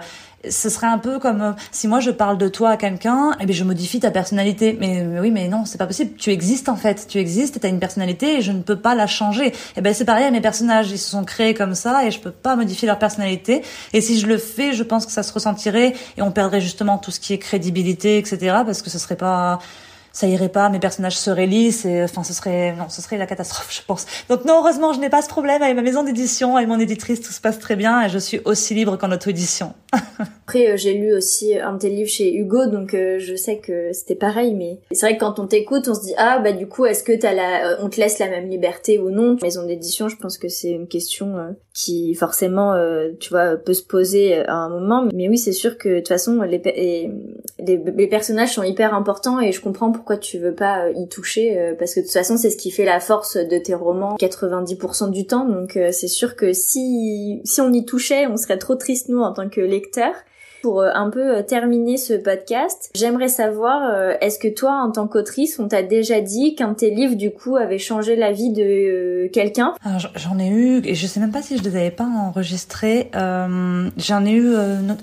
ce 0.48 0.70
serait 0.70 0.88
un 0.88 0.98
peu 0.98 1.20
comme 1.20 1.42
euh, 1.42 1.52
si 1.72 1.88
moi 1.88 2.00
je 2.00 2.12
parle 2.12 2.38
de 2.38 2.48
toi 2.48 2.72
à 2.72 2.78
quelqu'un, 2.78 3.32
et 3.32 3.42
eh 3.42 3.46
bien 3.46 3.56
je 3.56 3.64
modifie 3.64 4.00
ta 4.00 4.12
personnalité. 4.12 4.78
Mais, 4.80 5.04
mais 5.04 5.20
oui, 5.20 5.32
mais 5.32 5.48
non, 5.48 5.66
c'est 5.66 5.78
pas 5.78 5.88
possible. 5.88 6.16
Tu 6.18 6.32
existes 6.32 6.70
en 6.70 6.76
fait, 6.76 7.08
tu 7.08 7.18
existes, 7.18 7.60
t'as 7.60 7.70
une 7.70 7.80
personnalité 7.80 8.38
et 8.38 8.42
je 8.42 8.52
ne 8.52 8.62
peux 8.62 8.78
pas 8.78 8.96
la 8.96 9.08
changer. 9.08 9.48
Et 9.48 9.54
eh 9.78 9.82
ben 9.82 9.94
c'est 9.94 10.06
pareil 10.06 10.26
à 10.26 10.32
mes 10.32 10.42
personnages, 10.42 10.92
ils 10.92 10.98
se 10.98 11.10
sont 11.10 11.24
créés 11.24 11.54
comme 11.54 11.76
ça 11.76 12.06
et 12.06 12.12
je 12.12 12.20
peux 12.20 12.32
pas 12.32 12.56
modifier 12.56 12.88
leur 12.88 13.00
personnalité. 13.00 13.64
Et 13.94 14.02
si 14.02 14.20
je 14.20 14.28
le 14.28 14.38
fais, 14.38 14.74
je 14.74 14.84
pense 14.84 15.06
que 15.06 15.12
ça 15.12 15.24
se 15.24 15.34
ressentirait 15.34 15.94
et 16.18 16.22
on 16.22 16.32
perdrait 16.32 16.62
justement 16.62 16.98
tout 16.98 17.12
ce 17.12 17.20
qui 17.20 17.34
est 17.34 17.40
crédibilité, 17.40 18.18
etc. 18.18 18.38
Parce 18.66 18.82
que 18.82 18.90
ce 18.90 19.00
serait 19.00 19.18
pas 19.18 19.60
ça 20.12 20.28
irait 20.28 20.50
pas, 20.50 20.70
mes 20.70 20.80
personnages 20.80 21.18
seraient 21.18 21.46
lisses 21.46 21.86
et 21.86 22.04
enfin 22.04 22.24
ce 22.24 22.34
serait 22.34 22.76
non, 22.76 22.90
ce 22.90 23.02
serait 23.02 23.18
la 23.18 23.28
catastrophe, 23.28 23.74
je 23.74 23.82
pense. 23.86 24.06
Donc 24.30 24.46
non, 24.46 24.60
heureusement, 24.60 24.94
je 24.94 25.00
n'ai 25.00 25.10
pas 25.10 25.22
ce 25.22 25.30
problème 25.30 25.62
avec 25.62 25.76
ma 25.76 25.82
maison 25.82 26.04
d'édition, 26.04 26.56
avec 26.56 26.68
mon 26.68 26.80
éditrice, 26.80 27.22
tout 27.22 27.32
se 27.32 27.42
passe 27.42 27.60
très 27.60 27.76
bien 27.76 28.04
et 28.04 28.10
je 28.10 28.18
suis 28.18 28.40
aussi 28.46 28.74
libre 28.74 28.98
qu'en 28.98 29.12
auto-édition. 29.12 29.74
Après, 30.48 30.72
euh, 30.72 30.78
j'ai 30.78 30.94
lu 30.94 31.14
aussi 31.14 31.58
un 31.58 31.74
de 31.74 31.80
tes 31.80 31.90
livres 31.90 32.10
chez 32.10 32.34
Hugo, 32.34 32.68
donc 32.68 32.94
euh, 32.94 33.18
je 33.20 33.36
sais 33.36 33.58
que 33.58 33.92
c'était 33.94 34.16
pareil, 34.16 34.56
mais 34.56 34.80
c'est 34.92 35.06
vrai 35.06 35.16
que 35.16 35.22
quand 35.22 35.40
on 35.40 35.48
t'écoute, 35.48 35.88
on 35.88 35.94
se 35.94 36.02
dit 36.02 36.14
ah 36.18 36.40
bah 36.40 36.52
du 36.52 36.68
coup, 36.68 36.86
est-ce 36.86 37.04
que 37.04 37.14
t'as 37.14 37.34
la, 37.34 37.72
euh, 37.72 37.78
on 37.82 37.90
te 37.90 38.00
laisse 38.00 38.20
la 38.20 38.30
même 38.30 38.50
liberté 38.50 39.00
ou 39.00 39.10
non? 39.10 39.38
Maison 39.42 39.66
d'édition, 39.66 40.10
je 40.10 40.18
pense 40.18 40.38
que 40.38 40.48
c'est 40.48 40.72
une 40.72 40.88
question 40.88 41.56
qui 41.80 42.14
forcément, 42.14 42.76
tu 43.20 43.30
vois, 43.30 43.56
peut 43.56 43.74
se 43.74 43.84
poser 43.84 44.46
à 44.46 44.56
un 44.56 44.70
moment. 44.70 45.08
Mais 45.14 45.30
oui, 45.30 45.38
c'est 45.38 45.54
sûr 45.54 45.78
que 45.78 45.90
de 45.90 45.98
toute 46.00 46.10
façon, 46.10 46.42
les, 46.42 46.58
les, 46.58 47.78
les, 47.78 48.08
personnages 48.08 48.56
sont 48.56 48.64
hyper 48.64 48.94
importants 48.94 49.40
et 49.40 49.52
je 49.52 49.62
comprends 49.62 49.92
pourquoi 49.92 50.18
tu 50.18 50.40
veux 50.40 50.54
pas 50.54 50.90
y 50.92 51.08
toucher, 51.08 51.76
parce 51.80 51.96
que 51.96 52.02
de 52.02 52.06
toute 52.06 52.14
façon, 52.14 52.36
c'est 52.36 52.50
ce 52.50 52.58
qui 52.58 52.72
fait 52.72 52.86
la 52.86 53.00
force 53.00 53.38
de 53.38 53.58
tes 53.58 53.76
romans 53.76 54.18
90% 54.20 55.12
du 55.12 55.26
temps. 55.26 55.46
Donc 55.46 55.80
c'est 55.92 56.08
sûr 56.08 56.36
que 56.36 56.52
si 56.52 57.42
si 57.46 57.62
on 57.62 57.72
y 57.72 57.86
touchait, 57.86 58.28
on 58.28 58.36
serait 58.36 58.58
trop 58.58 58.76
triste 58.76 59.10
nous 59.10 59.22
en 59.22 59.32
tant 59.32 59.48
que 59.48 59.62
lecteurs. 59.62 60.16
Pour 60.62 60.82
euh, 60.82 60.90
un 60.94 61.10
peu 61.10 61.38
euh, 61.38 61.42
terminer 61.42 61.96
ce 61.98 62.14
podcast, 62.14 62.92
j'aimerais 62.94 63.30
savoir, 63.30 63.90
euh, 63.94 64.14
est-ce 64.20 64.40
que 64.40 64.48
toi, 64.48 64.82
en 64.84 64.92
tant 64.92 65.08
qu'autrice, 65.08 65.58
on 65.58 65.68
t'a 65.70 65.84
déjà 65.84 66.20
dit 66.20 66.56
qu'un 66.56 66.70
de 66.70 66.76
tes 66.76 66.90
livres, 66.90 67.16
du 67.16 67.32
coup, 67.32 67.56
avait 67.56 67.78
changé 67.78 68.18
la 68.18 68.34
vie 68.34 68.52
de 68.52 69.30
quelqu'un? 69.32 69.74
J'en 70.16 70.38
ai 70.38 70.50
eu, 70.50 70.82
et 70.84 70.96
je 70.96 71.08
sais 71.08 71.22
même 71.22 71.32
pas 71.32 71.42
si 71.42 71.58
je 71.58 71.64
les 71.64 71.76
avais 71.78 71.92
pas 71.92 72.06
enregistrés. 72.06 73.10
Euh, 73.16 73.90
J'en 73.98 74.26
ai 74.26 74.34
eu, 74.34 74.54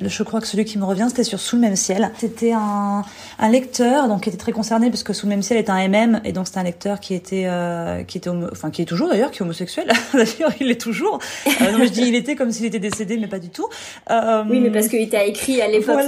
je 0.03 0.23
crois 0.23 0.41
que 0.41 0.47
celui 0.47 0.65
qui 0.65 0.79
me 0.79 0.85
revient, 0.85 1.07
c'était 1.09 1.25
sur 1.25 1.41
Sous 1.41 1.57
le 1.57 1.63
même 1.63 1.77
ciel. 1.77 2.11
C'était 2.19 2.53
un, 2.53 3.03
un 3.39 3.49
lecteur, 3.49 4.09
donc 4.09 4.23
qui 4.23 4.29
était 4.29 4.39
très 4.39 4.53
concerné, 4.53 4.91
parce 4.91 5.03
que 5.03 5.13
Sous 5.13 5.27
le 5.27 5.31
même 5.31 5.43
ciel 5.43 5.59
est 5.59 5.71
un 5.71 5.89
MM, 5.89 6.21
et 6.25 6.33
donc 6.33 6.49
c'est 6.49 6.59
un 6.59 6.65
lecteur 6.65 7.01
qui 7.01 7.15
était, 7.15 7.49
qui 8.07 8.19
était, 8.19 8.31
enfin 8.53 8.71
qui 8.71 8.83
est 8.83 8.87
toujours 8.87 9.09
d'ailleurs, 9.09 9.31
qui 9.31 9.39
est 9.39 9.43
homosexuel. 9.43 9.91
d'ailleurs, 10.13 10.53
il 10.61 10.71
est 10.71 10.81
toujours. 10.81 11.19
donc 11.47 11.83
je 11.83 11.89
dis 11.91 12.03
il 12.03 12.15
était 12.15 12.35
comme 12.37 12.51
s'il 12.51 12.67
était 12.67 12.79
décédé, 12.79 13.17
mais 13.17 13.29
pas 13.29 13.39
du 13.39 13.49
tout. 13.49 13.69
oui, 14.11 14.61
mais 14.61 14.71
parce 14.71 14.89
qu'il 14.89 15.09
t'a 15.09 15.25
écrit 15.25 15.46
à 15.61 15.69
l'époque. 15.69 16.01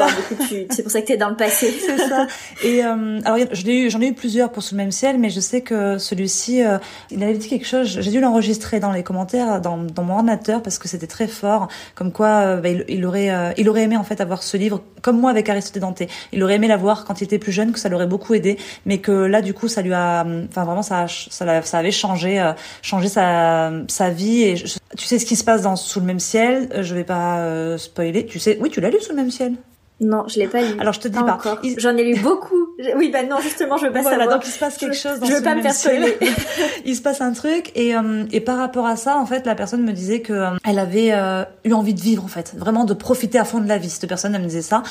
c'est 0.70 0.82
pour 0.82 0.92
ça 0.92 1.00
que 1.00 1.06
t'es 1.06 1.16
dans 1.16 1.30
le 1.30 1.36
passé. 1.36 1.72
c'est 1.80 1.98
ça. 1.98 2.26
Et 2.64 2.84
euh, 2.84 3.20
alors, 3.24 3.38
j'en 3.52 3.68
ai 3.68 3.78
eu, 3.78 3.90
j'en 3.90 4.00
ai 4.00 4.08
eu 4.08 4.14
plusieurs 4.14 4.50
pour 4.50 4.62
sous 4.62 4.74
le 4.74 4.78
même 4.78 4.92
ciel, 4.92 5.18
mais 5.18 5.30
je 5.30 5.40
sais 5.40 5.60
que 5.60 5.98
celui-ci, 5.98 6.62
euh, 6.62 6.78
il 7.10 7.22
avait 7.22 7.34
dit 7.34 7.48
quelque 7.48 7.66
chose. 7.66 8.00
J'ai 8.00 8.10
dû 8.10 8.20
l'enregistrer 8.20 8.80
dans 8.80 8.92
les 8.92 9.02
commentaires, 9.02 9.60
dans, 9.60 9.78
dans 9.78 10.02
mon 10.02 10.14
ordinateur, 10.14 10.62
parce 10.62 10.78
que 10.78 10.88
c'était 10.88 11.06
très 11.06 11.28
fort. 11.28 11.68
Comme 11.94 12.12
quoi, 12.12 12.28
euh, 12.28 12.60
bah, 12.60 12.68
il, 12.68 12.84
il, 12.88 13.06
aurait, 13.06 13.30
euh, 13.30 13.52
il 13.56 13.68
aurait 13.68 13.82
aimé 13.82 13.96
en 13.96 14.04
fait 14.04 14.20
avoir 14.20 14.42
ce 14.42 14.56
livre, 14.56 14.82
comme 15.02 15.20
moi 15.20 15.30
avec 15.30 15.48
Aristote 15.48 15.80
Dante. 15.80 16.02
Il 16.32 16.42
aurait 16.42 16.54
aimé 16.54 16.68
l'avoir 16.68 17.04
quand 17.04 17.20
il 17.20 17.24
était 17.24 17.38
plus 17.38 17.52
jeune, 17.52 17.72
que 17.72 17.78
ça 17.78 17.88
l'aurait 17.88 18.06
beaucoup 18.06 18.34
aidé, 18.34 18.58
mais 18.86 18.98
que 18.98 19.12
là, 19.12 19.42
du 19.42 19.54
coup, 19.54 19.68
ça 19.68 19.82
lui 19.82 19.92
a, 19.92 20.26
enfin 20.48 20.64
vraiment, 20.64 20.82
ça, 20.82 21.06
ça, 21.08 21.62
ça 21.62 21.78
avait 21.78 21.90
changé, 21.90 22.52
changé 22.82 23.08
sa, 23.08 23.72
sa 23.88 24.10
vie. 24.10 24.42
Et 24.42 24.54
tu 24.54 25.06
sais 25.06 25.18
ce 25.18 25.26
qui 25.26 25.36
se 25.36 25.44
passe 25.44 25.62
dans 25.62 25.76
Sous 25.76 26.00
le 26.00 26.06
même 26.06 26.20
ciel. 26.20 26.68
Je 26.80 26.94
vais 26.94 27.04
pas 27.04 27.76
spoiler. 27.78 28.26
Tu 28.26 28.38
sais, 28.38 28.58
oui, 28.60 28.70
tu 28.70 28.80
l'as 28.80 28.90
lu 28.90 29.00
Sous 29.00 29.10
le 29.10 29.16
même 29.16 29.27
ciel 29.30 29.58
non, 30.00 30.24
je 30.28 30.38
l'ai 30.38 30.46
pas 30.46 30.62
lu. 30.62 30.78
Alors 30.78 30.92
je 30.92 31.00
te 31.00 31.08
dis 31.08 31.18
pas. 31.18 31.38
J'en 31.78 31.96
ai 31.96 32.04
lu 32.04 32.20
beaucoup. 32.20 32.68
Oui, 32.96 33.10
bah 33.12 33.24
non, 33.24 33.40
justement, 33.40 33.76
je 33.76 33.86
veux 33.86 33.92
pas 33.92 34.02
voilà, 34.02 34.18
savoir. 34.18 34.38
donc 34.38 34.46
il 34.46 34.52
se 34.52 34.58
passe 34.58 34.76
quelque 34.76 34.94
chose 34.94 35.18
dans 35.18 35.26
Je 35.26 35.32
veux 35.32 35.42
pas 35.42 35.56
me 35.56 35.62
faire 35.62 35.74
spoiler. 35.74 36.16
il 36.84 36.94
se 36.94 37.02
passe 37.02 37.20
un 37.20 37.32
truc 37.32 37.72
et 37.74 37.96
euh, 37.96 38.24
et 38.30 38.40
par 38.40 38.58
rapport 38.58 38.86
à 38.86 38.94
ça, 38.94 39.18
en 39.18 39.26
fait, 39.26 39.44
la 39.44 39.56
personne 39.56 39.82
me 39.82 39.92
disait 39.92 40.20
que 40.20 40.32
euh, 40.32 40.50
elle 40.64 40.78
avait 40.78 41.10
euh, 41.12 41.42
eu 41.64 41.72
envie 41.72 41.94
de 41.94 42.00
vivre 42.00 42.24
en 42.24 42.28
fait, 42.28 42.54
vraiment 42.56 42.84
de 42.84 42.94
profiter 42.94 43.40
à 43.40 43.44
fond 43.44 43.58
de 43.58 43.66
la 43.66 43.78
vie. 43.78 43.90
Cette 43.90 44.08
personne 44.08 44.36
elle 44.36 44.42
me 44.42 44.46
disait 44.46 44.62
ça 44.62 44.84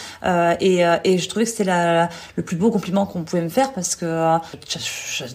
et 0.59 0.81
et 1.03 1.17
je 1.17 1.29
trouvais 1.29 1.45
que 1.45 1.51
c'était 1.51 1.63
la, 1.63 2.09
le 2.35 2.43
plus 2.43 2.57
beau 2.57 2.69
compliment 2.69 3.05
qu'on 3.05 3.23
pouvait 3.23 3.41
me 3.41 3.49
faire 3.49 3.71
parce 3.71 3.95
que 3.95 4.37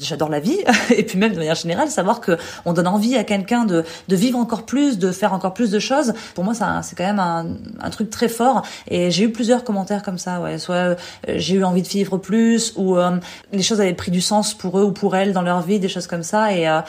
j'adore 0.01 0.29
la 0.29 0.41
vie 0.41 0.59
et 0.91 1.05
puis 1.05 1.19
même 1.19 1.33
de 1.33 1.39
manière 1.39 1.55
générale, 1.55 1.89
savoir 1.89 2.21
que 2.21 2.37
on 2.67 2.75
donne 2.75 2.89
envie 2.89 3.17
à 3.17 3.25
quelqu'un 3.25 3.65
de 3.65 3.85
de 4.09 4.17
vivre 4.17 4.39
encore 4.39 4.65
plus, 4.65 4.99
de 4.99 5.11
faire 5.13 5.33
encore 5.33 5.55
plus 5.55 5.71
de 5.71 5.79
choses. 5.79 6.13
Pour 6.35 6.45
moi, 6.45 6.53
ça 6.53 6.81
c'est 6.83 6.97
quand 6.97 7.07
même 7.07 7.19
un 7.21 7.47
un 7.81 7.91
truc 7.91 8.11
très 8.11 8.29
fort 8.29 8.67
et 8.89 9.11
j'ai 9.11 9.25
eu 9.25 9.33
plusieurs 9.33 9.62
commentaires 9.63 10.03
comme 10.03 10.19
ça, 10.19 10.41
ouais. 10.41 10.59
Soit 10.59 10.75
euh, 10.75 10.95
j'ai 11.29 11.55
eu 11.57 11.65
envie 11.65 11.83
de 11.83 11.89
vivre 11.89 12.19
plus, 12.19 12.73
ou 12.77 12.97
euh, 12.97 13.17
les 13.53 13.63
choses 13.63 13.81
avaient 13.81 13.95
pris 13.95 14.11
du 14.11 14.21
sens 14.21 14.55
pour 14.55 14.79
eux 14.79 14.85
ou 14.85 14.93
pour 14.93 15.17
elles 15.17 15.33
dans 15.33 15.43
leur 15.43 15.63
vie, 15.63 15.79
des 15.79 15.89
choses 15.89 16.07
comme 16.07 16.23
ça. 16.23 16.53
Et 16.53 16.69
euh, 16.69 16.81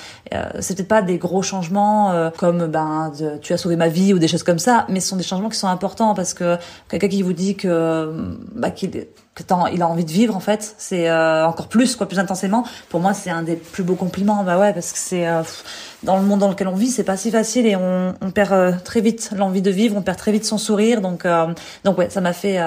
c'est 0.59 0.87
pas 0.87 1.01
des 1.01 1.17
gros 1.17 1.41
changements 1.41 2.31
comme 2.37 2.67
ben 2.67 3.11
tu 3.41 3.53
as 3.53 3.57
sauvé 3.57 3.75
ma 3.75 3.87
vie 3.87 4.13
ou 4.13 4.19
des 4.19 4.27
choses 4.27 4.43
comme 4.43 4.59
ça, 4.59 4.85
mais 4.89 4.99
ce 4.99 5.09
sont 5.09 5.15
des 5.15 5.23
changements 5.23 5.49
qui 5.49 5.57
sont 5.57 5.67
importants 5.67 6.13
parce 6.15 6.33
que 6.33 6.57
quelqu'un 6.89 7.07
qui 7.07 7.21
vous 7.21 7.33
dit 7.33 7.55
que 7.55 8.11
bah, 8.55 8.71
qu'il 8.71 9.07
il 9.73 9.81
a 9.81 9.87
envie 9.87 10.05
de 10.05 10.11
vivre 10.11 10.35
en 10.35 10.39
fait 10.39 10.75
c'est 10.77 11.11
encore 11.11 11.67
plus 11.67 11.95
quoi 11.95 12.07
plus 12.07 12.19
intensément 12.19 12.65
pour 12.89 12.99
moi 12.99 13.13
c'est 13.13 13.31
un 13.31 13.41
des 13.41 13.55
plus 13.55 13.83
beaux 13.83 13.95
compliments 13.95 14.43
bah 14.43 14.59
ouais 14.59 14.73
parce 14.73 14.91
que 14.91 14.99
c'est 14.99 15.25
dans 16.03 16.17
le 16.17 16.23
monde 16.23 16.39
dans 16.39 16.49
lequel 16.49 16.67
on 16.67 16.75
vit 16.75 16.87
c'est 16.87 17.03
pas 17.03 17.17
si 17.17 17.31
facile 17.31 17.65
et 17.65 17.75
on, 17.75 18.13
perd 18.33 18.83
très 18.83 19.01
vite 19.01 19.31
l'envie 19.35 19.61
de 19.61 19.71
vivre 19.71 19.95
on 19.97 20.01
perd 20.01 20.17
très 20.17 20.31
vite 20.31 20.45
son 20.45 20.57
sourire. 20.57 21.01
Donc 21.01 21.25
donc 21.83 21.97
ouais 21.97 22.09
ça 22.09 22.21
m'a 22.21 22.33
fait 22.33 22.59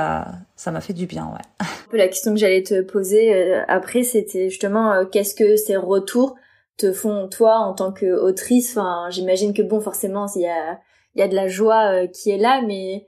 ça 0.57 0.71
m'a 0.71 0.81
fait 0.81 0.95
du 0.95 1.07
bien, 1.07 1.27
ouais. 1.27 1.67
La 1.93 2.09
question 2.09 2.33
que 2.33 2.41
j'allais 2.41 2.63
te 2.63 2.81
poser 2.81 3.35
euh, 3.35 3.63
après, 3.69 4.03
c'était 4.03 4.49
justement 4.49 4.93
euh, 4.93 5.05
qu'est-ce 5.05 5.35
que 5.35 5.57
ces 5.57 5.77
retours 5.77 6.35
te 6.79 6.93
font 6.93 7.29
toi 7.29 7.59
en 7.59 7.75
tant 7.75 7.93
qu'autrice? 7.93 8.77
Enfin, 8.77 9.09
j'imagine 9.11 9.55
que 9.55 9.63
bon, 9.63 9.81
forcément, 9.81 10.27
il 10.35 10.43
y 10.43 10.49
a 10.49 10.81
y 11.15 11.23
a 11.23 11.29
de 11.29 11.35
la 11.35 11.49
joie 11.49 11.93
euh, 11.93 12.07
qui 12.07 12.31
est 12.31 12.39
là, 12.39 12.63
mais 12.67 13.07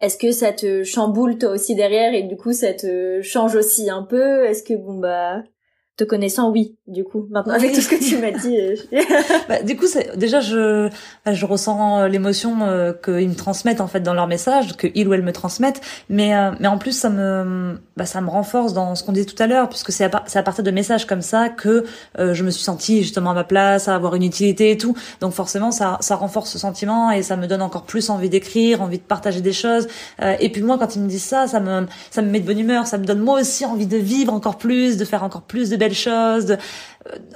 est-ce 0.00 0.16
que 0.16 0.32
ça 0.32 0.52
te 0.52 0.84
chamboule 0.84 1.38
toi 1.38 1.50
aussi 1.50 1.74
derrière 1.74 2.14
et 2.14 2.22
du 2.22 2.36
coup 2.36 2.52
ça 2.52 2.72
te 2.72 3.20
change 3.22 3.54
aussi 3.56 3.90
un 3.90 4.02
peu? 4.02 4.44
Est-ce 4.44 4.62
que 4.62 4.74
bon 4.74 4.94
bah 4.94 5.42
connaissant, 6.04 6.50
oui, 6.50 6.76
du 6.86 7.04
coup, 7.04 7.26
maintenant 7.30 7.54
avec 7.54 7.72
tout 7.72 7.80
ce 7.80 7.88
que 7.88 8.02
tu 8.02 8.18
m'as 8.18 8.30
dit. 8.30 8.58
Euh, 8.58 8.76
bah, 9.48 9.62
du 9.62 9.76
coup, 9.76 9.86
déjà, 10.16 10.40
je, 10.40 10.88
bah, 11.24 11.32
je 11.32 11.46
ressens 11.46 12.00
euh, 12.00 12.08
l'émotion 12.08 12.62
euh, 12.62 12.92
qu'ils 12.92 13.28
me 13.28 13.34
transmettent 13.34 13.80
en 13.80 13.86
fait 13.86 14.00
dans 14.00 14.14
leur 14.14 14.26
message, 14.26 14.76
que 14.76 14.86
ils 14.94 15.06
ou 15.08 15.14
elles 15.14 15.22
me 15.22 15.32
transmettent, 15.32 15.80
mais 16.08 16.32
mais 16.60 16.68
en 16.68 16.78
plus 16.78 16.92
ça 16.92 17.10
me 17.10 17.78
bah, 17.96 18.06
ça 18.06 18.20
me 18.20 18.28
renforce 18.30 18.72
dans 18.72 18.94
ce 18.94 19.04
qu'on 19.04 19.12
disait 19.12 19.26
tout 19.26 19.40
à 19.42 19.46
l'heure, 19.46 19.68
puisque 19.68 19.92
c'est 19.92 20.04
à, 20.04 20.24
à 20.34 20.42
partir 20.42 20.64
de 20.64 20.70
messages 20.70 21.06
comme 21.06 21.22
ça 21.22 21.48
que 21.48 21.84
je 22.18 22.42
me 22.42 22.50
suis 22.50 22.62
sentie 22.62 23.02
justement 23.02 23.30
à 23.30 23.34
ma 23.34 23.44
place, 23.44 23.88
à 23.88 23.94
avoir 23.94 24.14
une 24.14 24.22
utilité 24.22 24.70
et 24.70 24.78
tout. 24.78 24.94
Donc 25.20 25.32
forcément, 25.32 25.70
ça 25.70 25.98
ça 26.00 26.16
renforce 26.16 26.50
ce 26.50 26.58
sentiment 26.58 27.10
et 27.10 27.22
ça 27.22 27.36
me 27.36 27.46
donne 27.46 27.62
encore 27.62 27.84
plus 27.84 28.10
envie 28.10 28.28
d'écrire, 28.28 28.82
envie 28.82 28.98
de 28.98 29.02
partager 29.02 29.40
des 29.40 29.52
choses. 29.52 29.88
et 30.40 30.48
puis 30.50 30.62
moi, 30.62 30.78
quand 30.78 30.96
ils 30.96 31.02
me 31.02 31.08
disent 31.08 31.24
ça, 31.24 31.46
ça 31.46 31.60
me 31.60 31.86
ça 32.10 32.22
me 32.22 32.30
met 32.30 32.40
de 32.40 32.46
bonne 32.46 32.58
humeur, 32.58 32.86
ça 32.86 32.98
me 32.98 33.04
donne 33.04 33.20
moi 33.20 33.40
aussi 33.40 33.64
envie 33.64 33.86
de 33.86 33.96
vivre 33.96 34.32
encore 34.32 34.58
plus, 34.58 34.96
de 34.96 35.04
faire 35.04 35.22
encore 35.22 35.42
plus 35.42 35.70
de 35.70 35.76
belles 35.76 35.91
choses, 35.94 36.56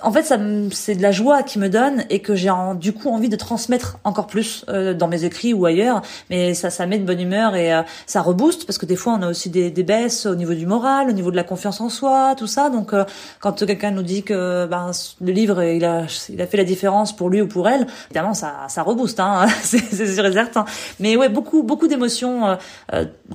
en 0.03 0.13
fait, 0.13 0.23
ça 0.23 0.39
c'est 0.71 0.95
de 0.95 1.03
la 1.03 1.11
joie 1.11 1.43
qui 1.43 1.59
me 1.59 1.69
donne 1.69 2.05
et 2.11 2.21
que 2.21 2.35
j'ai 2.35 2.53
du 2.79 2.93
coup 2.93 3.09
envie 3.09 3.29
de 3.29 3.37
transmettre 3.37 3.99
encore 4.05 4.27
plus 4.27 4.65
euh, 4.69 4.95
dans 4.95 5.09
mes 5.09 5.25
écrits 5.25 5.55
ou 5.55 5.67
ailleurs. 5.67 6.03
Mais 6.31 6.55
ça, 6.55 6.71
ça 6.71 6.87
met 6.87 6.99
de 6.99 7.05
bonne 7.05 7.21
humeur 7.21 7.57
et 7.57 7.75
euh, 7.75 7.83
ça 8.07 8.23
rebooste 8.23 8.67
parce 8.67 8.79
que 8.79 8.87
des 8.87 8.97
fois 8.97 9.15
on 9.19 9.23
a 9.23 9.29
aussi 9.29 9.51
des, 9.51 9.71
des, 9.71 9.83
baisses 9.83 10.27
au 10.27 10.35
niveau 10.35 10.55
du 10.55 10.67
moral, 10.67 11.09
au 11.09 11.13
niveau 11.13 11.31
de 11.31 11.37
la 11.37 11.45
confiance 11.45 11.81
en 11.81 11.89
soi, 11.89 12.35
tout 12.37 12.47
ça. 12.47 12.71
Donc 12.71 12.93
euh, 12.93 13.05
quand 13.41 13.65
quelqu'un 13.65 13.91
nous 13.91 14.03
dit 14.03 14.23
que 14.23 14.67
ben, 14.67 14.93
le 15.21 15.33
livre 15.33 15.63
il 15.63 15.85
a, 15.85 16.07
il 16.29 16.41
a 16.41 16.47
fait 16.47 16.57
la 16.57 16.65
différence 16.65 17.15
pour 17.15 17.29
lui 17.29 17.41
ou 17.41 17.49
pour 17.49 17.69
elle, 17.69 17.87
évidemment 18.11 18.35
ça, 18.35 18.67
ça 18.69 18.83
rebooste, 18.83 19.21
hein, 19.21 19.47
c'est 19.63 19.81
sûr 20.07 20.27
et 20.27 20.33
certain. 20.33 20.65
Mais 21.01 21.17
ouais, 21.17 21.29
beaucoup 21.29 21.63
beaucoup 21.63 21.89
d'émotions 21.89 22.57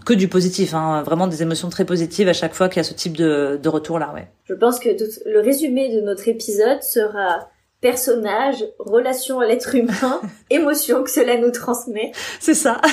que 0.06 0.14
du 0.14 0.28
positif, 0.28 0.74
hein, 0.74 1.04
vraiment 1.04 1.28
des 1.28 1.42
émotions 1.42 1.70
très 1.70 1.86
positives 1.86 2.30
à 2.30 2.34
chaque 2.34 2.54
fois 2.54 2.70
qu'il 2.70 2.78
y 2.78 2.82
a 2.82 2.84
ce 2.84 2.94
type 2.94 3.18
de, 3.18 3.60
de 3.62 3.70
retour 3.70 4.00
là, 4.00 4.12
ouais. 4.14 4.28
Je 4.52 4.54
pense 4.58 4.80
que 4.80 4.90
le 4.90 5.40
résumé 5.40 5.96
de 5.96 6.02
notre 6.02 6.21
épisode 6.28 6.84
sera 6.84 7.50
personnage, 7.82 8.64
relation 8.80 9.40
à 9.40 9.48
l'être 9.48 9.76
humain, 9.76 10.22
émotion 10.50 11.04
que 11.04 11.10
cela 11.10 11.38
nous 11.38 11.52
transmet. 11.52 12.12
C'est 12.40 12.54
ça. 12.54 12.80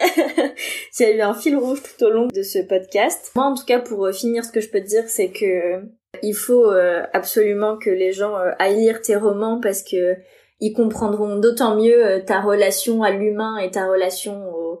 Il 0.00 1.00
y 1.00 1.04
a 1.04 1.16
eu 1.16 1.20
un 1.20 1.34
fil 1.34 1.56
rouge 1.56 1.82
tout 1.82 2.04
au 2.04 2.10
long 2.10 2.26
de 2.26 2.42
ce 2.42 2.58
podcast. 2.60 3.32
Moi, 3.34 3.44
en 3.44 3.54
tout 3.54 3.64
cas, 3.64 3.80
pour 3.80 4.06
euh, 4.06 4.12
finir, 4.12 4.44
ce 4.44 4.52
que 4.52 4.60
je 4.60 4.70
peux 4.70 4.80
te 4.80 4.86
dire, 4.86 5.04
c'est 5.08 5.30
que 5.30 5.44
euh, 5.44 5.80
il 6.22 6.34
faut 6.34 6.70
euh, 6.70 7.02
absolument 7.12 7.76
que 7.76 7.90
les 7.90 8.12
gens 8.12 8.34
aillent 8.58 8.76
lire 8.76 9.02
tes 9.02 9.16
romans 9.16 9.60
parce 9.60 9.82
que 9.82 10.16
ils 10.62 10.74
comprendront 10.74 11.36
d'autant 11.36 11.76
mieux 11.76 12.22
ta 12.26 12.40
relation 12.40 13.02
à 13.02 13.10
l'humain 13.10 13.56
et 13.58 13.70
ta 13.70 13.86
relation 13.86 14.50
au, 14.54 14.80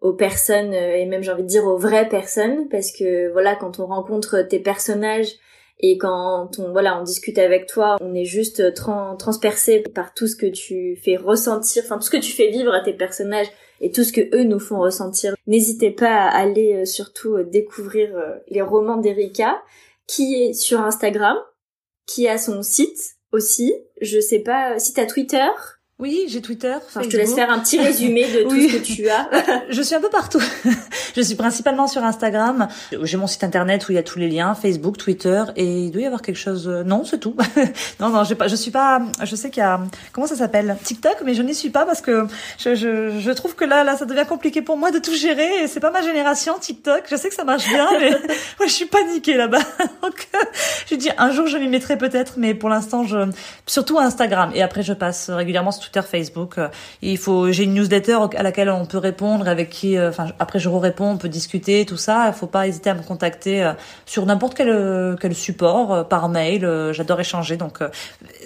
aux 0.00 0.12
personnes 0.12 0.72
et 0.72 1.04
même 1.06 1.22
j'ai 1.22 1.32
envie 1.32 1.42
de 1.42 1.48
dire 1.48 1.64
aux 1.64 1.78
vraies 1.78 2.08
personnes 2.08 2.68
parce 2.68 2.92
que 2.92 3.32
voilà 3.32 3.56
quand 3.56 3.80
on 3.80 3.86
rencontre 3.86 4.42
tes 4.42 4.60
personnages 4.60 5.32
et 5.78 5.98
quand 5.98 6.58
on 6.58 6.72
voilà 6.72 6.98
on 6.98 7.04
discute 7.04 7.38
avec 7.38 7.66
toi 7.66 7.96
on 8.00 8.14
est 8.14 8.24
juste 8.24 8.74
transpercé 8.74 9.80
par 9.80 10.14
tout 10.14 10.26
ce 10.26 10.36
que 10.36 10.46
tu 10.46 10.96
fais 10.96 11.16
ressentir 11.16 11.82
enfin 11.84 11.96
tout 11.96 12.04
ce 12.04 12.10
que 12.10 12.16
tu 12.16 12.32
fais 12.32 12.48
vivre 12.48 12.72
à 12.72 12.80
tes 12.80 12.94
personnages 12.94 13.48
et 13.80 13.90
tout 13.90 14.04
ce 14.04 14.12
que 14.12 14.34
eux 14.34 14.44
nous 14.44 14.58
font 14.58 14.80
ressentir. 14.80 15.34
N'hésitez 15.46 15.90
pas 15.90 16.14
à 16.14 16.38
aller 16.38 16.74
euh, 16.74 16.84
surtout 16.86 17.34
euh, 17.36 17.44
découvrir 17.44 18.10
les 18.48 18.62
romans 18.62 18.96
d'Erika 18.96 19.62
qui 20.06 20.34
est 20.34 20.52
sur 20.54 20.80
Instagram 20.80 21.36
qui 22.06 22.28
a 22.28 22.38
son 22.38 22.62
site 22.62 23.16
aussi. 23.32 23.74
Je 24.00 24.20
sais 24.20 24.38
pas 24.38 24.78
si 24.78 24.94
t'as 24.94 25.06
Twitter 25.06 25.48
oui, 25.98 26.26
j'ai 26.28 26.42
Twitter. 26.42 26.74
Enfin, 26.86 27.00
je 27.02 27.08
te 27.08 27.16
laisse 27.16 27.34
faire 27.34 27.50
un 27.50 27.58
petit 27.58 27.80
résumé 27.80 28.26
de 28.30 28.42
tout 28.48 28.50
ce 28.68 28.76
que 28.76 28.82
tu 28.84 29.08
as. 29.08 29.30
je 29.70 29.80
suis 29.80 29.94
un 29.94 30.00
peu 30.02 30.10
partout. 30.10 30.42
je 31.16 31.22
suis 31.22 31.36
principalement 31.36 31.86
sur 31.86 32.04
Instagram. 32.04 32.68
J'ai 33.02 33.16
mon 33.16 33.26
site 33.26 33.42
internet 33.44 33.88
où 33.88 33.92
il 33.92 33.94
y 33.94 33.98
a 33.98 34.02
tous 34.02 34.18
les 34.18 34.28
liens, 34.28 34.54
Facebook, 34.54 34.98
Twitter, 34.98 35.42
et 35.56 35.64
il 35.64 35.90
doit 35.90 36.02
y 36.02 36.04
avoir 36.06 36.20
quelque 36.20 36.36
chose. 36.36 36.68
euh, 36.68 36.84
Non, 36.84 37.04
c'est 37.06 37.16
tout. 37.16 37.34
non, 37.98 38.10
non, 38.10 38.24
pas. 38.36 38.46
Je 38.46 38.56
suis 38.56 38.70
pas. 38.70 39.00
Je 39.24 39.34
sais 39.36 39.48
qu'il 39.48 39.62
y 39.62 39.64
a. 39.64 39.80
Comment 40.12 40.26
ça 40.26 40.36
s'appelle? 40.36 40.76
TikTok, 40.84 41.16
mais 41.24 41.32
je 41.32 41.40
n'y 41.40 41.54
suis 41.54 41.70
pas 41.70 41.86
parce 41.86 42.02
que 42.02 42.26
je, 42.58 42.74
je, 42.74 43.18
je 43.18 43.30
trouve 43.30 43.54
que 43.54 43.64
là, 43.64 43.82
là, 43.82 43.96
ça 43.96 44.04
devient 44.04 44.26
compliqué 44.28 44.60
pour 44.60 44.76
moi 44.76 44.90
de 44.90 44.98
tout 44.98 45.14
gérer. 45.14 45.62
Et 45.62 45.66
c'est 45.66 45.80
pas 45.80 45.90
ma 45.92 46.02
génération 46.02 46.58
TikTok. 46.60 47.04
Je 47.10 47.16
sais 47.16 47.30
que 47.30 47.34
ça 47.34 47.44
marche 47.44 47.68
bien, 47.70 47.88
mais 47.98 48.10
je 48.66 48.70
suis 48.72 48.84
paniquée 48.86 49.38
là-bas. 49.38 49.60
Donc, 50.02 50.28
je 50.90 50.94
dis 50.94 51.08
un 51.16 51.30
jour 51.30 51.46
je 51.46 51.56
m'y 51.56 51.68
mettrai 51.68 51.96
peut-être, 51.96 52.34
mais 52.36 52.52
pour 52.52 52.68
l'instant, 52.68 53.04
je 53.04 53.30
surtout 53.66 53.98
Instagram. 53.98 54.50
Et 54.54 54.60
après, 54.60 54.82
je 54.82 54.92
passe 54.92 55.30
régulièrement 55.30 55.70
sur 55.70 55.85
Twitter, 55.86 56.06
Facebook. 56.06 56.58
Euh, 56.58 56.68
Il 57.02 57.18
faut. 57.18 57.50
J'ai 57.52 57.64
une 57.64 57.74
newsletter 57.74 58.18
à 58.36 58.42
laquelle 58.42 58.70
on 58.70 58.86
peut 58.86 58.98
répondre, 58.98 59.48
avec 59.48 59.70
qui. 59.70 59.96
euh, 59.96 60.10
Enfin, 60.10 60.26
après, 60.38 60.58
je 60.58 60.68
réponds, 60.68 61.10
on 61.10 61.16
peut 61.16 61.28
discuter, 61.28 61.84
tout 61.86 61.96
ça. 61.96 62.24
Il 62.28 62.32
faut 62.32 62.46
pas 62.46 62.66
hésiter 62.66 62.90
à 62.90 62.94
me 62.94 63.02
contacter 63.02 63.64
euh, 63.64 63.72
sur 64.04 64.26
n'importe 64.26 64.54
quel 64.54 65.16
quel 65.20 65.34
support, 65.34 66.08
par 66.08 66.28
mail. 66.28 66.68
J'adore 66.92 67.20
échanger, 67.20 67.56
donc 67.56 67.78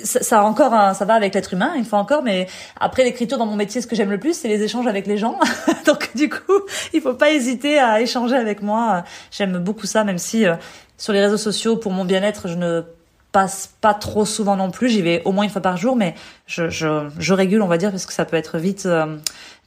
ça, 0.05 0.23
ça 0.23 0.43
encore, 0.45 0.95
ça 0.95 1.05
va 1.05 1.15
avec 1.15 1.35
l'être 1.35 1.53
humain, 1.53 1.75
une 1.75 1.85
fois 1.85 1.99
encore. 1.99 2.23
Mais 2.23 2.47
après, 2.79 3.05
l'écriture 3.05 3.39
dans 3.39 3.47
mon 3.47 3.57
métier, 3.57 3.81
ce 3.81 3.87
que 3.87 3.97
j'aime 3.97 4.11
le 4.11 4.19
plus, 4.19 4.35
c'est 4.35 4.49
les 4.49 4.63
échanges 4.63 4.87
avec 4.87 5.07
les 5.07 5.17
gens. 5.17 5.39
donc 5.87 6.11
du 6.15 6.29
coup, 6.29 6.61
il 6.93 7.01
faut 7.01 7.15
pas 7.15 7.31
hésiter 7.31 7.79
à 7.79 8.01
échanger 8.01 8.37
avec 8.37 8.63
moi. 8.63 9.05
J'aime 9.31 9.59
beaucoup 9.59 9.87
ça, 9.87 10.05
même 10.05 10.19
si 10.19 10.45
sur 10.99 11.13
les 11.13 11.21
réseaux 11.21 11.39
sociaux, 11.39 11.77
pour 11.77 11.93
mon 11.93 12.05
bien-être, 12.05 12.49
je 12.49 12.55
ne 12.55 12.83
passe 13.33 13.71
pas 13.81 13.95
trop 13.95 14.25
souvent 14.25 14.57
non 14.57 14.71
plus. 14.71 14.89
J'y 14.89 15.03
vais 15.03 15.23
au 15.25 15.33
moins 15.33 15.45
une 15.45 15.51
fois 15.51 15.61
par 15.63 15.77
jour, 15.77 15.95
mais 15.97 16.15
je, 16.47 16.69
je, 16.69 17.09
je 17.19 17.33
régule, 17.35 17.63
on 17.63 17.69
va 17.69 17.79
dire, 17.79 17.91
parce 17.91 18.07
que 18.07 18.13
ça 18.13 18.25
peut 18.25 18.37
être 18.37 18.59
vite, 18.59 18.87
euh, 18.87 19.17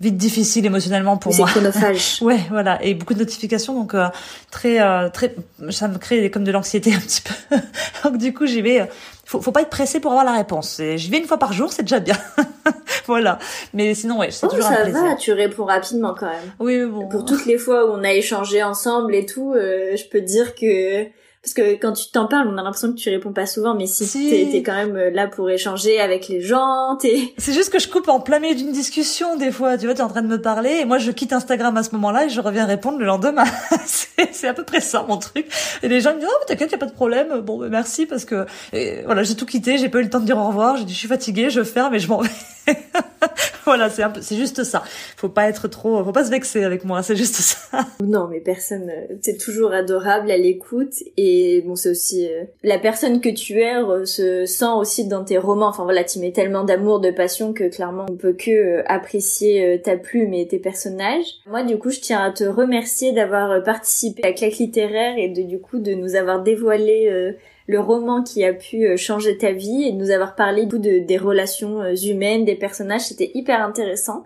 vite 0.01 0.18
difficile 0.18 0.66
émotionnellement 0.66 1.16
pour 1.18 1.32
C'est 1.34 1.39
moi. 1.39 1.47
chronophage. 1.49 2.18
Ouais, 2.22 2.39
voilà, 2.49 2.84
et 2.84 2.93
beaucoup 2.93 3.14
de 3.14 3.20
notifications, 3.20 3.74
donc 3.74 3.93
euh, 3.93 4.07
très, 4.51 4.82
euh, 4.82 5.07
très, 5.09 5.36
ça 5.70 5.88
me 5.88 5.97
crée 5.97 6.30
comme 6.30 6.43
de 6.43 6.51
l'anxiété 6.51 6.93
un 6.93 6.99
petit 6.99 7.22
peu. 7.22 7.55
donc 8.03 8.18
du 8.18 8.34
coup, 8.34 8.45
j'y 8.45 8.61
vais. 8.61 8.82
euh, 8.82 8.86
Faut, 9.26 9.41
faut 9.41 9.51
pas 9.53 9.61
être 9.61 9.70
pressé 9.70 9.99
pour 10.01 10.11
avoir 10.11 10.26
la 10.26 10.34
réponse. 10.34 10.82
J'y 10.95 11.09
vais 11.09 11.20
une 11.20 11.26
fois 11.26 11.38
par 11.38 11.53
jour, 11.53 11.72
c'est 11.72 11.84
déjà 11.84 11.99
bien. 12.01 12.18
voilà. 13.07 13.39
Mais 13.74 13.93
sinon, 13.95 14.20
ouais, 14.20 14.32
c'est 14.32 14.45
Oh, 14.45 14.49
toujours 14.49 14.66
un 14.66 14.76
ça 14.76 14.82
plaisir. 14.84 15.01
va, 15.03 15.16
tu 15.16 15.32
réponds 15.32 15.66
rapidement 15.66 16.14
quand 16.14 16.28
même. 16.28 16.51
Oui, 16.59 16.78
mais 16.80 16.86
bon. 16.86 17.07
Pour 17.07 17.24
toutes 17.24 17.45
les 17.45 17.57
fois 17.57 17.86
où 17.89 17.93
on 17.93 18.03
a 18.03 18.11
échangé 18.11 18.61
ensemble 18.61 19.16
et 19.16 19.26
tout, 19.26 19.53
euh, 19.53 19.95
je 19.95 20.03
peux 20.09 20.20
te 20.20 20.26
dire 20.26 20.53
que 20.55 21.05
parce 21.43 21.53
que 21.55 21.73
quand 21.73 21.91
tu 21.91 22.09
t'en 22.09 22.25
parles, 22.25 22.47
on 22.47 22.57
a 22.57 22.63
l'impression 22.63 22.93
que 22.93 22.97
tu 22.97 23.09
réponds 23.09 23.33
pas 23.33 23.45
souvent, 23.45 23.75
mais 23.75 23.85
si, 23.85 24.05
Si. 24.05 24.29
t'es 24.29 24.47
t'es 24.49 24.63
quand 24.63 24.75
même 24.75 24.95
euh, 24.95 25.09
là 25.09 25.27
pour 25.27 25.49
échanger 25.49 25.99
avec 25.99 26.29
les 26.29 26.39
gens, 26.39 26.95
t'es 26.95 27.33
C'est 27.37 27.51
juste 27.51 27.69
que 27.69 27.79
je 27.79 27.89
coupe 27.89 28.07
en 28.07 28.21
plein 28.21 28.39
milieu 28.39 28.55
d'une 28.55 28.71
discussion 28.71 29.35
des 29.35 29.51
fois. 29.51 29.77
Tu 29.77 29.85
vois, 29.85 29.93
tu 29.93 29.99
es 29.99 30.03
en 30.03 30.07
train 30.07 30.21
de 30.21 30.27
me 30.27 30.41
parler 30.41 30.69
et 30.79 30.85
moi 30.85 30.99
je 30.99 31.11
quitte 31.11 31.33
Instagram 31.33 31.75
à 31.75 31.83
ce 31.83 31.91
moment-là 31.91 32.25
et 32.27 32.29
je 32.29 32.39
reviens 32.39 32.65
répondre 32.65 32.97
le 32.97 33.05
lendemain. 33.05 33.43
c'est 34.31 34.47
à 34.47 34.53
peu 34.53 34.63
près 34.63 34.79
ça 34.79 35.03
mon 35.05 35.17
truc. 35.17 35.45
Et 35.83 35.89
les 35.89 35.99
gens 35.99 36.13
me 36.15 36.19
disent 36.19 36.29
oh 36.31 36.43
t'inquiète, 36.47 36.71
y 36.71 36.75
a 36.75 36.77
pas 36.77 36.85
de 36.85 36.93
problème. 36.93 37.41
Bon 37.41 37.57
ben, 37.59 37.67
merci 37.67 38.05
parce 38.05 38.23
que 38.23 38.45
et 38.71 39.01
voilà 39.05 39.23
j'ai 39.23 39.35
tout 39.35 39.45
quitté, 39.45 39.77
j'ai 39.77 39.89
pas 39.89 39.99
eu 39.99 40.03
le 40.03 40.09
temps 40.09 40.21
de 40.21 40.25
dire 40.25 40.37
au 40.37 40.47
revoir. 40.47 40.77
J'ai 40.77 40.85
dit 40.85 40.93
je 40.93 40.99
suis 40.99 41.09
fatiguée, 41.09 41.49
je 41.49 41.63
ferme 41.63 41.93
et 41.93 41.99
je 41.99 42.07
m'en 42.07 42.21
vais. 42.21 42.29
voilà 43.66 43.89
c'est 43.89 44.03
peu 44.14 44.22
c'est 44.22 44.36
juste 44.36 44.64
ça. 44.64 44.84
Faut 45.18 45.30
pas 45.30 45.47
être 45.47 45.68
trop, 45.68 46.03
faut 46.03 46.11
pas 46.11 46.26
se 46.26 46.30
vexer 46.30 46.64
avec 46.64 46.86
moi. 46.86 47.03
C'est 47.03 47.16
juste 47.16 47.36
ça. 47.36 47.86
non 48.03 48.28
mais 48.30 48.39
personne, 48.39 48.89
euh, 48.89 49.16
t'es 49.22 49.38
toujours 49.38 49.74
adorable 49.74 50.32
à 50.32 50.38
l'écoute 50.38 50.95
et 51.18 51.61
bon 51.66 51.76
c'est 51.76 51.89
aussi 51.89 52.28
euh, 52.28 52.43
la 52.64 52.80
personne 52.80 53.22
que 53.22 53.30
tu 53.30 53.61
es 53.61 53.74
se 54.05 54.45
sent 54.45 54.72
aussi 54.78 55.07
dans 55.07 55.24
tes 55.24 55.38
romans. 55.38 55.68
Enfin 55.68 55.84
voilà, 55.84 56.03
tu 56.03 56.20
mets 56.20 56.32
tellement 56.32 56.64
d'amour, 56.64 56.99
de 56.99 57.11
passion 57.11 57.53
que 57.53 57.70
clairement 57.70 58.05
on 58.09 58.16
peut 58.16 58.34
que 58.34 58.51
euh, 58.51 58.84
apprécier 58.88 59.82
ta 59.84 59.97
plume 59.97 60.34
et 60.34 60.47
tes 60.47 60.59
personnages. 60.59 61.26
Moi 61.47 61.64
du 61.64 61.78
coup 61.78 61.89
je 61.89 61.99
tiens 61.99 62.24
à 62.24 62.32
te 62.32 62.43
remercier 62.43 63.11
d'avoir 63.11 63.64
participé 63.64 64.24
à 64.24 64.34
Claque 64.34 64.57
littéraire 64.57 65.18
et 65.18 65.30
de 65.30 65.43
du 65.43 65.59
coup 65.59 65.80
de 65.80 65.93
nous 65.93 66.16
avoir 66.16 66.43
dévoilé 66.43 67.34
le 67.68 67.80
roman 67.80 68.24
qui 68.24 68.43
a 68.43 68.53
pu 68.53 68.86
euh, 68.86 68.97
changer 68.97 69.38
ta 69.38 69.51
vie 69.51 69.84
et 69.84 69.93
nous 69.93 70.11
avoir 70.11 70.36
parlé 70.36 70.66
de, 70.66 70.99
des 70.99 71.18
relations 71.18 71.82
euh, 71.82 71.95
humaines, 71.95 72.45
des 72.45 72.55
personnages, 72.55 73.01
c'était 73.01 73.32
hyper 73.34 73.64
intéressant. 73.64 74.24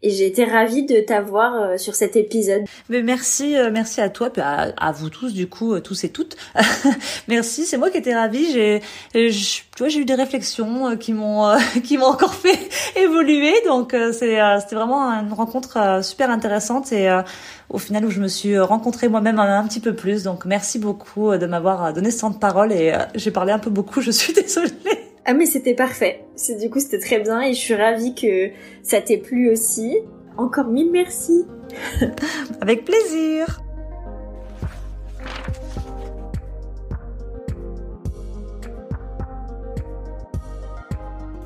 Et 0.00 0.10
j'ai 0.10 0.26
été 0.26 0.44
ravie 0.44 0.84
de 0.84 1.00
t'avoir 1.00 1.54
euh, 1.56 1.76
sur 1.76 1.96
cet 1.96 2.14
épisode. 2.14 2.62
Mais 2.88 3.02
merci, 3.02 3.56
euh, 3.56 3.70
merci 3.72 4.00
à 4.00 4.08
toi, 4.08 4.30
puis 4.30 4.40
à, 4.40 4.72
à 4.76 4.92
vous 4.92 5.10
tous 5.10 5.34
du 5.34 5.48
coup, 5.48 5.74
euh, 5.74 5.80
tous 5.80 6.04
et 6.04 6.10
toutes. 6.10 6.36
merci, 7.28 7.66
c'est 7.66 7.78
moi 7.78 7.90
qui 7.90 7.98
étais 7.98 8.14
ravie. 8.14 8.52
J'ai, 8.52 8.80
tu 9.12 9.58
vois, 9.78 9.88
j'ai 9.88 9.98
eu 9.98 10.04
des 10.04 10.14
réflexions 10.14 10.96
qui 10.96 11.12
m'ont, 11.12 11.52
qui 11.82 11.98
m'ont 11.98 12.06
encore 12.06 12.34
fait 12.34 12.56
évoluer. 12.96 13.54
Donc 13.66 13.90
c'est, 14.12 14.38
c'était 14.60 14.76
vraiment 14.76 15.02
une 15.10 15.32
rencontre 15.32 15.98
super 16.04 16.30
intéressante 16.30 16.92
et 16.92 17.10
au 17.68 17.78
final 17.78 18.04
où 18.04 18.10
je 18.10 18.20
me 18.20 18.28
suis 18.28 18.56
rencontrée 18.56 19.08
moi-même 19.08 19.40
un, 19.40 19.58
un 19.58 19.66
petit 19.66 19.80
peu 19.80 19.96
plus. 19.96 20.22
Donc 20.22 20.44
merci 20.44 20.78
beaucoup 20.78 21.36
de 21.36 21.46
m'avoir 21.46 21.92
donné 21.92 22.12
ce 22.12 22.20
temps 22.20 22.30
de 22.30 22.38
parole 22.38 22.70
et 22.70 22.96
j'ai 23.16 23.32
parlé 23.32 23.50
un 23.50 23.58
peu 23.58 23.70
beaucoup. 23.70 24.00
Je 24.00 24.12
suis 24.12 24.32
désolée. 24.32 25.07
Ah 25.24 25.34
mais 25.34 25.46
c'était 25.46 25.74
parfait. 25.74 26.24
C'est 26.36 26.56
du 26.56 26.70
coup 26.70 26.80
c'était 26.80 26.98
très 26.98 27.20
bien 27.20 27.42
et 27.42 27.52
je 27.52 27.58
suis 27.58 27.74
ravie 27.74 28.14
que 28.14 28.50
ça 28.82 29.00
t'ait 29.00 29.18
plu 29.18 29.50
aussi. 29.50 29.98
Encore 30.36 30.68
mille 30.68 30.90
merci. 30.90 31.44
Avec 32.60 32.84
plaisir. 32.84 33.60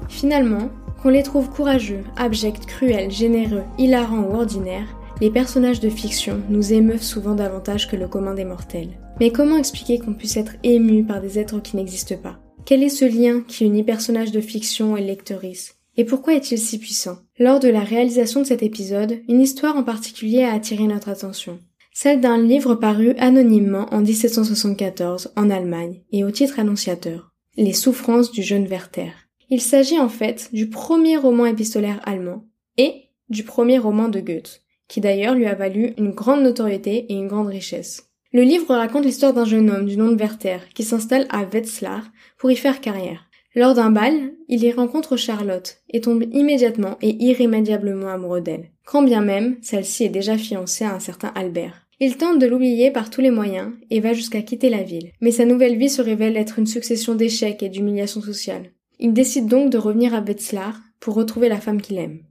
Finalement, 0.08 0.70
qu'on 1.02 1.08
les 1.08 1.24
trouve 1.24 1.50
courageux, 1.50 2.04
abjects, 2.16 2.64
cruels, 2.66 3.10
généreux, 3.10 3.64
hilarants 3.76 4.22
ou 4.22 4.34
ordinaires, 4.34 4.86
les 5.20 5.30
personnages 5.30 5.80
de 5.80 5.88
fiction 5.88 6.40
nous 6.48 6.72
émeuvent 6.72 7.02
souvent 7.02 7.34
davantage 7.34 7.88
que 7.88 7.96
le 7.96 8.06
commun 8.06 8.34
des 8.34 8.44
mortels. 8.44 8.90
Mais 9.18 9.32
comment 9.32 9.56
expliquer 9.56 9.98
qu'on 9.98 10.14
puisse 10.14 10.36
être 10.36 10.54
ému 10.62 11.04
par 11.04 11.20
des 11.20 11.38
êtres 11.38 11.60
qui 11.60 11.76
n'existent 11.76 12.16
pas? 12.22 12.41
Quel 12.64 12.84
est 12.84 12.88
ce 12.88 13.04
lien 13.04 13.40
qui 13.40 13.64
unit 13.64 13.82
personnages 13.82 14.30
de 14.30 14.40
fiction 14.40 14.96
et 14.96 15.02
lectrices 15.02 15.74
Et 15.96 16.04
pourquoi 16.04 16.34
est-il 16.34 16.58
si 16.58 16.78
puissant? 16.78 17.18
Lors 17.38 17.58
de 17.58 17.68
la 17.68 17.80
réalisation 17.80 18.40
de 18.40 18.46
cet 18.46 18.62
épisode, 18.62 19.18
une 19.28 19.40
histoire 19.40 19.76
en 19.76 19.82
particulier 19.82 20.44
a 20.44 20.52
attiré 20.52 20.84
notre 20.84 21.08
attention. 21.08 21.58
Celle 21.92 22.20
d'un 22.20 22.38
livre 22.40 22.76
paru 22.76 23.14
anonymement 23.18 23.86
en 23.90 24.00
1774 24.00 25.32
en 25.36 25.50
Allemagne 25.50 26.02
et 26.12 26.24
au 26.24 26.30
titre 26.30 26.60
annonciateur. 26.60 27.32
Les 27.56 27.72
souffrances 27.72 28.30
du 28.30 28.42
jeune 28.42 28.66
Werther. 28.66 29.12
Il 29.50 29.60
s'agit 29.60 29.98
en 29.98 30.08
fait 30.08 30.48
du 30.52 30.70
premier 30.70 31.16
roman 31.16 31.46
épistolaire 31.46 32.00
allemand 32.04 32.46
et 32.78 33.08
du 33.28 33.42
premier 33.42 33.78
roman 33.78 34.08
de 34.08 34.20
Goethe, 34.20 34.62
qui 34.88 35.00
d'ailleurs 35.00 35.34
lui 35.34 35.46
a 35.46 35.54
valu 35.54 35.94
une 35.98 36.12
grande 36.12 36.42
notoriété 36.42 37.06
et 37.08 37.14
une 37.14 37.28
grande 37.28 37.48
richesse. 37.48 38.08
Le 38.32 38.42
livre 38.42 38.74
raconte 38.74 39.04
l'histoire 39.04 39.34
d'un 39.34 39.44
jeune 39.44 39.68
homme 39.68 39.84
du 39.84 39.98
nom 39.98 40.10
de 40.10 40.16
Werther 40.16 40.60
qui 40.74 40.84
s'installe 40.84 41.26
à 41.28 41.44
Wetzlar 41.44 42.10
pour 42.42 42.50
y 42.50 42.56
faire 42.56 42.80
carrière. 42.80 43.30
Lors 43.54 43.72
d'un 43.72 43.92
bal, 43.92 44.32
il 44.48 44.64
y 44.64 44.72
rencontre 44.72 45.16
Charlotte 45.16 45.78
et 45.88 46.00
tombe 46.00 46.24
immédiatement 46.32 46.98
et 47.00 47.14
irrémédiablement 47.22 48.08
amoureux 48.08 48.40
d'elle, 48.40 48.72
quand 48.84 49.04
bien 49.04 49.20
même 49.20 49.58
celle-ci 49.62 50.02
est 50.02 50.08
déjà 50.08 50.36
fiancée 50.36 50.84
à 50.84 50.92
un 50.92 50.98
certain 50.98 51.30
Albert. 51.36 51.86
Il 52.00 52.16
tente 52.16 52.40
de 52.40 52.46
l'oublier 52.46 52.90
par 52.90 53.10
tous 53.10 53.20
les 53.20 53.30
moyens 53.30 53.70
et 53.90 54.00
va 54.00 54.12
jusqu'à 54.12 54.42
quitter 54.42 54.70
la 54.70 54.82
ville, 54.82 55.12
mais 55.20 55.30
sa 55.30 55.44
nouvelle 55.44 55.78
vie 55.78 55.88
se 55.88 56.02
révèle 56.02 56.36
être 56.36 56.58
une 56.58 56.66
succession 56.66 57.14
d'échecs 57.14 57.62
et 57.62 57.68
d'humiliations 57.68 58.22
sociales. 58.22 58.72
Il 58.98 59.12
décide 59.12 59.46
donc 59.46 59.70
de 59.70 59.78
revenir 59.78 60.12
à 60.12 60.20
Wetzlar 60.20 60.80
pour 60.98 61.14
retrouver 61.14 61.48
la 61.48 61.60
femme 61.60 61.80
qu'il 61.80 61.98
aime. 61.98 62.22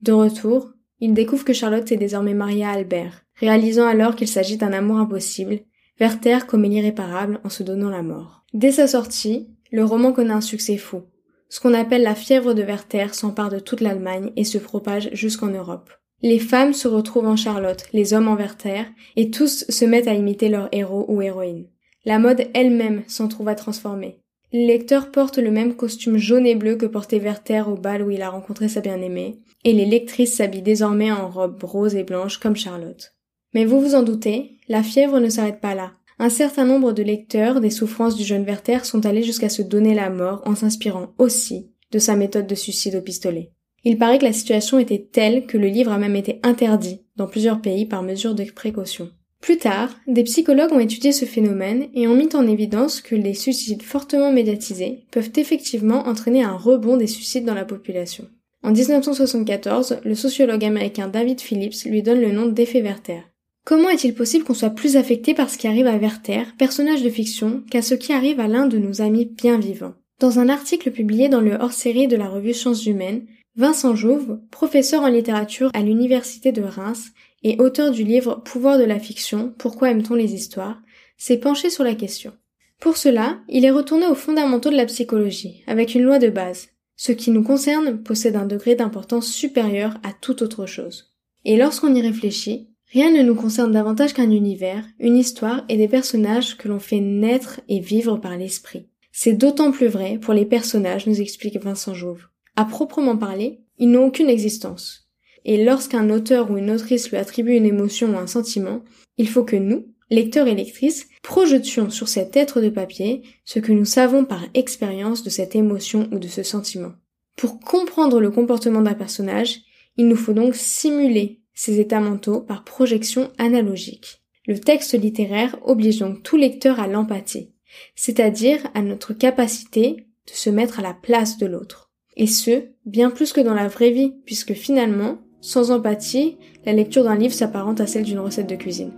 De 0.00 0.12
retour, 0.12 0.70
il 1.00 1.12
découvre 1.12 1.44
que 1.44 1.52
Charlotte 1.52 1.86
s'est 1.86 1.98
désormais 1.98 2.32
mariée 2.32 2.64
à 2.64 2.70
Albert, 2.70 3.26
réalisant 3.36 3.86
alors 3.86 4.16
qu'il 4.16 4.28
s'agit 4.28 4.56
d'un 4.56 4.72
amour 4.72 4.96
impossible, 4.96 5.60
Werther 6.00 6.46
commet 6.46 6.70
l'irréparable 6.70 7.40
en 7.44 7.50
se 7.50 7.62
donnant 7.62 7.90
la 7.90 8.02
mort. 8.02 8.42
Dès 8.54 8.72
sa 8.72 8.86
sortie, 8.86 9.48
le 9.70 9.84
roman 9.84 10.12
connaît 10.12 10.32
un 10.32 10.40
succès 10.40 10.78
fou. 10.78 11.02
Ce 11.50 11.60
qu'on 11.60 11.74
appelle 11.74 12.02
la 12.02 12.14
fièvre 12.14 12.54
de 12.54 12.62
Werther 12.62 13.12
s'empare 13.12 13.50
de 13.50 13.58
toute 13.58 13.82
l'Allemagne 13.82 14.32
et 14.36 14.44
se 14.44 14.56
propage 14.56 15.10
jusqu'en 15.12 15.48
Europe. 15.48 15.90
Les 16.22 16.38
femmes 16.38 16.72
se 16.72 16.88
retrouvent 16.88 17.26
en 17.26 17.36
Charlotte, 17.36 17.84
les 17.92 18.14
hommes 18.14 18.28
en 18.28 18.36
Werther, 18.36 18.84
et 19.16 19.30
tous 19.30 19.66
se 19.68 19.84
mettent 19.84 20.08
à 20.08 20.14
imiter 20.14 20.48
leur 20.48 20.68
héros 20.72 21.04
ou 21.08 21.20
héroïne. 21.20 21.66
La 22.06 22.18
mode 22.18 22.46
elle-même 22.54 23.02
s'en 23.06 23.28
trouva 23.28 23.54
transformée. 23.54 24.20
Les 24.52 24.66
lecteurs 24.66 25.10
portent 25.10 25.38
le 25.38 25.50
même 25.50 25.74
costume 25.74 26.16
jaune 26.16 26.46
et 26.46 26.54
bleu 26.54 26.76
que 26.76 26.86
portait 26.86 27.18
Werther 27.18 27.64
au 27.68 27.74
bal 27.74 28.02
où 28.02 28.10
il 28.10 28.22
a 28.22 28.30
rencontré 28.30 28.68
sa 28.68 28.80
bien-aimée, 28.80 29.38
et 29.64 29.72
les 29.72 29.86
lectrices 29.86 30.36
s'habillent 30.36 30.62
désormais 30.62 31.12
en 31.12 31.28
robes 31.28 31.62
roses 31.62 31.94
et 31.94 32.04
blanches 32.04 32.38
comme 32.38 32.56
Charlotte. 32.56 33.14
Mais 33.54 33.64
vous 33.64 33.80
vous 33.80 33.94
en 33.94 34.02
doutez, 34.02 34.58
la 34.70 34.84
fièvre 34.84 35.18
ne 35.18 35.28
s'arrête 35.28 35.60
pas 35.60 35.74
là. 35.74 35.94
Un 36.20 36.28
certain 36.28 36.64
nombre 36.64 36.92
de 36.92 37.02
lecteurs 37.02 37.60
des 37.60 37.70
souffrances 37.70 38.14
du 38.14 38.22
jeune 38.22 38.44
Werther 38.44 38.84
sont 38.84 39.04
allés 39.04 39.24
jusqu'à 39.24 39.48
se 39.48 39.62
donner 39.62 39.94
la 39.94 40.10
mort 40.10 40.42
en 40.46 40.54
s'inspirant 40.54 41.08
aussi 41.18 41.72
de 41.90 41.98
sa 41.98 42.14
méthode 42.14 42.46
de 42.46 42.54
suicide 42.54 42.94
au 42.94 43.00
pistolet. 43.00 43.50
Il 43.82 43.98
paraît 43.98 44.18
que 44.18 44.24
la 44.24 44.32
situation 44.32 44.78
était 44.78 45.08
telle 45.10 45.46
que 45.46 45.58
le 45.58 45.66
livre 45.66 45.90
a 45.90 45.98
même 45.98 46.14
été 46.14 46.38
interdit 46.44 47.02
dans 47.16 47.26
plusieurs 47.26 47.60
pays 47.60 47.84
par 47.84 48.04
mesure 48.04 48.36
de 48.36 48.44
précaution. 48.44 49.10
Plus 49.40 49.56
tard, 49.56 49.90
des 50.06 50.22
psychologues 50.22 50.72
ont 50.72 50.78
étudié 50.78 51.10
ce 51.10 51.24
phénomène 51.24 51.88
et 51.92 52.06
ont 52.06 52.14
mis 52.14 52.36
en 52.36 52.46
évidence 52.46 53.00
que 53.00 53.16
les 53.16 53.34
suicides 53.34 53.82
fortement 53.82 54.30
médiatisés 54.30 55.06
peuvent 55.10 55.32
effectivement 55.34 56.06
entraîner 56.06 56.44
un 56.44 56.56
rebond 56.56 56.96
des 56.96 57.08
suicides 57.08 57.44
dans 57.44 57.54
la 57.54 57.64
population. 57.64 58.28
En 58.62 58.70
1974, 58.70 60.00
le 60.04 60.14
sociologue 60.14 60.64
américain 60.64 61.08
David 61.08 61.40
Phillips 61.40 61.86
lui 61.86 62.04
donne 62.04 62.20
le 62.20 62.30
nom 62.30 62.46
d'effet 62.46 62.82
Werther. 62.82 63.29
Comment 63.64 63.90
est-il 63.90 64.14
possible 64.14 64.44
qu'on 64.44 64.54
soit 64.54 64.70
plus 64.70 64.96
affecté 64.96 65.34
par 65.34 65.50
ce 65.50 65.58
qui 65.58 65.66
arrive 65.66 65.86
à 65.86 65.98
Werther, 65.98 66.44
personnage 66.58 67.02
de 67.02 67.10
fiction, 67.10 67.62
qu'à 67.70 67.82
ce 67.82 67.94
qui 67.94 68.12
arrive 68.12 68.40
à 68.40 68.48
l'un 68.48 68.66
de 68.66 68.78
nos 68.78 69.02
amis 69.02 69.26
bien 69.26 69.58
vivants? 69.58 69.94
Dans 70.18 70.38
un 70.38 70.48
article 70.48 70.90
publié 70.90 71.28
dans 71.28 71.40
le 71.40 71.54
hors-série 71.54 72.08
de 72.08 72.16
la 72.16 72.28
revue 72.28 72.54
Sciences 72.54 72.86
Humaines, 72.86 73.26
Vincent 73.56 73.94
Jouve, 73.94 74.40
professeur 74.50 75.02
en 75.02 75.08
littérature 75.08 75.70
à 75.74 75.82
l'université 75.82 76.52
de 76.52 76.62
Reims 76.62 77.10
et 77.42 77.60
auteur 77.60 77.90
du 77.90 78.04
livre 78.04 78.42
Pouvoir 78.44 78.78
de 78.78 78.84
la 78.84 78.98
fiction, 78.98 79.54
pourquoi 79.58 79.90
aime-t-on 79.90 80.14
les 80.14 80.34
histoires, 80.34 80.80
s'est 81.18 81.38
penché 81.38 81.68
sur 81.68 81.84
la 81.84 81.94
question. 81.94 82.32
Pour 82.80 82.96
cela, 82.96 83.40
il 83.48 83.66
est 83.66 83.70
retourné 83.70 84.06
aux 84.06 84.14
fondamentaux 84.14 84.70
de 84.70 84.76
la 84.76 84.86
psychologie, 84.86 85.62
avec 85.66 85.94
une 85.94 86.02
loi 86.02 86.18
de 86.18 86.30
base. 86.30 86.68
Ce 86.96 87.12
qui 87.12 87.30
nous 87.30 87.42
concerne 87.42 88.02
possède 88.02 88.36
un 88.36 88.46
degré 88.46 88.74
d'importance 88.74 89.26
supérieur 89.26 89.94
à 90.02 90.12
toute 90.12 90.42
autre 90.42 90.64
chose. 90.66 91.14
Et 91.44 91.56
lorsqu'on 91.56 91.94
y 91.94 92.00
réfléchit, 92.00 92.69
rien 92.92 93.10
ne 93.10 93.22
nous 93.22 93.34
concerne 93.34 93.72
davantage 93.72 94.12
qu'un 94.12 94.30
univers, 94.30 94.84
une 94.98 95.16
histoire 95.16 95.64
et 95.68 95.76
des 95.76 95.88
personnages 95.88 96.56
que 96.56 96.68
l'on 96.68 96.80
fait 96.80 97.00
naître 97.00 97.60
et 97.68 97.80
vivre 97.80 98.16
par 98.16 98.36
l'esprit. 98.36 98.86
C'est 99.12 99.32
d'autant 99.32 99.72
plus 99.72 99.88
vrai 99.88 100.18
pour 100.18 100.34
les 100.34 100.46
personnages, 100.46 101.06
nous 101.06 101.20
explique 101.20 101.62
Vincent 101.62 101.94
Jouve. 101.94 102.28
À 102.56 102.64
proprement 102.64 103.16
parler, 103.16 103.60
ils 103.78 103.90
n'ont 103.90 104.06
aucune 104.06 104.28
existence. 104.28 105.08
Et 105.44 105.64
lorsqu'un 105.64 106.10
auteur 106.10 106.50
ou 106.50 106.58
une 106.58 106.70
autrice 106.70 107.10
lui 107.10 107.16
attribue 107.16 107.54
une 107.54 107.66
émotion 107.66 108.14
ou 108.14 108.18
un 108.18 108.26
sentiment, 108.26 108.82
il 109.16 109.28
faut 109.28 109.44
que 109.44 109.56
nous, 109.56 109.86
lecteurs 110.10 110.48
et 110.48 110.54
lectrices, 110.54 111.08
projetions 111.22 111.90
sur 111.90 112.08
cet 112.08 112.36
être 112.36 112.60
de 112.60 112.68
papier 112.68 113.22
ce 113.44 113.58
que 113.58 113.72
nous 113.72 113.84
savons 113.84 114.24
par 114.24 114.44
expérience 114.54 115.22
de 115.22 115.30
cette 115.30 115.56
émotion 115.56 116.08
ou 116.12 116.18
de 116.18 116.28
ce 116.28 116.42
sentiment. 116.42 116.92
Pour 117.36 117.60
comprendre 117.60 118.20
le 118.20 118.30
comportement 118.30 118.82
d'un 118.82 118.94
personnage, 118.94 119.60
il 119.96 120.08
nous 120.08 120.16
faut 120.16 120.32
donc 120.32 120.54
simuler 120.54 121.39
ces 121.60 121.78
états 121.78 122.00
mentaux 122.00 122.40
par 122.40 122.64
projection 122.64 123.30
analogique. 123.36 124.22
Le 124.46 124.58
texte 124.58 124.98
littéraire 124.98 125.58
oblige 125.62 125.98
donc 125.98 126.22
tout 126.22 126.38
lecteur 126.38 126.80
à 126.80 126.86
l'empathie, 126.86 127.50
c'est-à-dire 127.94 128.60
à 128.72 128.80
notre 128.80 129.12
capacité 129.12 130.06
de 130.26 130.32
se 130.32 130.48
mettre 130.48 130.78
à 130.78 130.82
la 130.82 130.94
place 130.94 131.36
de 131.36 131.44
l'autre. 131.44 131.90
Et 132.16 132.26
ce, 132.26 132.70
bien 132.86 133.10
plus 133.10 133.34
que 133.34 133.42
dans 133.42 133.52
la 133.52 133.68
vraie 133.68 133.90
vie, 133.90 134.14
puisque 134.24 134.54
finalement, 134.54 135.18
sans 135.42 135.70
empathie, 135.70 136.38
la 136.64 136.72
lecture 136.72 137.04
d'un 137.04 137.16
livre 137.16 137.34
s'apparente 137.34 137.82
à 137.82 137.86
celle 137.86 138.04
d'une 138.04 138.20
recette 138.20 138.48
de 138.48 138.56
cuisine. 138.56 138.92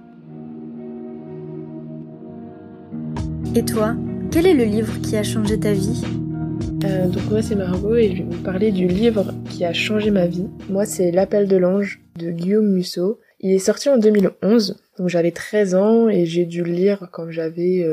Et 3.56 3.64
toi, 3.64 3.96
quel 4.30 4.46
est 4.46 4.54
le 4.54 4.64
livre 4.64 5.00
qui 5.00 5.16
a 5.16 5.24
changé 5.24 5.58
ta 5.58 5.72
vie? 5.72 6.04
Euh, 6.84 7.06
Donc 7.06 7.30
moi 7.30 7.42
c'est 7.42 7.54
Margot 7.54 7.94
et 7.94 8.10
je 8.10 8.22
vais 8.22 8.28
vous 8.28 8.42
parler 8.42 8.72
du 8.72 8.86
livre 8.86 9.32
qui 9.50 9.64
a 9.64 9.72
changé 9.72 10.10
ma 10.10 10.26
vie. 10.26 10.46
Moi 10.68 10.84
c'est 10.84 11.10
L'appel 11.10 11.48
de 11.48 11.56
l'ange 11.56 12.00
de 12.18 12.30
Guillaume 12.30 12.68
Musso. 12.68 13.20
Il 13.40 13.52
est 13.52 13.58
sorti 13.58 13.88
en 13.88 13.98
2011, 13.98 14.80
donc 14.98 15.08
j'avais 15.08 15.32
13 15.32 15.74
ans 15.74 16.08
et 16.08 16.26
j'ai 16.26 16.44
dû 16.44 16.62
le 16.62 16.72
lire 16.72 17.08
quand 17.12 17.30
j'avais 17.30 17.84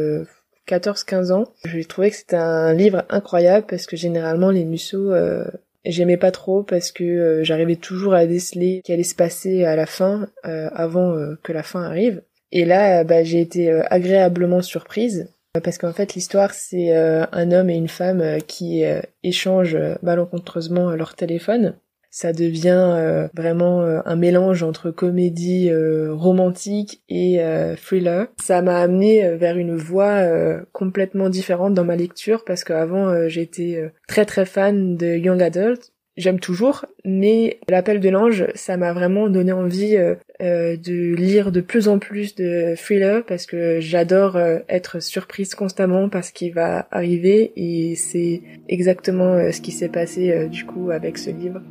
14-15 0.68 1.32
euh, 1.32 1.36
ans. 1.36 1.54
J'ai 1.66 1.86
trouvé 1.86 2.12
que 2.12 2.16
c'était 2.16 2.36
un 2.36 2.74
livre 2.74 3.06
incroyable 3.10 3.66
parce 3.68 3.86
que 3.86 3.96
généralement 3.96 4.52
les 4.52 4.66
Musso 4.66 5.12
euh, 5.12 5.46
j'aimais 5.86 6.18
pas 6.18 6.32
trop 6.32 6.64
parce 6.64 6.92
que 6.92 7.42
j'arrivais 7.44 7.78
toujours 7.78 8.14
à 8.14 8.26
déceler 8.26 8.78
ce 8.78 8.82
qui 8.84 8.94
allait 8.94 9.04
se 9.04 9.16
passer 9.16 9.64
à 9.64 9.76
la 9.76 9.86
fin 9.86 10.30
avant 10.44 11.16
que 11.44 11.52
la 11.52 11.64
fin 11.64 11.84
arrive. 11.84 12.22
Et 12.52 12.66
là, 12.66 13.04
bah, 13.04 13.24
j'ai 13.24 13.42
été 13.42 13.72
agréablement 13.72 14.62
surprise 14.62 15.30
parce 15.54 15.78
qu'en 15.78 15.94
fait 15.94 16.14
l'histoire 16.14 16.54
c'est 16.54 16.96
euh, 16.96 17.26
un 17.32 17.52
homme 17.52 17.70
et 17.70 17.76
une 17.76 17.88
femme 17.88 18.22
euh, 18.22 18.40
qui 18.40 18.86
euh, 18.86 19.02
échangent 19.24 19.78
malencontreusement 20.04 20.92
leur 20.92 21.16
téléphone. 21.16 21.76
Ça 22.12 22.34
devient 22.34 23.30
vraiment 23.36 23.82
un 23.84 24.16
mélange 24.16 24.64
entre 24.64 24.90
comédie 24.90 25.72
romantique 26.10 27.04
et 27.08 27.40
thriller. 27.78 28.26
Ça 28.42 28.64
m'a 28.64 28.80
amené 28.80 29.36
vers 29.36 29.58
une 29.58 29.76
voie 29.76 30.24
complètement 30.72 31.30
différente 31.30 31.76
dans 31.76 31.86
ma 31.86 31.96
lecture 31.96 32.46
parce 32.46 32.64
qu'avant 32.64 33.28
j'étais 33.28 33.92
très 34.08 34.26
très 34.26 34.48
fan 34.48 34.98
de 34.98 35.18
young 35.18 35.40
adult 35.44 35.92
j'aime 36.18 36.40
toujours, 36.40 36.86
mais 37.06 37.60
l'appel 37.70 38.00
de 38.00 38.10
l'ange, 38.10 38.48
ça 38.56 38.76
m'a 38.76 38.92
vraiment 38.92 39.30
donné 39.30 39.52
envie 39.52 39.96
euh, 40.42 40.60
euh, 40.60 40.78
de 40.78 41.16
lire 41.16 41.52
de 41.52 41.62
plus 41.62 41.88
en 41.88 42.00
plus 42.00 42.36
de 42.36 42.76
thrillers 42.76 43.24
parce 43.26 43.46
que 43.46 43.80
j'adore 43.80 44.36
euh, 44.36 44.60
être 44.68 45.02
surprise 45.02 45.56
constamment 45.56 46.10
par 46.10 46.24
ce 46.24 46.32
qui 46.32 46.50
va 46.50 46.88
arriver 46.92 47.54
et 47.56 47.96
c'est 47.96 48.42
exactement 48.68 49.52
ce 49.52 49.62
qui 49.62 49.72
s'est 49.72 49.90
passé 49.90 50.48
du 50.50 50.66
coup 50.66 50.92
avec 50.92 51.18
ce 51.18 51.30
livre. 51.30 51.62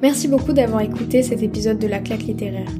Merci 0.00 0.28
beaucoup 0.28 0.52
d'avoir 0.52 0.82
écouté 0.82 1.22
cet 1.22 1.42
épisode 1.42 1.78
de 1.78 1.88
la 1.88 1.98
claque 1.98 2.22
littéraire. 2.22 2.70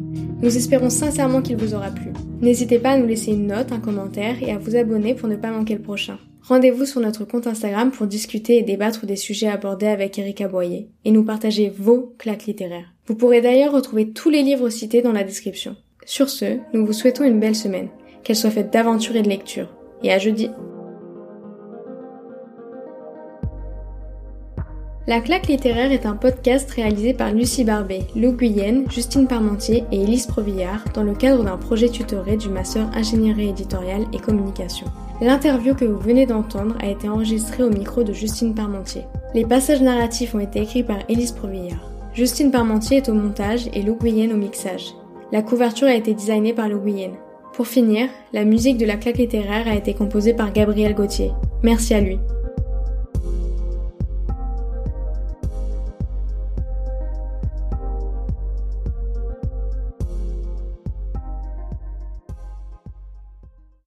Nous 0.41 0.57
espérons 0.57 0.91
sincèrement 0.91 1.43
qu'il 1.43 1.57
vous 1.57 1.75
aura 1.75 1.91
plu. 1.91 2.13
N'hésitez 2.41 2.79
pas 2.79 2.91
à 2.91 2.99
nous 2.99 3.07
laisser 3.07 3.33
une 3.33 3.49
note, 3.49 3.73
un 3.73 3.81
commentaire 3.81 4.41
et 4.41 4.53
à 4.53 4.59
vous 4.59 4.77
abonner 4.77 5.15
pour 5.15 5.29
ne 5.29 5.37
pas 5.37 5.51
manquer 5.51 5.75
le 5.75 5.83
prochain. 5.83 6.19
Rendez-vous 6.49 6.87
sur 6.87 7.03
notre 7.03 7.27
compte 7.27 7.47
Instagram 7.47 7.91
pour 7.91 8.07
discuter 8.07 8.57
et 8.57 8.63
débattre 8.63 9.05
des 9.05 9.17
sujets 9.17 9.49
abordés 9.49 9.87
avec 9.87 10.19
Erika 10.19 10.49
Boyer 10.49 10.89
et 11.05 11.11
nous 11.11 11.23
partager 11.23 11.69
vos 11.69 12.15
claques 12.17 12.47
littéraires. 12.47 12.95
Vous 13.07 13.15
pourrez 13.15 13.43
d'ailleurs 13.43 13.75
retrouver 13.75 14.13
tous 14.13 14.31
les 14.31 14.43
livres 14.43 14.71
cités 14.71 15.03
dans 15.03 15.13
la 15.13 15.25
description. 15.25 15.77
Sur 16.07 16.31
ce, 16.31 16.57
nous 16.73 16.87
vous 16.87 16.95
souhaitons 16.95 17.25
une 17.25 17.39
belle 17.39 17.55
semaine, 17.55 17.91
qu'elle 18.25 18.35
soit 18.35 18.49
faite 18.49 18.73
d'aventure 18.73 19.17
et 19.17 19.23
de 19.23 19.29
lecture. 19.29 19.69
Et 20.03 20.11
à 20.11 20.19
jeudi 20.19 20.51
La 25.07 25.21
claque 25.21 25.49
littéraire 25.49 25.93
est 25.93 26.07
un 26.07 26.17
podcast 26.17 26.71
réalisé 26.71 27.13
par 27.13 27.35
Lucie 27.35 27.65
Barbet, 27.65 28.07
Lou 28.17 28.33
Guyenne, 28.33 28.91
Justine 28.91 29.27
Parmentier 29.27 29.85
et 29.93 30.03
Elise 30.03 30.27
Provillard 30.27 30.85
dans 30.95 31.03
le 31.03 31.15
cadre 31.15 31.45
d'un 31.45 31.59
projet 31.59 31.91
tutoré 31.91 32.39
du 32.39 32.49
master 32.49 32.91
ingénierie 32.95 33.51
éditoriale 33.51 34.07
et 34.15 34.19
communication. 34.19 34.87
L'interview 35.21 35.75
que 35.75 35.85
vous 35.85 35.99
venez 35.99 36.27
d'entendre 36.27 36.77
a 36.81 36.87
été 36.87 37.09
enregistrée 37.09 37.65
au 37.65 37.71
micro 37.71 38.05
de 38.05 38.13
Justine 38.13 38.55
Parmentier. 38.55 39.03
Les 39.35 39.45
passages 39.45 39.83
narratifs 39.83 40.35
ont 40.37 40.39
été 40.39 40.61
écrits 40.61 40.85
par 40.85 40.99
Elise 41.09 41.33
Provillard. 41.33 41.91
Justine 42.15 42.53
Parmentier 42.53 42.99
est 42.99 43.09
au 43.09 43.15
montage 43.15 43.69
et 43.75 43.83
Lou 43.83 43.97
Guyenne 43.97 44.33
au 44.33 44.37
mixage. 44.37 44.95
La 45.33 45.43
couverture 45.43 45.89
a 45.89 45.95
été 45.95 46.15
designée 46.15 46.53
par 46.53 46.69
Lou 46.69 46.79
Guyenne. 46.79 47.17
Pour 47.53 47.67
finir, 47.67 48.09
la 48.33 48.45
musique 48.45 48.79
de 48.79 48.87
la 48.87 48.97
claque 48.97 49.19
littéraire 49.19 49.67
a 49.67 49.75
été 49.75 49.93
composée 49.93 50.35
par 50.35 50.53
Gabriel 50.53 50.95
Gauthier. 50.95 51.33
Merci 51.65 51.95
à 51.95 52.01
lui. 52.01 52.19